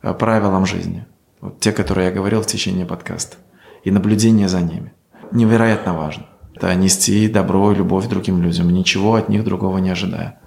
[0.02, 1.06] э, правилам жизни.
[1.42, 3.36] Вот те, которые я говорил в течение подкаста.
[3.84, 4.94] И наблюдение за ними.
[5.34, 6.28] Невероятно важно.
[6.56, 10.40] Это нести добро и любовь другим людям, ничего от них другого не ожидая.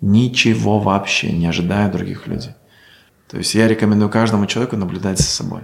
[0.00, 2.52] Ничего вообще не ожидая других людей.
[3.30, 5.62] То есть я рекомендую каждому человеку наблюдать за собой.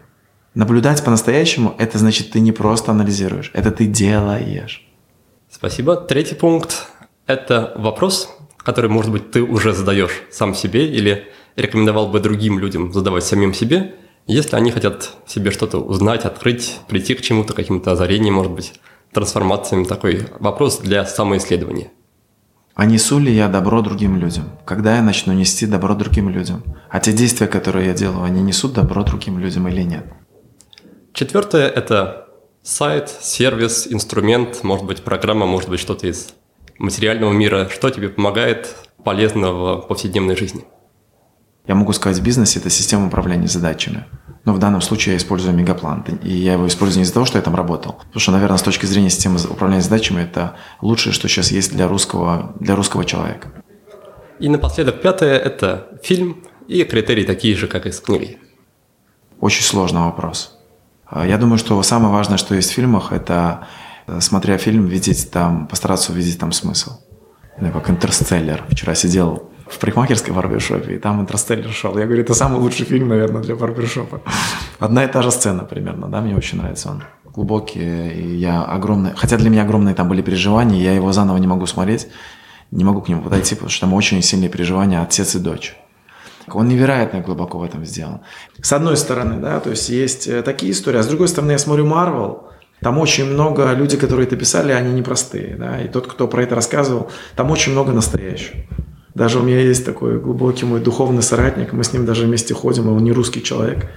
[0.55, 4.87] Наблюдать по-настоящему– это значит, ты не просто анализируешь, это ты делаешь.
[5.51, 5.97] Спасибо.
[5.97, 6.89] Третий пункт–
[7.27, 12.93] это вопрос, который, может быть, ты уже задаешь сам себе или рекомендовал бы другим людям
[12.93, 13.95] задавать самим себе,
[14.27, 18.75] если они хотят себе что-то узнать, открыть, прийти к чему-то, каким-то озарениям, может быть,
[19.12, 19.85] трансформациями.
[19.85, 21.91] Такой вопрос для самоисследования.
[22.74, 24.45] А несу ли я добро другим людям?
[24.65, 26.62] Когда я начну нести добро другим людям?
[26.89, 30.07] А те действия, которые я делаю, они несут добро другим людям или нет?
[31.12, 32.28] Четвертое– это
[32.62, 36.28] сайт, сервис, инструмент, может быть, программа, может быть, что-то из
[36.78, 37.69] материального мира.
[37.69, 38.74] Что тебе помогает
[39.05, 40.65] полезно в повседневной жизни?
[41.66, 44.07] Я могу сказать, в бизнесе это система управления задачами.
[44.45, 46.05] Но в данном случае я использую мегаплан.
[46.23, 47.97] И я его использую не из-за того, что я там работал.
[48.07, 51.87] Потому что, наверное, с точки зрения системы управления задачами, это лучшее, что сейчас есть для
[51.89, 53.53] русского, для русского человека.
[54.39, 58.39] И напоследок пятое– это фильм и критерии такие же, как и с книгой.
[59.41, 60.59] Очень сложный вопрос.
[61.05, 63.67] А, я думаю, что самое важное, что есть в фильмах, это,
[64.07, 66.93] э, смотря фильм, видеть там, постараться увидеть там смысл.
[67.59, 68.65] Как «Интерстеллер».
[68.71, 71.97] Вчера сидел в парикмахерской барбершопе, и там «Интерстеллер» шел.
[71.97, 74.21] Я говорю, это самый лучший фильм, наверное, для барбершопа.
[74.79, 77.05] Одна и та же сцена примерно, да, мне очень нравится он.
[77.25, 79.13] Глубокий, и я огромный...
[79.15, 82.09] Хотя для меня огромные там были переживания, я его заново не могу смотреть,
[82.73, 85.77] не могу к нему подойти, потому что там очень сильные переживания отец и дочь.
[86.49, 88.21] Он невероятно глубоко в этом сделан.
[88.61, 91.59] С одной стороны, да, то есть есть э, такие истории, а с другой стороны я
[91.59, 92.49] смотрю Марвел,
[92.81, 96.57] там очень много людей, которые это писали, они непростые, да, и тот, кто про это
[96.57, 98.57] рассказывал, там очень много настоящего.
[99.15, 102.89] Даже у меня есть такой глубокий мой духовный соратник, мы с ним даже вместе ходим,
[102.89, 103.89] он не русский человек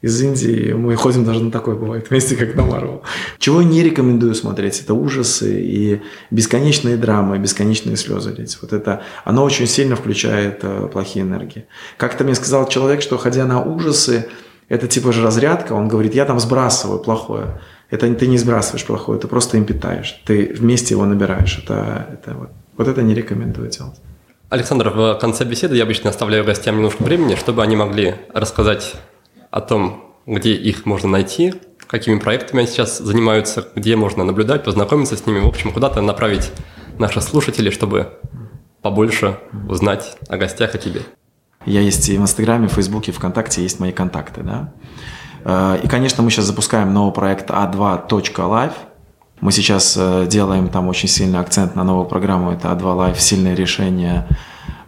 [0.00, 3.02] из Индии, мы ходим даже на такое бывает вместе, как на Марвел.
[3.38, 8.56] Чего не рекомендую смотреть, это ужасы и бесконечные драмы, бесконечные слезы лить.
[8.62, 11.66] Вот это, оно очень сильно включает э, плохие энергии.
[11.98, 14.26] Как-то мне сказал человек, что ходя на ужасы,
[14.68, 17.60] это типа же разрядка, он говорит, я там сбрасываю плохое.
[17.90, 21.58] Это ты не сбрасываешь плохое, ты просто им питаешь, ты вместе его набираешь.
[21.58, 24.00] Это, это вот, вот это не рекомендую делать.
[24.50, 28.94] Александр, в конце беседы я обычно оставляю гостям немножко времени, чтобы они могли рассказать
[29.52, 31.54] о том, где их можно найти,
[31.86, 36.50] какими проектами они сейчас занимаются, где можно наблюдать, познакомиться с ними, в общем, куда-то направить
[36.98, 38.18] наших слушателей, чтобы
[38.82, 41.02] побольше узнать о гостях и тебе.
[41.64, 44.72] Я есть и в Инстаграме, в Фейсбуке, ВКонтакте, есть мои контакты, да.
[45.44, 48.72] Э, и, конечно, мы сейчас запускаем новый проект a2.live,
[49.40, 52.50] мы сейчас э, делаем там очень сильный акцент на новую программу.
[52.50, 54.26] Это A2 Life, сильное решение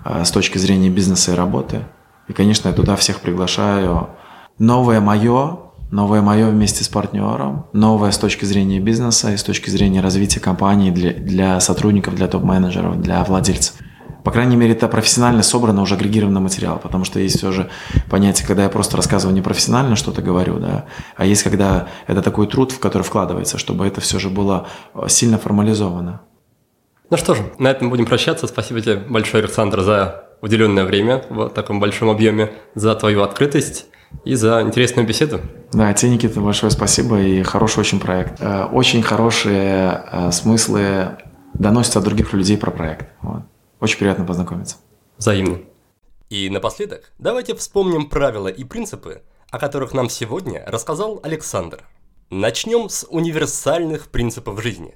[0.05, 1.85] э, с точки зрения бизнеса и работы.
[2.29, 4.11] И, конечно, я туда всех приглашаю.
[4.59, 5.59] Новое мое,
[5.91, 10.41] новое мое вместе с партнером, новое с точки зрения бизнеса и с точки зрения развития
[10.41, 13.77] компании для, для сотрудников, для топ-менеджеров, для владельцев.
[14.25, 17.71] По крайней мере, это профессионально собрано уже агрегированный материал, потому что есть все же
[18.09, 20.87] понятие, когда я просто рассказываю непрофессионально что-то говорю, да,
[21.17, 25.09] а есть когда это такой труд, в который вкладывается, чтобы это все же было э,
[25.09, 26.23] сильно формализовано.
[27.11, 28.47] Ну что же, на этом будем прощаться.
[28.47, 33.87] Спасибо тебе большое, Александр, за уделенное время в таком большом объеме, за твою открытость
[34.25, 35.41] и за интересную беседу.
[35.73, 38.41] Да, тебе, Никита, большое спасибо и хороший очень проект.
[38.41, 41.19] Э, очень хорошие э, смыслы
[41.55, 43.09] доносятся от других людей про проект.
[43.21, 43.43] Вот.
[43.83, 44.77] Очень приятно познакомиться.
[45.19, 45.59] Взаимно.
[46.31, 51.83] И напоследок, давайте вспомним правила и принципы, о которых нам сегодня рассказал Александр.
[52.31, 54.95] Начнем с универсальных принципов жизни.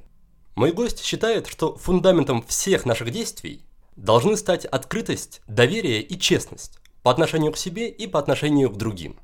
[0.54, 7.10] Мой гость считает, что фундаментом всех наших действий должны стать открытость, доверие и честность по
[7.10, 9.16] отношению к себе и по отношению к другим.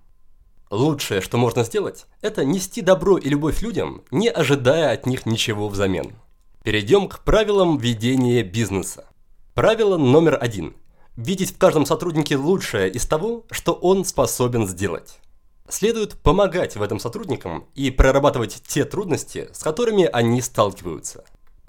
[0.72, 5.68] Лучшее, что можно сделать, это нести добро и любовь людям, не ожидая от них ничего
[5.68, 6.16] взамен.
[6.64, 9.06] Перейдем к правилам ведения бизнеса.
[9.54, 10.74] Правило номер один.
[11.14, 15.18] Видеть в каждом сотруднике лучшее из того, что он способен сделать.
[15.68, 21.24] Следует помогать в этом сотрудникам и прорабатывать те трудности, с которыми они сталкиваются.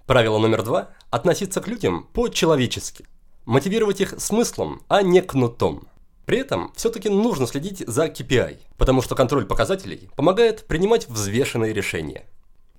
[0.05, 3.05] Правило номер два– относиться к людям по-человечески.
[3.43, 5.89] Мотивировать их смыслом, а не кнутом.
[6.25, 12.27] При этом все-таки нужно следить за KPI, потому что контроль показателей помогает принимать взвешенные решения.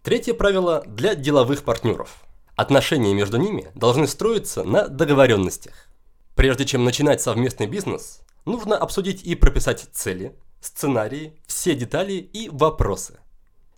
[0.02, 2.24] Третье правило для деловых партнеров.
[2.56, 5.88] Отношения между ними должны строиться на договоренностях.
[6.36, 13.18] Прежде чем начинать совместный бизнес, нужно обсудить и прописать цели, сценарии, все детали и вопросы.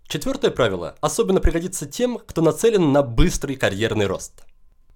[0.06, 4.44] Четвертое правило особенно пригодится тем, кто нацелен на быстрый карьерный рост.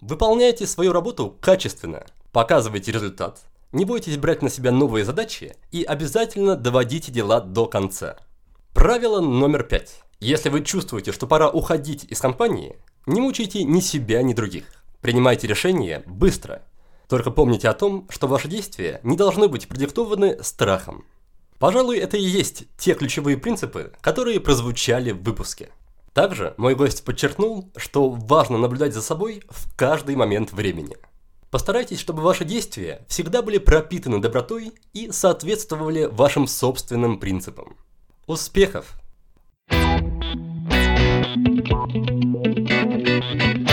[0.00, 3.40] Выполняйте свою работу качественно, показывайте результат,
[3.72, 8.16] не бойтесь брать на себя новые задачи и обязательно доводите дела до конца.
[8.74, 10.02] Правило номер пять.
[10.20, 14.64] Если вы чувствуете, что пора уходить из компании, не мучайте ни себя, ни других.
[15.00, 16.62] Принимайте решения быстро.
[17.08, 21.04] Только помните о том, что ваши действия не должны быть продиктованы страхом.
[21.58, 25.70] Пожалуй, это и есть те ключевые принципы, которые прозвучали в выпуске.
[26.12, 30.96] Также мой гость подчеркнул, что важно наблюдать за собой в каждый момент времени–
[31.50, 37.76] Постарайтесь, чтобы ваши действия всегда были пропитаны добротой и соответствовали вашим собственным принципам.
[38.26, 38.94] Успехов!
[41.32, 41.70] Thank
[43.60, 43.69] you.